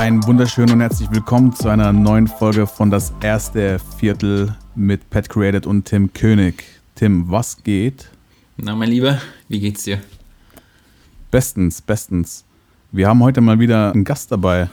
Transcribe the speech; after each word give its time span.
Ein 0.00 0.24
wunderschön 0.26 0.70
und 0.70 0.80
herzlich 0.80 1.10
willkommen 1.10 1.52
zu 1.54 1.68
einer 1.68 1.92
neuen 1.92 2.26
Folge 2.26 2.66
von 2.66 2.90
Das 2.90 3.12
erste 3.20 3.78
Viertel 3.98 4.56
mit 4.74 5.10
Pat 5.10 5.28
Created 5.28 5.66
und 5.66 5.84
Tim 5.84 6.10
König. 6.14 6.64
Tim, 6.94 7.30
was 7.30 7.62
geht? 7.62 8.08
Na, 8.56 8.74
mein 8.74 8.88
Lieber, 8.88 9.20
wie 9.48 9.60
geht's 9.60 9.84
dir? 9.84 10.00
Bestens, 11.30 11.82
bestens. 11.82 12.46
Wir 12.92 13.08
haben 13.08 13.22
heute 13.22 13.42
mal 13.42 13.58
wieder 13.58 13.92
einen 13.92 14.04
Gast 14.04 14.32
dabei. 14.32 14.70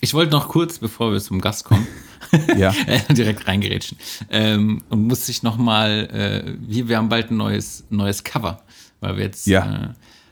Ich 0.00 0.12
wollte 0.12 0.32
noch 0.32 0.48
kurz, 0.48 0.80
bevor 0.80 1.12
wir 1.12 1.20
zum 1.20 1.40
Gast 1.40 1.64
kommen, 1.64 1.86
Ja. 2.56 2.74
direkt 3.10 3.46
reingerätschen. 3.46 3.96
Ähm, 4.28 4.82
und 4.90 5.06
muss 5.06 5.28
ich 5.28 5.44
nochmal, 5.44 6.08
äh, 6.12 6.54
wir, 6.68 6.88
wir 6.88 6.96
haben 6.98 7.08
bald 7.08 7.30
ein 7.30 7.36
neues, 7.36 7.84
neues 7.90 8.24
Cover, 8.24 8.60
weil 8.98 9.18
wir 9.18 9.24
jetzt 9.24 9.46
Ja. 9.46 9.84
äh, 9.84 9.88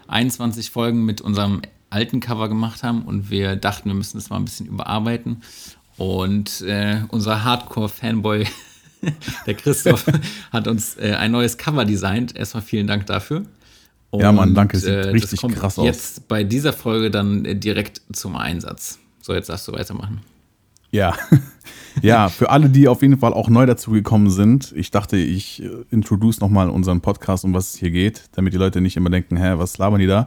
21 0.08 0.72
Folgen 0.72 1.04
mit 1.04 1.20
unserem 1.20 1.62
alten 1.92 2.20
Cover 2.20 2.48
gemacht 2.48 2.82
haben 2.82 3.02
und 3.02 3.30
wir 3.30 3.56
dachten, 3.56 3.88
wir 3.88 3.94
müssen 3.94 4.18
das 4.18 4.30
mal 4.30 4.36
ein 4.36 4.44
bisschen 4.44 4.66
überarbeiten. 4.66 5.42
Und 5.96 6.62
äh, 6.62 7.02
unser 7.08 7.44
Hardcore-Fanboy, 7.44 8.46
der 9.46 9.54
Christoph, 9.54 10.06
hat 10.52 10.66
uns 10.66 10.96
äh, 10.96 11.14
ein 11.14 11.32
neues 11.32 11.58
Cover 11.58 11.84
designt. 11.84 12.34
Erstmal 12.34 12.62
vielen 12.62 12.86
Dank 12.86 13.06
dafür. 13.06 13.44
Ja, 14.14 14.30
Mann, 14.32 14.50
Und, 14.50 14.54
danke, 14.54 14.78
sieht 14.78 14.88
das 14.88 15.06
richtig 15.06 15.40
kommt 15.40 15.56
krass 15.56 15.78
aus. 15.78 15.86
Jetzt 15.86 16.28
bei 16.28 16.44
dieser 16.44 16.72
Folge 16.72 17.10
dann 17.10 17.44
äh, 17.44 17.56
direkt 17.56 18.02
zum 18.12 18.36
Einsatz. 18.36 18.98
So, 19.20 19.32
jetzt 19.34 19.48
darfst 19.48 19.68
du 19.68 19.72
weitermachen. 19.72 20.20
Ja. 20.92 21.14
ja, 22.02 22.28
für 22.28 22.50
alle, 22.50 22.68
die 22.68 22.86
auf 22.86 23.00
jeden 23.00 23.18
Fall 23.18 23.32
auch 23.32 23.48
neu 23.48 23.64
dazu 23.64 23.92
gekommen 23.92 24.28
sind, 24.30 24.72
ich 24.76 24.90
dachte, 24.90 25.16
ich 25.16 25.62
äh, 25.62 25.70
introduce 25.90 26.40
nochmal 26.40 26.68
unseren 26.68 27.00
Podcast, 27.00 27.44
um 27.44 27.54
was 27.54 27.70
es 27.70 27.76
hier 27.80 27.90
geht, 27.90 28.24
damit 28.32 28.52
die 28.52 28.58
Leute 28.58 28.82
nicht 28.82 28.96
immer 28.96 29.08
denken, 29.08 29.36
hä, 29.36 29.54
was 29.56 29.78
labern 29.78 30.00
die 30.00 30.06
da? 30.06 30.26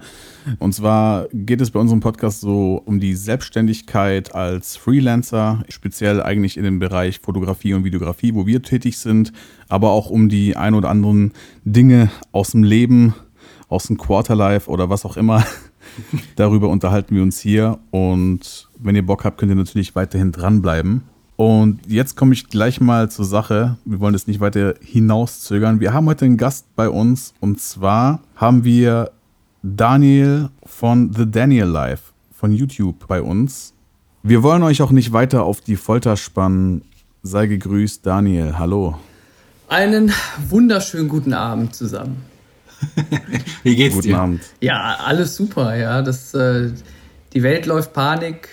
Und 0.58 0.74
zwar 0.74 1.28
geht 1.34 1.62
es 1.62 1.70
bei 1.70 1.80
unserem 1.80 2.00
Podcast 2.00 2.42
so 2.42 2.82
um 2.84 3.00
die 3.00 3.14
Selbstständigkeit 3.14 4.34
als 4.34 4.76
Freelancer, 4.76 5.64
speziell 5.70 6.22
eigentlich 6.22 6.58
in 6.58 6.64
dem 6.64 6.80
Bereich 6.80 7.20
Fotografie 7.20 7.76
und 7.76 7.84
Videografie, 7.84 8.34
wo 8.34 8.48
wir 8.48 8.64
tätig 8.64 8.98
sind, 8.98 9.32
aber 9.70 9.92
auch 9.92 10.10
um 10.10 10.30
die 10.30 10.58
ein 10.58 10.74
oder 10.74 10.90
anderen 10.90 11.32
Dinge 11.64 12.10
aus 12.32 12.52
dem 12.52 12.64
Leben, 12.64 13.14
aus 13.70 13.86
dem 13.86 13.98
Quarterlife 13.98 14.70
oder 14.70 14.90
was 14.90 15.06
auch 15.06 15.16
immer. 15.16 15.46
Darüber 16.36 16.70
unterhalten 16.70 17.16
wir 17.16 17.24
uns 17.24 17.40
hier 17.40 17.80
und 17.92 18.68
wenn 18.78 18.96
ihr 18.96 19.06
Bock 19.06 19.24
habt, 19.24 19.38
könnt 19.38 19.52
ihr 19.52 19.56
natürlich 19.56 19.96
weiterhin 19.96 20.32
dranbleiben. 20.32 21.04
Und 21.38 21.82
jetzt 21.88 22.16
komme 22.16 22.34
ich 22.34 22.48
gleich 22.48 22.80
mal 22.80 23.12
zur 23.12 23.26
Sache. 23.26 23.78
Wir 23.84 24.00
wollen 24.00 24.14
das 24.14 24.28
nicht 24.28 24.40
weiter 24.40 24.76
hinauszögern. 24.82 25.82
Wir 25.82 25.94
haben 25.94 26.06
heute 26.06 26.26
einen 26.26 26.38
Gast 26.38 26.66
bei 26.76 26.90
uns 26.90 27.34
und 27.42 27.60
zwar 27.60 28.22
haben 28.36 28.64
wir 28.64 29.12
Daniel 29.62 30.50
von 30.66 31.12
The 31.14 31.30
Daniel 31.30 31.66
Life 31.66 32.14
von 32.32 32.52
YouTube 32.52 33.08
bei 33.08 33.22
uns. 33.22 33.74
Wir 34.24 34.44
wollen 34.44 34.64
euch 34.64 34.82
auch 34.82 34.92
nicht 34.92 35.12
weiter 35.14 35.44
auf 35.44 35.62
die 35.62 35.76
Folter 35.76 36.18
spannen. 36.18 36.84
Sei 37.22 37.48
gegrüßt, 37.48 38.06
Daniel. 38.06 38.58
Hallo. 38.58 38.98
Einen 39.68 40.12
wunderschönen 40.50 41.10
guten 41.10 41.34
Abend 41.34 41.76
zusammen. 41.76 42.35
Wie 43.64 43.76
geht's 43.76 43.96
Guten 43.96 44.08
dir? 44.08 44.18
Abend. 44.18 44.42
Ja, 44.62 44.98
alles 45.04 45.36
super, 45.36 45.76
ja. 45.76 46.02
Das, 46.02 46.34
äh, 46.34 46.72
die 47.34 47.44
Welt 47.44 47.66
läuft 47.66 47.94
Panik. 47.94 48.50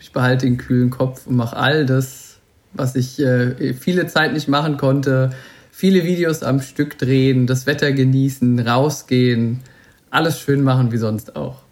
Ich 0.00 0.12
behalte 0.12 0.46
den 0.46 0.56
kühlen 0.56 0.90
Kopf 0.90 1.26
und 1.26 1.36
mache 1.36 1.56
all 1.56 1.86
das, 1.86 2.38
was 2.72 2.94
ich 2.94 3.18
äh, 3.18 3.74
viele 3.74 4.06
Zeit 4.06 4.32
nicht 4.32 4.48
machen 4.48 4.76
konnte. 4.76 5.30
Viele 5.70 6.04
Videos 6.04 6.42
am 6.42 6.60
Stück 6.60 6.98
drehen, 6.98 7.46
das 7.46 7.66
Wetter 7.66 7.92
genießen, 7.92 8.60
rausgehen, 8.60 9.60
alles 10.10 10.40
schön 10.40 10.62
machen 10.62 10.92
wie 10.92 10.96
sonst 10.96 11.36
auch. 11.36 11.62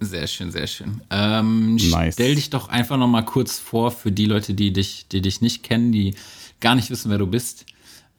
Sehr 0.00 0.28
schön, 0.28 0.52
sehr 0.52 0.68
schön. 0.68 1.00
Ähm, 1.10 1.74
Nice. 1.74 2.14
Stell 2.14 2.36
dich 2.36 2.50
doch 2.50 2.68
einfach 2.68 2.96
noch 2.96 3.08
mal 3.08 3.24
kurz 3.24 3.58
vor 3.58 3.90
für 3.90 4.12
die 4.12 4.26
Leute, 4.26 4.54
die 4.54 4.72
dich, 4.72 5.06
die 5.10 5.20
dich 5.20 5.40
nicht 5.40 5.64
kennen, 5.64 5.90
die 5.90 6.14
gar 6.60 6.74
nicht 6.76 6.90
wissen, 6.90 7.10
wer 7.10 7.18
du 7.18 7.26
bist. 7.26 7.66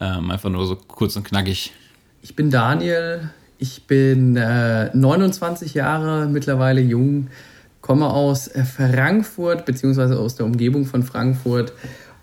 Ähm, 0.01 0.29
einfach 0.29 0.49
nur 0.49 0.65
so 0.65 0.75
kurz 0.75 1.15
und 1.15 1.23
knackig. 1.23 1.71
Ich 2.21 2.35
bin 2.35 2.49
Daniel, 2.49 3.29
ich 3.57 3.87
bin 3.87 4.35
äh, 4.35 4.95
29 4.95 5.73
Jahre 5.73 6.27
mittlerweile 6.27 6.81
jung, 6.81 7.27
komme 7.81 8.09
aus 8.09 8.49
Frankfurt 8.75 9.65
beziehungsweise 9.65 10.19
aus 10.19 10.35
der 10.35 10.45
Umgebung 10.45 10.85
von 10.85 11.03
Frankfurt. 11.03 11.73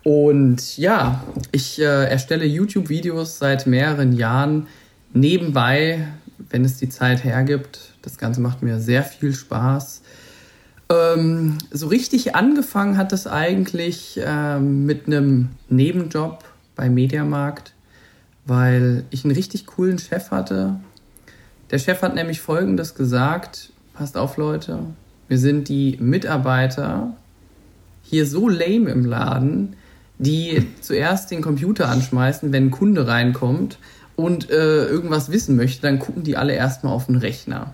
Und 0.03 0.77
ja, 0.77 1.23
ich 1.51 1.81
äh, 1.81 2.09
erstelle 2.09 2.45
YouTube-Videos 2.45 3.39
seit 3.39 3.67
mehreren 3.67 4.13
Jahren 4.13 4.67
nebenbei, 5.13 6.07
wenn 6.49 6.63
es 6.63 6.77
die 6.77 6.89
Zeit 6.89 7.23
hergibt. 7.23 7.93
Das 8.01 8.17
Ganze 8.17 8.39
macht 8.39 8.61
mir 8.61 8.79
sehr 8.79 9.03
viel 9.03 9.33
Spaß. 9.33 10.01
Ähm, 10.89 11.57
so 11.71 11.87
richtig 11.87 12.35
angefangen 12.35 12.97
hat 12.97 13.11
das 13.11 13.27
eigentlich 13.27 14.19
ähm, 14.23 14.85
mit 14.85 15.07
einem 15.07 15.49
Nebenjob 15.69 16.43
bei 16.75 16.89
Mediamarkt, 16.89 17.73
weil 18.47 19.03
ich 19.09 19.25
einen 19.25 19.35
richtig 19.35 19.65
coolen 19.65 19.99
Chef 19.99 20.31
hatte. 20.31 20.79
Der 21.69 21.79
Chef 21.79 22.01
hat 22.01 22.15
nämlich 22.15 22.41
Folgendes 22.41 22.95
gesagt, 22.95 23.71
passt 23.93 24.17
auf 24.17 24.37
Leute, 24.37 24.79
wir 25.27 25.37
sind 25.37 25.67
die 25.67 25.97
Mitarbeiter 25.99 27.13
hier 28.03 28.25
so 28.25 28.47
lame 28.47 28.89
im 28.89 29.05
Laden, 29.05 29.75
die 30.17 30.65
zuerst 30.81 31.29
den 31.29 31.41
Computer 31.41 31.89
anschmeißen, 31.89 32.51
wenn 32.53 32.67
ein 32.67 32.71
Kunde 32.71 33.05
reinkommt 33.05 33.77
und 34.15 34.49
äh, 34.49 34.85
irgendwas 34.85 35.29
wissen 35.31 35.57
möchte, 35.57 35.81
dann 35.81 35.99
gucken 35.99 36.23
die 36.23 36.37
alle 36.37 36.53
erstmal 36.53 36.93
auf 36.93 37.07
den 37.07 37.17
Rechner. 37.17 37.73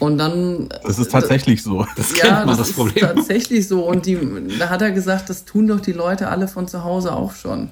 Und 0.00 0.18
dann 0.18 0.68
Das 0.82 0.98
ist 0.98 1.12
tatsächlich 1.12 1.62
so. 1.62 1.86
Das 1.96 2.16
ja, 2.16 2.24
kennt 2.24 2.46
man, 2.46 2.48
das, 2.48 2.58
das, 2.58 2.68
ist 2.70 2.74
Problem. 2.74 3.06
tatsächlich 3.06 3.68
so. 3.68 3.84
Und 3.86 4.06
die, 4.06 4.18
da 4.58 4.68
hat 4.68 4.82
er 4.82 4.90
gesagt, 4.90 5.30
das 5.30 5.44
tun 5.44 5.66
doch 5.66 5.80
die 5.80 5.92
Leute 5.92 6.28
alle 6.28 6.48
von 6.48 6.68
zu 6.68 6.84
Hause 6.84 7.14
auch 7.14 7.34
schon. 7.34 7.70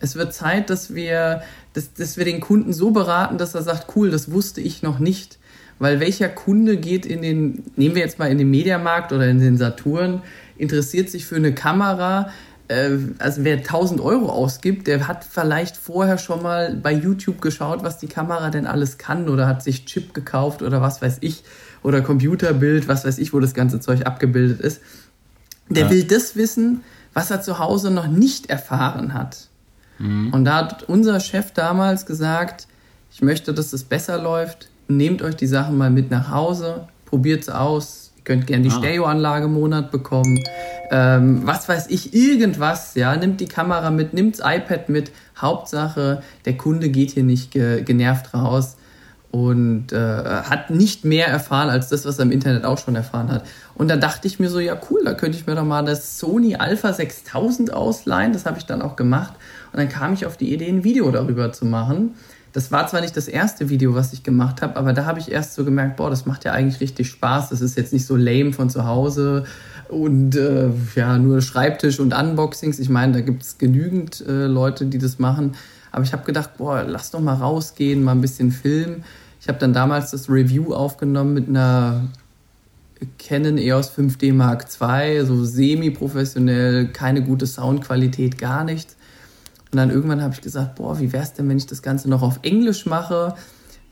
Es 0.00 0.16
wird 0.16 0.34
Zeit, 0.34 0.70
dass 0.70 0.94
wir, 0.94 1.42
dass, 1.74 1.92
dass 1.94 2.16
wir 2.16 2.24
den 2.24 2.40
Kunden 2.40 2.72
so 2.72 2.90
beraten, 2.90 3.38
dass 3.38 3.54
er 3.54 3.62
sagt, 3.62 3.94
cool, 3.96 4.10
das 4.10 4.32
wusste 4.32 4.60
ich 4.60 4.82
noch 4.82 4.98
nicht. 4.98 5.38
Weil 5.78 6.00
welcher 6.00 6.28
Kunde 6.28 6.76
geht 6.76 7.06
in 7.06 7.22
den, 7.22 7.64
nehmen 7.76 7.94
wir 7.94 8.02
jetzt 8.02 8.18
mal 8.18 8.30
in 8.30 8.38
den 8.38 8.50
Mediamarkt 8.50 9.12
oder 9.12 9.28
in 9.28 9.40
den 9.40 9.56
Saturn, 9.56 10.22
interessiert 10.58 11.08
sich 11.08 11.24
für 11.24 11.36
eine 11.36 11.54
Kamera, 11.54 12.30
äh, 12.68 12.90
also 13.18 13.44
wer 13.44 13.56
1000 13.58 14.00
Euro 14.00 14.30
ausgibt, 14.30 14.86
der 14.86 15.08
hat 15.08 15.24
vielleicht 15.24 15.76
vorher 15.76 16.18
schon 16.18 16.42
mal 16.42 16.74
bei 16.74 16.92
YouTube 16.92 17.40
geschaut, 17.40 17.82
was 17.82 17.98
die 17.98 18.08
Kamera 18.08 18.50
denn 18.50 18.66
alles 18.66 18.98
kann 18.98 19.28
oder 19.28 19.46
hat 19.46 19.62
sich 19.62 19.86
Chip 19.86 20.14
gekauft 20.14 20.62
oder 20.62 20.80
was 20.80 21.02
weiß 21.02 21.18
ich 21.20 21.44
oder 21.82 22.02
Computerbild, 22.02 22.88
was 22.88 23.04
weiß 23.04 23.18
ich, 23.18 23.32
wo 23.32 23.40
das 23.40 23.54
ganze 23.54 23.80
Zeug 23.80 24.06
abgebildet 24.06 24.60
ist. 24.60 24.80
Der 25.68 25.84
Ja. 25.84 25.90
will 25.90 26.04
das 26.04 26.36
wissen, 26.36 26.82
was 27.14 27.30
er 27.30 27.42
zu 27.42 27.58
Hause 27.58 27.90
noch 27.90 28.06
nicht 28.06 28.50
erfahren 28.50 29.14
hat. 29.14 29.48
Und 30.32 30.44
da 30.46 30.56
hat 30.56 30.84
unser 30.84 31.20
Chef 31.20 31.52
damals 31.52 32.06
gesagt, 32.06 32.66
ich 33.12 33.20
möchte, 33.20 33.52
dass 33.52 33.72
es 33.72 33.84
besser 33.84 34.20
läuft. 34.20 34.68
Nehmt 34.88 35.20
euch 35.20 35.36
die 35.36 35.46
Sachen 35.46 35.76
mal 35.76 35.90
mit 35.90 36.10
nach 36.10 36.30
Hause, 36.30 36.88
probiert 37.04 37.42
es 37.42 37.48
aus. 37.50 38.12
Ihr 38.16 38.24
könnt 38.24 38.46
gerne 38.46 38.62
die 38.64 38.70
Ah. 38.70 38.78
Stereoanlage 38.78 39.44
im 39.46 39.52
Monat 39.54 39.90
bekommen. 39.90 40.42
Ähm, 40.90 41.42
was 41.44 41.68
weiß 41.68 41.88
ich, 41.88 42.14
irgendwas, 42.14 42.94
ja. 42.94 43.14
Nimmt 43.14 43.40
die 43.40 43.46
Kamera 43.46 43.90
mit, 43.90 44.14
nimmt 44.14 44.38
das 44.38 44.46
iPad 44.46 44.88
mit. 44.88 45.12
Hauptsache, 45.36 46.22
der 46.44 46.56
Kunde 46.56 46.88
geht 46.88 47.10
hier 47.12 47.22
nicht 47.22 47.50
ge 47.50 47.82
genervt 47.82 48.32
raus 48.34 48.76
und 49.30 49.92
äh, 49.92 49.96
hat 49.96 50.70
nicht 50.70 51.04
mehr 51.04 51.28
erfahren 51.28 51.70
als 51.70 51.88
das, 51.88 52.04
was 52.04 52.18
er 52.18 52.24
im 52.24 52.32
Internet 52.32 52.64
auch 52.64 52.78
schon 52.78 52.96
erfahren 52.96 53.30
hat. 53.30 53.44
Und 53.74 53.88
da 53.88 53.96
dachte 53.96 54.26
ich 54.26 54.40
mir 54.40 54.50
so, 54.50 54.58
ja 54.58 54.76
cool, 54.90 55.02
da 55.04 55.14
könnte 55.14 55.38
ich 55.38 55.46
mir 55.46 55.54
doch 55.54 55.64
mal 55.64 55.84
das 55.84 56.18
Sony 56.18 56.56
Alpha 56.56 56.92
6000 56.92 57.72
ausleihen. 57.72 58.32
Das 58.32 58.44
habe 58.44 58.58
ich 58.58 58.66
dann 58.66 58.82
auch 58.82 58.96
gemacht. 58.96 59.34
Und 59.72 59.78
dann 59.78 59.88
kam 59.88 60.12
ich 60.12 60.26
auf 60.26 60.36
die 60.36 60.52
Idee, 60.52 60.68
ein 60.68 60.84
Video 60.84 61.10
darüber 61.10 61.52
zu 61.52 61.64
machen. 61.64 62.14
Das 62.52 62.72
war 62.72 62.86
zwar 62.88 63.00
nicht 63.00 63.16
das 63.16 63.28
erste 63.28 63.68
Video, 63.68 63.94
was 63.94 64.12
ich 64.12 64.24
gemacht 64.24 64.60
habe, 64.60 64.76
aber 64.76 64.92
da 64.92 65.04
habe 65.04 65.20
ich 65.20 65.30
erst 65.30 65.54
so 65.54 65.64
gemerkt, 65.64 65.96
boah, 65.96 66.10
das 66.10 66.26
macht 66.26 66.44
ja 66.44 66.52
eigentlich 66.52 66.80
richtig 66.80 67.08
Spaß. 67.08 67.50
Das 67.50 67.60
ist 67.60 67.76
jetzt 67.76 67.92
nicht 67.92 68.06
so 68.06 68.16
lame 68.16 68.52
von 68.52 68.68
zu 68.68 68.84
Hause 68.86 69.44
und 69.88 70.34
äh, 70.36 70.70
ja, 70.96 71.16
nur 71.18 71.42
Schreibtisch 71.42 72.00
und 72.00 72.12
Unboxings. 72.12 72.80
Ich 72.80 72.88
meine, 72.88 73.12
da 73.12 73.20
gibt 73.20 73.42
es 73.42 73.58
genügend 73.58 74.24
äh, 74.26 74.46
Leute, 74.46 74.86
die 74.86 74.98
das 74.98 75.18
machen. 75.18 75.52
Aber 75.92 76.04
ich 76.04 76.12
habe 76.12 76.24
gedacht, 76.24 76.56
boah, 76.56 76.82
lass 76.82 77.10
doch 77.10 77.20
mal 77.20 77.34
rausgehen, 77.34 78.02
mal 78.02 78.12
ein 78.12 78.20
bisschen 78.20 78.50
filmen. 78.50 79.04
Ich 79.40 79.48
habe 79.48 79.58
dann 79.58 79.72
damals 79.72 80.10
das 80.10 80.28
Review 80.28 80.74
aufgenommen 80.74 81.34
mit 81.34 81.48
einer 81.48 82.08
Canon 83.18 83.58
EOS 83.58 83.96
5D 83.96 84.32
Mark 84.32 84.66
II, 84.80 85.24
so 85.24 85.44
semi-professionell, 85.44 86.88
keine 86.88 87.22
gute 87.22 87.46
Soundqualität, 87.46 88.38
gar 88.38 88.64
nichts. 88.64 88.96
Und 89.72 89.76
dann 89.76 89.90
irgendwann 89.90 90.22
habe 90.22 90.34
ich 90.34 90.40
gesagt, 90.40 90.76
boah, 90.76 90.98
wie 90.98 91.12
wäre 91.12 91.22
es 91.22 91.32
denn, 91.32 91.48
wenn 91.48 91.56
ich 91.56 91.66
das 91.66 91.82
Ganze 91.82 92.10
noch 92.10 92.22
auf 92.22 92.40
Englisch 92.42 92.86
mache? 92.86 93.34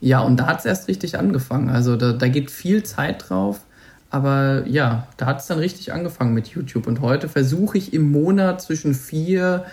Ja, 0.01 0.21
und 0.21 0.37
da 0.37 0.47
hat 0.47 0.59
es 0.59 0.65
erst 0.65 0.87
richtig 0.87 1.17
angefangen. 1.17 1.69
Also 1.69 1.95
da, 1.95 2.13
da 2.13 2.27
geht 2.27 2.51
viel 2.51 2.83
Zeit 2.83 3.29
drauf. 3.29 3.61
Aber 4.09 4.67
ja, 4.67 5.07
da 5.17 5.27
hat 5.27 5.39
es 5.39 5.47
dann 5.47 5.59
richtig 5.59 5.93
angefangen 5.93 6.33
mit 6.33 6.47
YouTube. 6.47 6.87
Und 6.87 7.01
heute 7.01 7.29
versuche 7.29 7.77
ich 7.77 7.93
im 7.93 8.11
Monat 8.11 8.61
zwischen 8.61 8.93
vier 8.93 9.65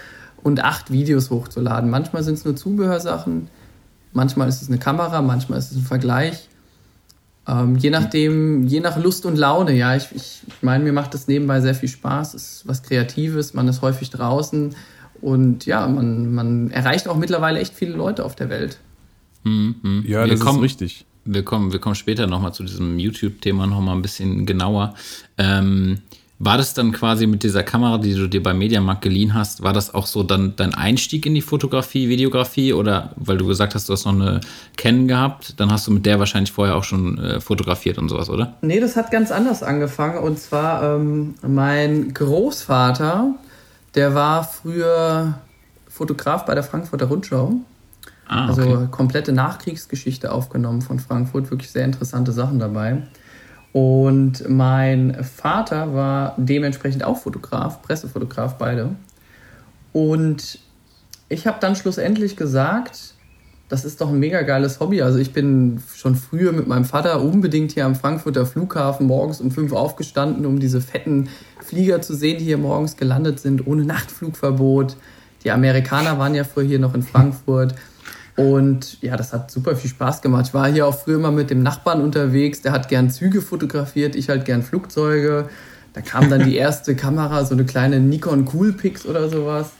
und 0.42 0.62
acht 0.62 0.92
Videos 0.92 1.30
hochzuladen. 1.30 1.90
Manchmal 1.90 2.22
sind 2.22 2.34
es 2.34 2.44
nur 2.44 2.54
Zubehörsachen, 2.54 3.48
manchmal 4.12 4.48
ist 4.48 4.62
es 4.62 4.68
eine 4.68 4.78
Kamera, 4.78 5.22
manchmal 5.22 5.58
ist 5.58 5.72
es 5.72 5.78
ein 5.78 5.84
Vergleich. 5.84 6.48
Ähm, 7.48 7.76
je 7.76 7.90
nachdem, 7.90 8.66
je 8.66 8.80
nach 8.80 8.96
Lust 8.96 9.24
und 9.24 9.36
Laune, 9.36 9.72
ja. 9.72 9.96
Ich, 9.96 10.08
ich, 10.14 10.42
meine, 10.60 10.84
mir 10.84 10.92
macht 10.92 11.14
das 11.14 11.28
nebenbei 11.28 11.60
sehr 11.60 11.74
viel 11.74 11.88
Spaß. 11.88 12.34
Es 12.34 12.42
ist 12.42 12.68
was 12.68 12.82
Kreatives, 12.82 13.54
man 13.54 13.68
ist 13.68 13.82
häufig 13.82 14.10
draußen 14.10 14.74
und 15.20 15.66
ja, 15.66 15.86
man, 15.86 16.34
man 16.34 16.70
erreicht 16.70 17.08
auch 17.08 17.16
mittlerweile 17.16 17.60
echt 17.60 17.74
viele 17.74 17.92
Leute 17.96 18.24
auf 18.24 18.36
der 18.36 18.48
Welt. 18.48 18.78
Mhm. 19.44 20.04
Ja, 20.06 20.24
wir 20.24 20.32
das 20.32 20.40
kommen, 20.40 20.58
ist 20.58 20.64
richtig. 20.64 21.04
Wir 21.24 21.44
kommen, 21.44 21.72
wir 21.72 21.80
kommen 21.80 21.94
später 21.94 22.26
nochmal 22.26 22.52
zu 22.52 22.62
diesem 22.62 22.98
YouTube-Thema 22.98 23.66
nochmal 23.66 23.96
ein 23.96 24.02
bisschen 24.02 24.46
genauer. 24.46 24.94
Ähm, 25.38 25.98
war 26.38 26.58
das 26.58 26.74
dann 26.74 26.92
quasi 26.92 27.26
mit 27.26 27.42
dieser 27.42 27.62
Kamera, 27.62 27.96
die 27.96 28.14
du 28.14 28.28
dir 28.28 28.42
beim 28.42 28.58
Mediamarkt 28.58 29.00
geliehen 29.00 29.32
hast, 29.32 29.62
war 29.62 29.72
das 29.72 29.94
auch 29.94 30.06
so 30.06 30.22
dann 30.22 30.54
dein 30.56 30.74
Einstieg 30.74 31.24
in 31.24 31.34
die 31.34 31.40
Fotografie, 31.40 32.10
Videografie 32.10 32.74
oder 32.74 33.12
weil 33.16 33.38
du 33.38 33.46
gesagt 33.46 33.74
hast, 33.74 33.88
du 33.88 33.94
hast 33.94 34.04
noch 34.04 34.12
eine 34.12 34.40
Canon 34.76 35.08
gehabt, 35.08 35.54
dann 35.58 35.72
hast 35.72 35.86
du 35.86 35.92
mit 35.92 36.04
der 36.04 36.18
wahrscheinlich 36.18 36.52
vorher 36.52 36.76
auch 36.76 36.84
schon 36.84 37.18
äh, 37.18 37.40
fotografiert 37.40 37.96
und 37.96 38.10
sowas, 38.10 38.28
oder? 38.28 38.54
Nee, 38.60 38.80
das 38.80 38.96
hat 38.96 39.10
ganz 39.10 39.30
anders 39.30 39.62
angefangen 39.62 40.18
und 40.18 40.38
zwar 40.38 40.96
ähm, 40.96 41.34
mein 41.46 42.12
Großvater, 42.12 43.34
der 43.96 44.14
war 44.14 44.44
früher 44.44 45.40
Fotograf 45.88 46.44
bei 46.44 46.54
der 46.54 46.62
Frankfurter 46.62 47.06
Rundschau. 47.06 47.54
Ah, 48.28 48.50
okay. 48.50 48.60
Also 48.60 48.86
komplette 48.88 49.32
Nachkriegsgeschichte 49.32 50.30
aufgenommen 50.30 50.82
von 50.82 51.00
Frankfurt, 51.00 51.50
wirklich 51.50 51.70
sehr 51.70 51.84
interessante 51.84 52.32
Sachen 52.32 52.58
dabei. 52.58 53.02
Und 53.72 54.48
mein 54.48 55.22
Vater 55.24 55.94
war 55.94 56.34
dementsprechend 56.36 57.04
auch 57.04 57.18
Fotograf, 57.18 57.82
Pressefotograf, 57.82 58.56
beide. 58.58 58.94
Und 59.92 60.58
ich 61.28 61.46
habe 61.46 61.58
dann 61.60 61.76
schlussendlich 61.76 62.36
gesagt, 62.36 63.14
das 63.68 63.84
ist 63.84 64.00
doch 64.00 64.10
ein 64.10 64.18
mega 64.18 64.42
geiles 64.42 64.78
Hobby. 64.78 65.02
Also 65.02 65.18
ich 65.18 65.32
bin 65.32 65.82
schon 65.94 66.14
früher 66.14 66.52
mit 66.52 66.68
meinem 66.68 66.84
Vater 66.84 67.20
unbedingt 67.20 67.72
hier 67.72 67.84
am 67.84 67.96
Frankfurter 67.96 68.46
Flughafen 68.46 69.06
morgens 69.06 69.40
um 69.40 69.50
fünf 69.50 69.72
aufgestanden, 69.72 70.46
um 70.46 70.60
diese 70.60 70.80
fetten 70.80 71.28
Flieger 71.60 72.00
zu 72.00 72.14
sehen, 72.14 72.38
die 72.38 72.44
hier 72.44 72.58
morgens 72.58 72.96
gelandet 72.96 73.40
sind, 73.40 73.66
ohne 73.66 73.84
Nachtflugverbot. 73.84 74.96
Die 75.42 75.50
Amerikaner 75.50 76.18
waren 76.18 76.34
ja 76.34 76.44
früher 76.44 76.64
hier 76.66 76.78
noch 76.78 76.94
in 76.94 77.02
Frankfurt. 77.02 77.74
Und 78.36 79.02
ja, 79.02 79.16
das 79.16 79.32
hat 79.32 79.50
super 79.50 79.74
viel 79.74 79.90
Spaß 79.90 80.22
gemacht. 80.22 80.46
Ich 80.48 80.54
war 80.54 80.70
hier 80.70 80.86
auch 80.86 80.96
früher 80.96 81.16
immer 81.16 81.32
mit 81.32 81.50
dem 81.50 81.62
Nachbarn 81.62 82.02
unterwegs, 82.02 82.60
der 82.60 82.72
hat 82.72 82.88
gern 82.88 83.10
Züge 83.10 83.40
fotografiert, 83.40 84.14
ich 84.14 84.28
halt 84.28 84.44
gern 84.44 84.62
Flugzeuge. 84.62 85.48
Da 85.94 86.02
kam 86.02 86.28
dann 86.28 86.44
die 86.44 86.56
erste 86.56 86.94
Kamera, 86.94 87.44
so 87.46 87.54
eine 87.54 87.64
kleine 87.64 87.98
Nikon 87.98 88.44
Coolpix 88.44 89.06
oder 89.06 89.30
sowas. 89.30 89.70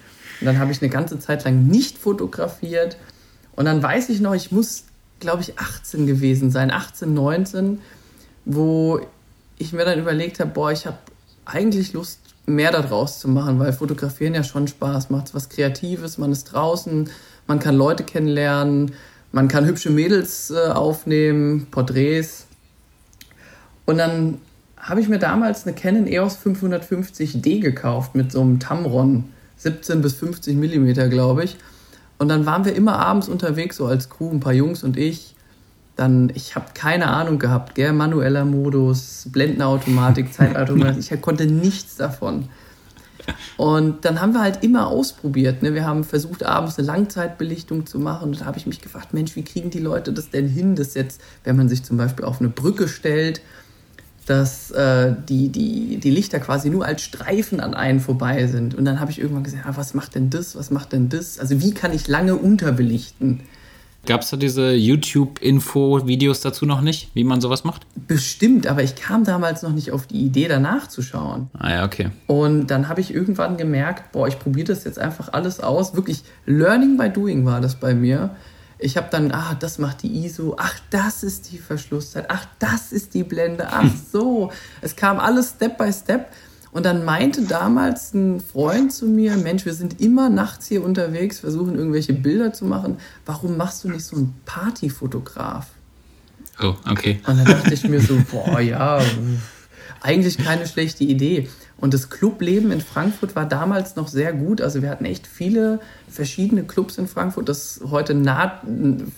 Und 0.41 0.47
dann 0.47 0.59
habe 0.59 0.73
ich 0.73 0.81
eine 0.81 0.91
ganze 0.91 1.19
Zeit 1.19 1.45
lang 1.45 1.67
nicht 1.67 1.99
fotografiert. 1.99 2.97
Und 3.57 3.65
dann 3.65 3.83
weiß 3.83 4.11
ich 4.11 4.21
noch, 4.21 4.35
ich 4.35 4.53
muss, 4.53 4.85
glaube 5.19 5.43
ich, 5.43 5.59
18 5.59 6.07
gewesen 6.07 6.51
sein, 6.51 6.71
18, 6.71 7.13
19, 7.13 7.81
wo 8.45 9.01
ich 9.59 9.73
mir 9.73 9.85
dann 9.85 9.99
überlegt 9.99 10.41
habe, 10.41 10.51
boah, 10.51 10.71
ich 10.71 10.87
habe 10.87 10.99
eigentlich 11.47 11.93
Lust, 11.93 12.21
mehr 12.47 12.71
daraus 12.71 13.19
zu 13.19 13.29
machen, 13.29 13.59
weil 13.59 13.73
fotografieren 13.73 14.35
ja 14.35 14.45
schon 14.45 14.69
Spaß 14.69 15.11
macht. 15.11 15.35
Was 15.35 15.49
Kreatives, 15.49 16.17
man 16.17 16.33
ist 16.33 16.45
draußen, 16.45 17.11
man 17.47 17.59
kann 17.59 17.77
Leute 17.77 18.05
kennenlernen, 18.05 18.93
man 19.33 19.49
kann 19.49 19.67
hübsche 19.67 19.91
Mädels 19.91 20.51
äh, 20.51 20.71
aufnehmen, 20.71 21.67
Porträts. 21.71 22.47
Und 23.85 23.99
dann 23.99 24.39
habe 24.77 25.01
ich 25.01 25.09
mir 25.09 25.19
damals 25.19 25.67
eine 25.67 25.75
Canon 25.75 26.07
EOS 26.07 26.39
550D 26.39 27.61
gekauft 27.61 28.15
mit 28.15 28.31
so 28.31 28.41
einem 28.41 28.61
Tamron, 28.61 29.25
17 29.57 30.01
bis 30.01 30.15
50 30.15 30.57
Millimeter, 30.57 31.09
glaube 31.09 31.45
ich. 31.45 31.57
Und 32.19 32.29
dann 32.29 32.47
waren 32.47 32.65
wir 32.65 32.75
immer 32.75 32.99
abends 32.99 33.29
unterwegs, 33.29 33.77
so 33.77 33.87
als 33.87 34.09
Crew, 34.09 34.31
ein 34.31 34.41
paar 34.41 34.53
Jungs 34.53 34.83
und 34.83 34.97
ich. 34.97 35.35
Dann, 35.97 36.31
ich 36.35 36.57
habe 36.57 36.67
keine 36.75 37.09
Ahnung 37.09 37.39
gehabt, 37.39 37.75
gell, 37.75 37.93
manueller 37.93 38.45
Modus, 38.45 39.29
Blendenautomatik, 39.33 40.33
Zeitautomatik, 40.33 41.11
ich 41.11 41.21
konnte 41.23 41.47
nichts 41.47 41.97
davon. 41.97 42.49
Und 43.57 44.05
dann 44.05 44.21
haben 44.21 44.33
wir 44.33 44.41
halt 44.41 44.63
immer 44.63 44.87
ausprobiert. 44.87 45.63
Ne? 45.63 45.75
Wir 45.75 45.85
haben 45.85 46.05
versucht, 46.05 46.45
abends 46.45 46.79
eine 46.79 46.87
Langzeitbelichtung 46.87 47.87
zu 47.87 47.99
machen. 47.99 48.31
Und 48.31 48.41
da 48.41 48.45
habe 48.45 48.59
ich 48.59 48.67
mich 48.67 48.81
gefragt, 48.81 49.15
Mensch, 49.15 49.35
wie 49.37 49.43
kriegen 49.43 49.71
die 49.71 49.79
Leute 49.79 50.13
das 50.13 50.31
denn 50.31 50.49
hin, 50.49 50.77
dass 50.77 50.95
jetzt, 50.95 51.21
wenn 51.45 51.57
man 51.57 51.69
sich 51.69 51.83
zum 51.83 51.97
Beispiel 51.97 52.25
auf 52.25 52.41
eine 52.41 52.51
Brücke 52.51 52.89
stellt, 52.89 53.41
dass 54.27 54.73
äh, 54.73 55.15
die, 55.29 55.49
die, 55.49 55.99
die 55.99 56.11
Lichter 56.11 56.41
quasi 56.41 56.69
nur 56.69 56.85
als 56.85 57.03
Streifen 57.03 57.61
an 57.61 57.75
einen 57.75 58.01
vorbei 58.01 58.47
sind. 58.49 58.75
Und 58.75 58.85
dann 58.85 59.01
habe 59.01 59.11
ich 59.11 59.21
irgendwann 59.21 59.45
gesagt, 59.45 59.65
ah, 59.67 59.73
was 59.77 59.95
macht 59.95 60.15
denn 60.15 60.31
das, 60.31 60.57
was 60.57 60.71
macht 60.71 60.93
denn 60.93 61.09
das? 61.09 61.39
Also 61.39 61.63
wie 61.63 61.73
kann 61.73 61.93
ich 61.93 62.09
lange 62.09 62.35
unterbelichten? 62.35 63.41
Gab 64.07 64.21
es 64.21 64.31
da 64.31 64.37
diese 64.37 64.73
YouTube-Info-Videos 64.73 66.41
dazu 66.41 66.65
noch 66.65 66.81
nicht, 66.81 67.11
wie 67.15 67.25
man 67.25 67.41
sowas 67.41 67.65
macht? 67.65 67.87
Bestimmt, 68.07 68.69
aber 68.69 68.83
ich 68.85 68.95
kam 68.95 69.25
damals 69.25 69.63
noch 69.63 69.73
nicht 69.73 69.91
auf 69.91 70.07
die 70.07 70.25
Idee, 70.25 70.47
danach 70.47 70.87
zu 70.87 71.03
schauen. 71.03 71.49
Ah 71.59 71.71
ja, 71.71 71.85
okay. 71.85 72.11
Und 72.29 72.69
dann 72.69 72.89
habe 72.89 73.01
ich 73.01 73.13
irgendwann 73.13 73.57
gemerkt, 73.57 74.13
boah, 74.13 74.29
ich 74.29 74.39
probiere 74.39 74.69
das 74.69 74.85
jetzt 74.85 74.99
einfach 75.01 75.33
alles 75.33 75.59
aus. 75.59 75.97
Wirklich, 75.97 76.23
Learning 76.47 76.97
by 76.97 77.11
Doing 77.11 77.45
war 77.45 77.61
das 77.61 77.75
bei 77.75 77.95
mir. 77.95 78.31
Ich 78.79 78.97
habe 78.97 79.09
dann, 79.11 79.33
ah, 79.33 79.57
das 79.59 79.79
macht 79.79 80.03
die 80.03 80.25
ISO, 80.25 80.55
ach, 80.59 80.79
das 80.91 81.23
ist 81.23 81.51
die 81.51 81.59
Verschlusszeit, 81.59 82.27
ach, 82.29 82.47
das 82.59 82.93
ist 82.93 83.15
die 83.15 83.25
Blende, 83.25 83.69
ach 83.71 83.91
so. 84.13 84.53
es 84.83 84.97
kam 84.97 85.19
alles 85.19 85.51
Step 85.51 85.79
by 85.79 85.93
Step. 85.93 86.31
Und 86.73 86.85
dann 86.85 87.07
meinte 87.07 87.41
damals 87.43 88.13
ein 88.13 88.39
Freund 88.39 88.93
zu 88.93 89.07
mir, 89.07 89.39
Mensch, 89.39 89.65
wir 89.65 89.73
sind 89.73 89.99
immer 89.99 90.29
nachts 90.29 90.67
hier 90.67 90.85
unterwegs, 90.85 91.39
versuchen 91.39 91.75
irgendwelche 91.75 92.13
Bilder 92.13 92.53
zu 92.53 92.67
machen. 92.67 92.99
Warum 93.25 93.57
machst 93.57 93.83
du 93.85 93.89
nicht 93.89 94.05
so 94.05 94.17
einen 94.17 94.35
Partyfotograf? 94.45 95.69
Oh, 96.61 96.75
okay. 96.87 97.21
Und 97.27 97.39
dann 97.39 97.47
dachte 97.47 97.73
ich 97.73 97.89
mir 97.89 98.01
so, 98.01 98.19
boah, 98.31 98.61
ja, 98.61 99.01
eigentlich 100.03 100.39
keine 100.39 100.67
schlechte 100.67 101.05
Idee. 101.05 101.49
Und 101.79 101.93
das 101.93 102.09
Clubleben 102.09 102.73
in 102.73 102.81
Frankfurt 102.81 103.37
war 103.37 103.47
damals 103.47 103.97
noch 103.97 104.09
sehr 104.09 104.33
gut. 104.33 104.63
Also 104.63 104.81
wir 104.81 104.89
hatten 104.89 105.05
echt 105.05 105.27
viele 105.27 105.81
verschiedene 106.09 106.65
Clubs 106.65 106.97
in 106.97 107.07
Frankfurt. 107.07 107.49
Das 107.49 107.77
ist 107.77 107.91
heute 107.91 108.15
nah, 108.15 108.63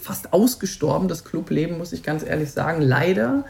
fast 0.01 0.33
ausgestorben, 0.33 1.09
das 1.09 1.25
Clubleben, 1.25 1.79
muss 1.79 1.93
ich 1.93 2.03
ganz 2.03 2.25
ehrlich 2.25 2.51
sagen. 2.51 2.83
Leider. 2.83 3.45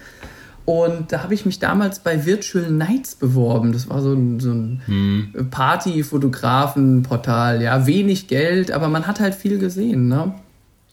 Und 0.67 1.13
da 1.13 1.23
habe 1.23 1.33
ich 1.33 1.47
mich 1.47 1.59
damals 1.59 2.01
bei 2.01 2.27
Virtual 2.27 2.71
Nights 2.71 3.15
beworben. 3.15 3.73
Das 3.73 3.89
war 3.89 4.03
so 4.03 4.13
ein, 4.13 4.39
so 4.39 4.51
ein 4.51 4.83
hm. 4.85 5.49
Party-Fotografen-Portal. 5.51 7.63
Ja, 7.63 7.87
wenig 7.87 8.29
Geld, 8.29 8.71
aber 8.71 8.89
man 8.89 9.07
hat 9.07 9.21
halt 9.21 9.35
viel 9.35 9.59
gesehen, 9.59 10.09
ne? 10.09 10.35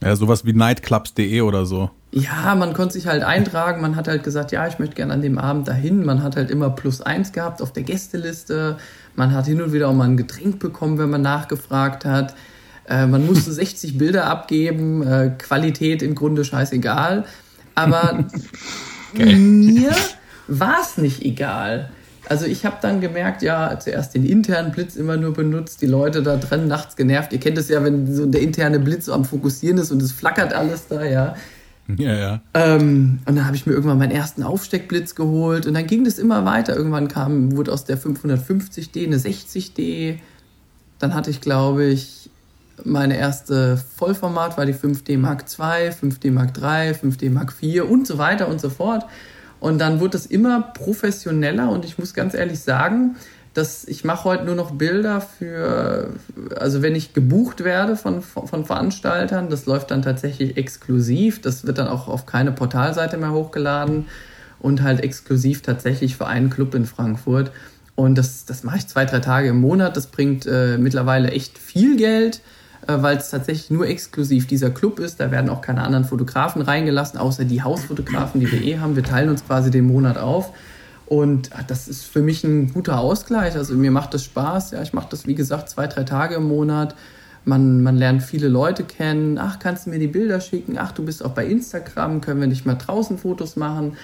Ja, 0.01 0.15
sowas 0.15 0.46
wie 0.46 0.54
nightclubs.de 0.54 1.42
oder 1.42 1.65
so. 1.65 1.89
Ja, 2.17 2.55
man 2.55 2.74
konnte 2.74 2.93
sich 2.93 3.07
halt 3.07 3.24
eintragen. 3.24 3.81
Man 3.81 3.98
hat 3.98 4.07
halt 4.07 4.24
gesagt, 4.24 4.53
ja, 4.53 4.65
ich 4.67 4.79
möchte 4.79 4.95
gerne 4.95 5.12
an 5.12 5.22
dem 5.22 5.38
Abend 5.38 5.67
dahin. 5.67 6.05
Man 6.05 6.24
hat 6.24 6.38
halt 6.38 6.50
immer 6.50 6.69
plus 6.69 7.01
eins 7.01 7.34
gehabt 7.34 7.62
auf 7.62 7.74
der 7.74 7.84
Gästeliste. 7.84 8.77
Man 9.17 9.34
hat 9.34 9.48
hin 9.48 9.62
und 9.62 9.74
wieder 9.74 9.89
auch 9.89 9.93
mal 9.93 10.05
ein 10.05 10.15
Getränk 10.15 10.60
bekommen, 10.60 10.98
wenn 10.98 11.10
man 11.10 11.22
nachgefragt 11.22 12.05
hat. 12.05 12.34
Äh, 12.88 13.05
man 13.05 13.25
musste 13.25 13.51
60 13.51 13.98
Bilder 13.98 14.27
abgeben. 14.27 15.05
Äh, 15.05 15.31
Qualität 15.38 16.01
im 16.01 16.15
Grunde 16.15 16.45
scheißegal. 16.45 17.25
Aber. 17.75 18.24
Mir 19.13 19.91
war 20.48 20.77
es 20.81 20.98
nicht 20.98 21.22
egal. 21.22 21.89
Also 22.29 22.45
ich 22.45 22.65
habe 22.65 22.77
dann 22.81 23.01
gemerkt, 23.01 23.41
ja, 23.41 23.77
zuerst 23.77 24.15
den 24.15 24.25
internen 24.25 24.72
Blitz 24.72 24.95
immer 24.95 25.17
nur 25.17 25.34
benutzt, 25.34 25.81
die 25.81 25.86
Leute 25.86 26.24
da 26.24 26.38
drin 26.38 26.69
nachts 26.69 26.95
genervt. 26.95 27.34
Ihr 27.34 27.39
kennt 27.39 27.57
es 27.57 27.67
ja, 27.67 27.84
wenn 27.84 28.13
so 28.13 28.25
der 28.25 28.41
interne 28.41 28.79
Blitz 28.79 29.05
so 29.05 29.13
am 29.13 29.25
Fokussieren 29.25 29.77
ist 29.77 29.91
und 29.91 30.01
es 30.01 30.13
flackert 30.13 30.53
alles 30.53 30.88
da, 30.88 31.03
ja. 31.03 31.36
Ja, 31.88 32.13
ja. 32.13 32.42
Ähm, 32.54 33.20
und 33.25 33.36
dann 33.36 33.46
habe 33.46 33.56
ich 33.56 33.65
mir 33.65 33.74
irgendwann 33.74 34.00
meinen 34.00 34.12
ersten 34.12 34.42
Aufsteckblitz 34.44 35.13
geholt 35.15 35.68
und 35.68 35.75
dann 35.75 35.86
ging 35.86 36.04
das 36.04 36.18
immer 36.18 36.46
weiter. 36.46 36.75
Irgendwann 36.75 37.08
kam, 37.08 37.56
wurde 37.56 37.72
aus 37.72 37.86
der 37.86 38.00
550D 38.00 39.06
eine 39.06 39.18
60D. 39.18 40.18
Dann 41.00 41.13
hatte 41.13 41.30
ich, 41.30 41.42
glaube 41.42 41.86
ich, 41.86 42.30
meine 42.84 43.18
erste 43.18 43.77
Vollformat 43.77 44.58
war 44.58 44.65
die 44.65 44.74
5D 44.74 45.18
Mark 45.18 45.46
II, 45.58 45.92
5D 45.92 46.32
Mark 46.32 46.58
III, 46.58 46.94
5D 46.94 47.30
Mark 47.30 47.54
IV 47.62 47.84
und 47.84 48.08
so 48.08 48.18
weiter 48.18 48.48
und 48.48 48.60
so 48.60 48.70
fort. 48.70 49.06
Und 49.60 49.80
dann 49.80 50.00
wurde 50.00 50.18
es 50.18 50.25
immer 50.25 50.62
professioneller 50.62 51.70
und 51.70 51.86
ich 51.86 51.98
muss 51.98 52.13
ganz 52.13 52.34
ehrlich 52.34 52.60
sagen, 52.60 53.15
dass 53.56 53.88
ich 53.88 54.04
mache 54.04 54.26
heute 54.26 54.44
nur 54.44 54.56
noch 54.56 54.72
Bilder 54.72 55.22
für, 55.22 56.10
also 56.58 56.82
wenn 56.82 56.94
ich 56.94 57.14
gebucht 57.14 57.64
werde 57.64 57.96
von, 57.96 58.22
von 58.22 58.66
Veranstaltern, 58.66 59.50
das 59.50 59.66
läuft 59.66 59.92
dann 59.92 60.02
tatsächlich 60.02 60.58
exklusiv, 60.58 61.42
das 61.42 61.66
wird 61.66 61.78
dann 61.78 61.88
auch 61.88 62.10
auf 62.10 62.26
keine 62.26 62.52
Portalseite 62.52 63.18
mehr 63.18 63.32
hochgeladen 63.32 64.08
und 64.60 64.84
halt 64.84 65.02
exklusiv 65.02 65.62
tatsächlich 65.62 66.18
für 66.18 66.28
einen 66.28 66.50
Club 66.50 66.76
in 66.76 66.86
Frankfurt. 66.86 67.52
Und 67.96 68.18
das, 68.18 68.44
das 68.44 68.64
mache 68.64 68.78
ich 68.78 68.88
zwei, 68.88 69.06
drei 69.06 69.20
Tage 69.20 69.48
im 69.48 69.62
Monat, 69.62 69.96
das 69.96 70.08
bringt 70.08 70.46
äh, 70.46 70.78
mittlerweile 70.78 71.32
echt 71.32 71.58
viel 71.58 71.96
Geld 71.96 72.42
äh, 72.88 73.02
weil 73.02 73.18
es 73.18 73.30
tatsächlich 73.30 73.72
nur 73.72 73.88
exklusiv 73.88 74.48
dieser 74.48 74.70
Club 74.70 75.00
ist. 75.00 75.20
Da 75.22 75.32
werden 75.32 75.50
auch 75.50 75.62
keine 75.62 75.82
anderen 75.82 76.04
Fotografen 76.04 76.62
reingelassen, 76.62 77.18
außer 77.18 77.46
die 77.46 77.64
Hausfotografen, 77.64 78.42
die 78.42 78.52
wir 78.52 78.62
eh 78.62 78.80
haben. 78.80 78.96
Wir 78.96 79.04
teilen 79.04 79.30
uns 79.30 79.46
quasi 79.46 79.72
den 79.72 79.86
Monat 79.86 80.18
auf. 80.18 80.52
Und 81.08 81.52
das 81.68 81.88
ist 81.88 82.06
für 82.06 82.22
mich 82.22 82.44
ein 82.44 82.74
guter 82.74 83.00
Ausgleich. 83.00 83.56
Also 83.56 83.76
mir 83.76 83.92
macht 83.92 84.14
das 84.14 84.24
Spaß. 84.24 84.72
Ja, 84.72 84.82
ich 84.82 84.94
mache 84.94 85.08
das, 85.10 85.28
wie 85.28 85.36
gesagt, 85.36 85.70
zwei, 85.70 85.88
drei 85.88 86.04
Tage 86.04 86.36
im 86.36 86.48
Monat. 86.48 86.96
Man, 87.44 87.84
man 87.84 87.96
lernt 87.96 88.24
viele 88.24 88.48
Leute 88.48 88.84
kennen. 88.84 89.38
Ach, 89.38 89.60
kannst 89.60 89.86
du 89.86 89.92
mir 89.92 90.00
die 90.00 90.08
Bilder 90.08 90.42
schicken? 90.42 90.78
Ach, 90.80 90.92
du 90.92 91.06
bist 91.06 91.24
auch 91.24 91.32
bei 91.32 91.46
Instagram. 91.46 92.22
Können 92.22 92.40
wir 92.40 92.48
nicht 92.48 92.66
mal 92.66 92.76
draußen 92.76 93.20
Fotos 93.20 93.56
machen? 93.56 93.98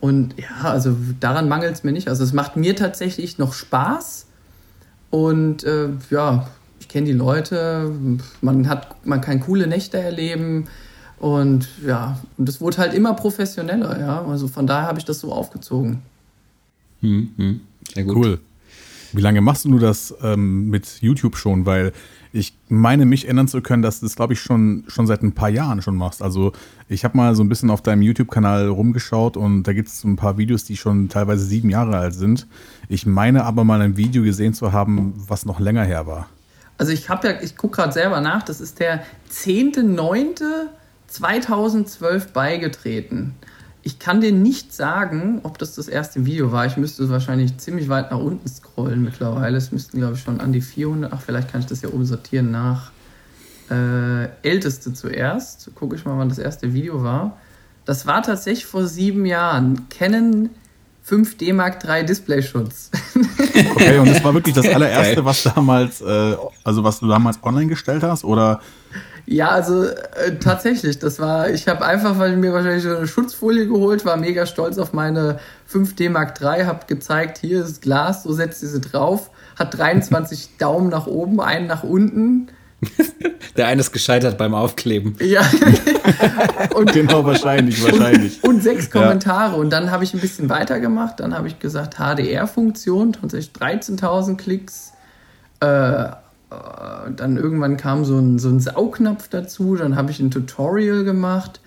Und 0.00 0.34
ja, 0.38 0.70
also 0.70 0.96
daran 1.20 1.48
mangelt 1.48 1.74
es 1.74 1.84
mir 1.84 1.92
nicht. 1.92 2.08
Also 2.08 2.24
es 2.24 2.32
macht 2.32 2.56
mir 2.56 2.74
tatsächlich 2.74 3.36
noch 3.36 3.52
Spaß. 3.52 4.26
Und 5.10 5.64
äh, 5.64 5.88
ja, 6.08 6.48
ich 6.80 6.88
kenne 6.88 7.06
die 7.06 7.12
Leute. 7.12 7.92
Man, 8.40 8.66
hat, 8.66 9.06
man 9.06 9.20
kann 9.20 9.40
coole 9.40 9.66
Nächte 9.66 9.98
erleben. 9.98 10.68
Und 11.18 11.68
ja, 11.86 12.18
und 12.38 12.48
es 12.48 12.62
wurde 12.62 12.78
halt 12.78 12.94
immer 12.94 13.12
professioneller. 13.12 14.00
Ja, 14.00 14.24
also 14.24 14.48
von 14.48 14.66
daher 14.66 14.88
habe 14.88 14.98
ich 14.98 15.04
das 15.04 15.20
so 15.20 15.32
aufgezogen. 15.32 16.02
Hm, 17.00 17.30
hm. 17.36 17.60
Sehr 17.94 18.04
gut. 18.04 18.16
Cool. 18.16 18.40
Wie 19.12 19.20
lange 19.20 19.40
machst 19.40 19.64
du 19.64 19.78
das 19.78 20.14
ähm, 20.22 20.68
mit 20.68 21.00
YouTube 21.00 21.36
schon? 21.36 21.64
Weil 21.64 21.92
ich 22.32 22.54
meine, 22.68 23.06
mich 23.06 23.24
erinnern 23.24 23.48
zu 23.48 23.62
können, 23.62 23.82
dass 23.82 24.00
du 24.00 24.06
das, 24.06 24.14
glaube 24.14 24.34
ich, 24.34 24.40
schon, 24.40 24.84
schon 24.88 25.06
seit 25.06 25.22
ein 25.22 25.32
paar 25.32 25.48
Jahren 25.48 25.80
schon 25.80 25.96
machst. 25.96 26.22
Also 26.22 26.52
ich 26.88 27.04
habe 27.04 27.16
mal 27.16 27.34
so 27.34 27.42
ein 27.42 27.48
bisschen 27.48 27.70
auf 27.70 27.80
deinem 27.80 28.02
YouTube-Kanal 28.02 28.68
rumgeschaut 28.68 29.38
und 29.38 29.62
da 29.62 29.72
gibt 29.72 29.88
es 29.88 30.00
so 30.00 30.08
ein 30.08 30.16
paar 30.16 30.36
Videos, 30.36 30.64
die 30.64 30.76
schon 30.76 31.08
teilweise 31.08 31.46
sieben 31.46 31.70
Jahre 31.70 31.96
alt 31.96 32.14
sind. 32.14 32.46
Ich 32.88 33.06
meine 33.06 33.44
aber 33.44 33.64
mal 33.64 33.80
ein 33.80 33.96
Video 33.96 34.22
gesehen 34.22 34.52
zu 34.52 34.72
haben, 34.72 35.14
was 35.16 35.46
noch 35.46 35.60
länger 35.60 35.84
her 35.84 36.06
war. 36.06 36.28
Also 36.76 36.92
ich 36.92 37.08
habe 37.08 37.28
ja, 37.28 37.40
ich 37.40 37.56
gucke 37.56 37.76
gerade 37.76 37.92
selber 37.92 38.20
nach, 38.20 38.42
das 38.42 38.60
ist 38.60 38.80
der 38.80 39.02
10.09.2012 39.32 42.32
beigetreten. 42.32 43.34
Ich 43.86 44.00
kann 44.00 44.20
dir 44.20 44.32
nicht 44.32 44.74
sagen, 44.74 45.38
ob 45.44 45.58
das 45.58 45.76
das 45.76 45.86
erste 45.86 46.26
Video 46.26 46.50
war. 46.50 46.66
Ich 46.66 46.76
müsste 46.76 47.08
wahrscheinlich 47.08 47.56
ziemlich 47.58 47.88
weit 47.88 48.10
nach 48.10 48.18
unten 48.18 48.48
scrollen 48.48 49.04
mittlerweile. 49.04 49.56
Es 49.56 49.70
müssten, 49.70 49.98
glaube 49.98 50.14
ich, 50.14 50.22
schon 50.22 50.40
an 50.40 50.52
die 50.52 50.60
400. 50.60 51.12
Ach, 51.12 51.20
vielleicht 51.20 51.52
kann 51.52 51.60
ich 51.60 51.68
das 51.68 51.82
ja 51.82 51.90
oben 51.90 52.04
sortieren 52.04 52.50
nach 52.50 52.90
äh, 53.70 54.24
älteste 54.42 54.92
zuerst. 54.92 55.70
Gucke 55.76 55.94
ich 55.94 56.04
mal, 56.04 56.18
wann 56.18 56.28
das 56.28 56.38
erste 56.38 56.74
Video 56.74 57.04
war. 57.04 57.36
Das 57.84 58.08
war 58.08 58.24
tatsächlich 58.24 58.66
vor 58.66 58.88
sieben 58.88 59.24
Jahren. 59.24 59.88
Canon 59.88 60.50
5D 61.08 61.54
Mark 61.54 61.84
III 61.84 62.04
Displayschutz. 62.04 62.90
Okay, 63.70 63.98
und 63.98 64.08
das 64.08 64.22
war 64.22 64.34
wirklich 64.34 64.54
das 64.54 64.66
allererste, 64.74 65.24
was 65.24 65.42
damals, 65.42 66.00
äh, 66.02 66.36
also 66.64 66.84
was 66.84 67.00
du 67.00 67.08
damals 67.08 67.42
online 67.42 67.68
gestellt 67.68 68.02
hast, 68.02 68.24
oder? 68.24 68.60
Ja, 69.28 69.48
also 69.48 69.84
äh, 69.84 70.36
tatsächlich, 70.40 71.00
das 71.00 71.18
war, 71.18 71.50
ich 71.50 71.66
habe 71.66 71.84
einfach, 71.84 72.16
weil 72.18 72.32
ich 72.32 72.38
mir 72.38 72.52
wahrscheinlich 72.52 72.84
so 72.84 72.96
eine 72.96 73.08
Schutzfolie 73.08 73.66
geholt, 73.66 74.04
war 74.04 74.16
mega 74.16 74.46
stolz 74.46 74.78
auf 74.78 74.92
meine 74.92 75.40
5D 75.70 76.10
Mark 76.10 76.40
III, 76.40 76.64
habe 76.64 76.86
gezeigt, 76.86 77.38
hier 77.38 77.64
ist 77.64 77.82
Glas, 77.82 78.22
so 78.22 78.32
setzt 78.32 78.60
sie 78.60 78.80
drauf, 78.80 79.30
hat 79.58 79.76
23 79.76 80.50
Daumen 80.58 80.90
nach 80.90 81.08
oben, 81.08 81.40
einen 81.40 81.66
nach 81.66 81.82
unten. 81.82 82.48
Der 83.56 83.66
eine 83.66 83.80
ist 83.80 83.90
gescheitert 83.90 84.38
beim 84.38 84.54
Aufkleben. 84.54 85.16
Ja. 85.20 85.40
und, 86.74 86.92
genau, 86.92 87.24
wahrscheinlich, 87.24 87.82
wahrscheinlich. 87.82 88.44
Und, 88.44 88.56
und 88.56 88.62
sechs 88.62 88.90
Kommentare. 88.90 89.54
Ja. 89.54 89.58
Und 89.58 89.70
dann 89.70 89.90
habe 89.90 90.04
ich 90.04 90.12
ein 90.12 90.20
bisschen 90.20 90.50
weitergemacht. 90.50 91.18
Dann 91.20 91.34
habe 91.34 91.48
ich 91.48 91.58
gesagt, 91.58 91.96
HDR-Funktion, 91.96 93.14
tatsächlich 93.14 93.56
13.000 93.56 94.36
Klicks. 94.36 94.92
Äh, 95.60 96.10
äh, 96.50 97.10
dann 97.14 97.36
irgendwann 97.36 97.76
kam 97.76 98.04
so 98.04 98.18
ein, 98.18 98.38
so 98.38 98.48
ein 98.48 98.60
Saugnapf 98.60 99.28
dazu, 99.28 99.76
dann 99.76 99.96
habe 99.96 100.10
ich 100.10 100.20
ein 100.20 100.30
Tutorial 100.30 101.04
gemacht. 101.04 101.60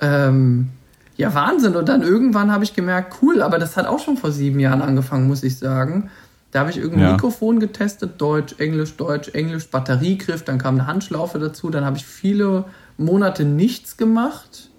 Ähm, 0.00 0.70
ja, 1.16 1.34
Wahnsinn. 1.34 1.76
Und 1.76 1.88
dann 1.88 2.02
irgendwann 2.02 2.52
habe 2.52 2.64
ich 2.64 2.74
gemerkt, 2.74 3.16
cool, 3.22 3.42
aber 3.42 3.58
das 3.58 3.76
hat 3.76 3.86
auch 3.86 4.00
schon 4.00 4.16
vor 4.16 4.32
sieben 4.32 4.60
Jahren 4.60 4.82
angefangen, 4.82 5.28
muss 5.28 5.42
ich 5.42 5.58
sagen. 5.58 6.10
Da 6.50 6.60
habe 6.60 6.70
ich 6.70 6.78
irgendein 6.78 7.06
ja. 7.06 7.12
Mikrofon 7.12 7.60
getestet, 7.60 8.20
Deutsch, 8.20 8.54
Englisch, 8.58 8.96
Deutsch, 8.96 9.28
Englisch, 9.28 9.68
Batteriegriff, 9.68 10.44
dann 10.44 10.58
kam 10.58 10.76
eine 10.76 10.86
Handschlaufe 10.86 11.38
dazu, 11.38 11.70
dann 11.70 11.84
habe 11.84 11.96
ich 11.96 12.06
viele 12.06 12.64
Monate 12.96 13.44
nichts 13.44 13.96
gemacht. 13.96 14.70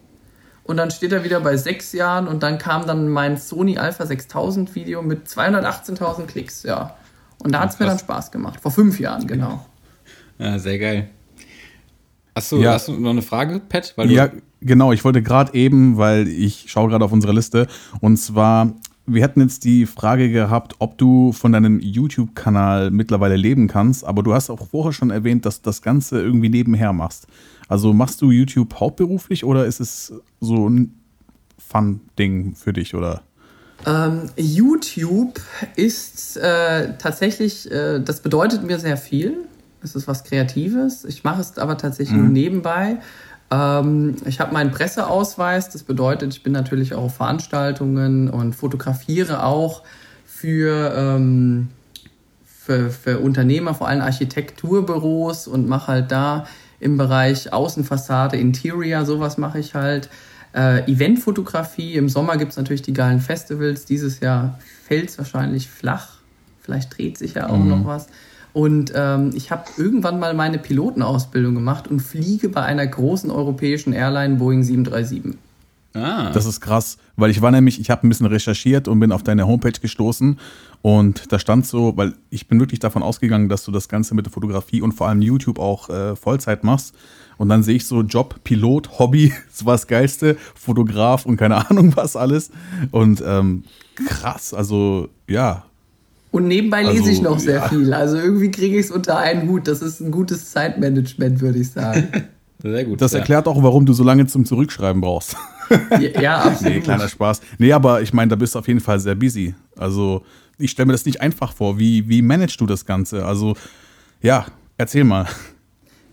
Und 0.63 0.77
dann 0.77 0.91
steht 0.91 1.13
er 1.13 1.23
wieder 1.23 1.39
bei 1.39 1.55
sechs 1.55 1.93
Jahren 1.93 2.27
und 2.27 2.43
dann 2.43 2.57
kam 2.57 2.85
dann 2.85 3.07
mein 3.09 3.37
Sony 3.37 3.77
Alpha 3.77 4.05
6000 4.05 4.75
Video 4.75 5.01
mit 5.01 5.27
218.000 5.27 6.25
Klicks, 6.25 6.63
ja. 6.63 6.96
Und 7.39 7.51
da 7.51 7.61
hat 7.61 7.73
es 7.73 7.79
mir 7.79 7.85
dann 7.85 7.99
Spaß 7.99 8.31
gemacht. 8.31 8.59
Vor 8.59 8.71
fünf 8.71 8.99
Jahren, 8.99 9.27
genau. 9.27 9.65
Ja, 10.39 10.57
sehr 10.59 10.79
geil. 10.79 11.09
Hast 12.35 12.51
du, 12.51 12.61
ja. 12.61 12.73
hast 12.73 12.87
du 12.87 12.93
noch 12.93 13.09
eine 13.09 13.21
Frage, 13.23 13.59
Pat? 13.67 13.95
ja, 14.05 14.29
genau. 14.61 14.91
Ich 14.91 15.03
wollte 15.03 15.23
gerade 15.23 15.53
eben, 15.55 15.97
weil 15.97 16.27
ich 16.27 16.65
schaue 16.67 16.89
gerade 16.89 17.03
auf 17.03 17.11
unsere 17.11 17.33
Liste. 17.33 17.67
Und 17.99 18.17
zwar, 18.17 18.73
wir 19.07 19.23
hätten 19.23 19.41
jetzt 19.41 19.63
die 19.63 19.87
Frage 19.87 20.31
gehabt, 20.31 20.75
ob 20.79 20.97
du 20.99 21.31
von 21.31 21.51
deinem 21.51 21.79
YouTube-Kanal 21.79 22.91
mittlerweile 22.91 23.35
leben 23.35 23.67
kannst. 23.67 24.05
Aber 24.05 24.21
du 24.21 24.35
hast 24.35 24.51
auch 24.51 24.67
vorher 24.67 24.93
schon 24.93 25.09
erwähnt, 25.09 25.45
dass 25.47 25.61
du 25.61 25.65
das 25.65 25.81
Ganze 25.81 26.21
irgendwie 26.21 26.49
nebenher 26.49 26.93
machst. 26.93 27.27
Also 27.67 27.93
machst 27.93 28.21
du 28.21 28.29
YouTube 28.29 28.79
hauptberuflich 28.79 29.43
oder 29.43 29.65
ist 29.65 29.79
es 29.79 30.13
so 30.39 30.69
ein 30.69 30.93
Fun-Ding 31.57 32.55
für 32.55 32.71
dich, 32.71 32.93
oder? 32.93 33.23
Ähm, 33.85 34.29
YouTube 34.35 35.39
ist 35.75 36.37
äh, 36.37 36.97
tatsächlich, 36.97 37.71
äh, 37.71 37.99
das 37.99 38.21
bedeutet 38.21 38.63
mir 38.63 38.79
sehr 38.79 38.97
viel. 38.97 39.45
Es 39.83 39.95
ist 39.95 40.07
was 40.07 40.23
Kreatives. 40.23 41.05
Ich 41.05 41.23
mache 41.23 41.41
es 41.41 41.57
aber 41.57 41.77
tatsächlich 41.77 42.17
mhm. 42.17 42.23
nur 42.23 42.33
nebenbei. 42.33 42.97
Ähm, 43.51 44.15
ich 44.25 44.39
habe 44.39 44.53
meinen 44.53 44.71
Presseausweis. 44.71 45.69
Das 45.69 45.83
bedeutet, 45.83 46.33
ich 46.33 46.43
bin 46.43 46.53
natürlich 46.53 46.93
auch 46.93 47.03
auf 47.03 47.15
Veranstaltungen 47.15 48.29
und 48.29 48.53
fotografiere 48.53 49.43
auch 49.43 49.83
für, 50.25 50.93
ähm, 50.95 51.69
für, 52.45 52.89
für 52.89 53.19
Unternehmer, 53.19 53.73
vor 53.73 53.87
allem 53.87 54.01
Architekturbüros 54.01 55.47
und 55.47 55.67
mache 55.67 55.87
halt 55.87 56.11
da 56.11 56.45
im 56.79 56.97
Bereich 56.97 57.53
Außenfassade, 57.53 58.37
Interior, 58.37 59.05
sowas 59.05 59.37
mache 59.37 59.59
ich 59.59 59.73
halt. 59.73 60.09
Äh, 60.57 60.91
Eventfotografie, 60.91 61.93
im 61.93 62.09
Sommer 62.09 62.35
gibt 62.37 62.51
es 62.51 62.57
natürlich 62.57 62.81
die 62.81 62.93
geilen 62.93 63.19
Festivals. 63.19 63.85
Dieses 63.85 64.21
Jahr 64.21 64.57
fällt 64.87 65.09
es 65.09 65.17
wahrscheinlich 65.19 65.69
flach. 65.69 66.15
Vielleicht 66.61 66.97
dreht 66.97 67.19
sich 67.19 67.35
ja 67.35 67.47
auch 67.47 67.59
mhm. 67.59 67.69
noch 67.69 67.85
was. 67.85 68.07
Und 68.53 68.91
ähm, 68.95 69.29
ich 69.35 69.51
habe 69.51 69.65
irgendwann 69.77 70.19
mal 70.19 70.33
meine 70.33 70.57
Pilotenausbildung 70.57 71.53
gemacht 71.53 71.87
und 71.87 71.99
fliege 71.99 72.49
bei 72.49 72.63
einer 72.63 72.87
großen 72.87 73.29
europäischen 73.29 73.93
Airline 73.93 74.37
Boeing 74.37 74.63
737. 74.63 75.37
Ah. 75.93 76.31
Das 76.31 76.47
ist 76.47 76.59
krass, 76.59 76.97
weil 77.17 77.29
ich 77.29 77.41
war 77.41 77.51
nämlich, 77.51 77.79
ich 77.79 77.91
habe 77.91 78.07
ein 78.07 78.09
bisschen 78.09 78.25
recherchiert 78.25 78.87
und 78.87 78.99
bin 78.99 79.11
auf 79.11 79.21
deine 79.21 79.45
Homepage 79.45 79.79
gestoßen 79.79 80.39
und 80.81 81.31
da 81.31 81.37
stand 81.37 81.67
so, 81.67 81.97
weil 81.97 82.13
ich 82.29 82.47
bin 82.47 82.59
wirklich 82.59 82.79
davon 82.79 83.03
ausgegangen, 83.03 83.47
dass 83.47 83.63
du 83.63 83.71
das 83.71 83.89
Ganze 83.89 84.15
mit 84.15 84.25
der 84.25 84.33
Fotografie 84.33 84.81
und 84.81 84.93
vor 84.93 85.07
allem 85.07 85.21
YouTube 85.21 85.59
auch 85.59 85.89
äh, 85.89 86.15
Vollzeit 86.15 86.63
machst. 86.63 86.95
Und 87.37 87.49
dann 87.49 87.63
sehe 87.63 87.75
ich 87.75 87.85
so 87.85 88.01
Job, 88.01 88.43
Pilot, 88.43 88.99
Hobby, 88.99 89.33
das 89.51 89.65
war 89.65 89.73
das 89.73 89.87
Geilste, 89.87 90.37
Fotograf 90.55 91.25
und 91.25 91.37
keine 91.37 91.69
Ahnung 91.69 91.95
was 91.95 92.15
alles. 92.15 92.51
Und 92.91 93.23
ähm, 93.25 93.63
krass, 93.95 94.53
also 94.53 95.09
ja. 95.27 95.63
Und 96.31 96.47
nebenbei 96.47 96.83
lese 96.83 96.99
also, 96.99 97.09
ich 97.09 97.21
noch 97.21 97.39
sehr 97.39 97.57
ja. 97.57 97.69
viel. 97.69 97.93
Also 97.93 98.17
irgendwie 98.17 98.51
kriege 98.51 98.77
ich 98.77 98.87
es 98.87 98.91
unter 98.91 99.17
einen 99.17 99.49
Hut. 99.49 99.67
Das 99.67 99.81
ist 99.81 100.01
ein 100.01 100.11
gutes 100.11 100.51
Zeitmanagement, 100.51 101.41
würde 101.41 101.59
ich 101.59 101.71
sagen. 101.71 102.09
Sehr 102.59 102.85
gut. 102.85 103.01
Das 103.01 103.11
ja. 103.11 103.19
erklärt 103.19 103.47
auch, 103.47 103.61
warum 103.61 103.85
du 103.85 103.93
so 103.93 104.03
lange 104.03 104.25
zum 104.25 104.43
Zurückschreiben 104.43 104.99
brauchst. 104.99 105.35
Ja, 105.91 106.21
ja 106.21 106.37
absolut. 106.43 106.73
Nee, 106.73 106.81
kleiner 106.81 107.07
Spaß. 107.07 107.41
Nee, 107.59 107.71
aber 107.71 108.01
ich 108.01 108.13
meine, 108.13 108.29
da 108.29 108.35
bist 108.35 108.55
du 108.55 108.59
auf 108.59 108.67
jeden 108.67 108.79
Fall 108.79 108.99
sehr 108.99 109.13
busy. 109.13 109.53
Also, 109.77 110.23
ich 110.57 110.71
stelle 110.71 110.87
mir 110.87 110.93
das 110.93 111.05
nicht 111.05 111.21
einfach 111.21 111.53
vor. 111.53 111.77
Wie, 111.77 112.09
wie 112.09 112.23
managst 112.23 112.59
du 112.59 112.65
das 112.65 112.85
Ganze? 112.85 113.25
Also, 113.25 113.55
ja, 114.21 114.47
erzähl 114.77 115.03
mal. 115.03 115.27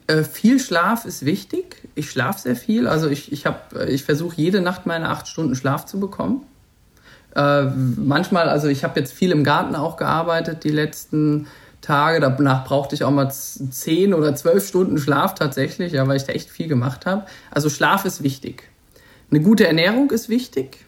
Äh, 0.06 0.22
viel 0.22 0.60
Schlaf 0.60 1.04
ist 1.04 1.24
wichtig. 1.24 1.76
Ich 1.94 2.10
schlafe 2.10 2.40
sehr 2.40 2.56
viel. 2.56 2.86
Also 2.86 3.08
ich, 3.08 3.32
ich, 3.32 3.46
äh, 3.46 3.52
ich 3.88 4.04
versuche 4.04 4.36
jede 4.36 4.60
Nacht 4.60 4.86
meine 4.86 5.08
acht 5.08 5.28
Stunden 5.28 5.54
Schlaf 5.54 5.86
zu 5.86 5.98
bekommen. 5.98 6.44
Äh, 7.34 7.64
manchmal, 7.64 8.48
also 8.48 8.68
ich 8.68 8.84
habe 8.84 9.00
jetzt 9.00 9.12
viel 9.12 9.32
im 9.32 9.44
Garten 9.44 9.74
auch 9.74 9.96
gearbeitet 9.96 10.64
die 10.64 10.70
letzten 10.70 11.46
Tage. 11.80 12.20
Danach 12.20 12.64
brauchte 12.64 12.94
ich 12.94 13.04
auch 13.04 13.10
mal 13.10 13.30
zehn 13.30 14.14
oder 14.14 14.34
zwölf 14.36 14.66
Stunden 14.68 14.98
Schlaf 14.98 15.34
tatsächlich, 15.34 15.92
ja, 15.92 16.06
weil 16.06 16.16
ich 16.16 16.24
da 16.24 16.32
echt 16.32 16.50
viel 16.50 16.68
gemacht 16.68 17.06
habe. 17.06 17.24
Also 17.50 17.70
Schlaf 17.70 18.04
ist 18.04 18.22
wichtig. 18.22 18.70
Eine 19.30 19.40
gute 19.40 19.66
Ernährung 19.66 20.10
ist 20.10 20.28
wichtig 20.28 20.84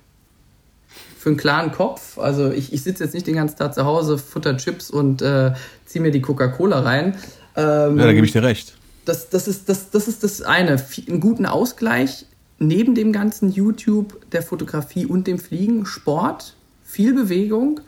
für 1.18 1.30
einen 1.30 1.38
klaren 1.38 1.72
Kopf. 1.72 2.18
Also 2.18 2.52
ich, 2.52 2.72
ich 2.72 2.82
sitze 2.82 3.02
jetzt 3.02 3.12
nicht 3.12 3.26
den 3.26 3.34
ganzen 3.34 3.56
Tag 3.56 3.74
zu 3.74 3.84
Hause, 3.84 4.16
futter 4.18 4.56
Chips 4.58 4.90
und 4.90 5.22
äh, 5.22 5.54
ziehe 5.84 6.00
mir 6.00 6.12
die 6.12 6.20
Coca-Cola 6.20 6.80
rein. 6.80 7.16
Ähm, 7.56 7.98
ja, 7.98 8.04
da 8.04 8.12
gebe 8.12 8.26
ich 8.26 8.32
dir 8.32 8.44
recht. 8.44 8.74
Das, 9.06 9.30
das, 9.30 9.48
ist, 9.48 9.68
das, 9.70 9.90
das 9.90 10.08
ist 10.08 10.22
das 10.22 10.42
eine. 10.42 10.76
Einen 11.08 11.20
guten 11.20 11.46
Ausgleich 11.46 12.26
neben 12.58 12.94
dem 12.94 13.12
ganzen 13.12 13.50
YouTube, 13.50 14.30
der 14.32 14.42
Fotografie 14.42 15.06
und 15.06 15.26
dem 15.26 15.38
Fliegen, 15.38 15.86
Sport, 15.86 16.54
viel 16.84 17.14
Bewegung. 17.14 17.80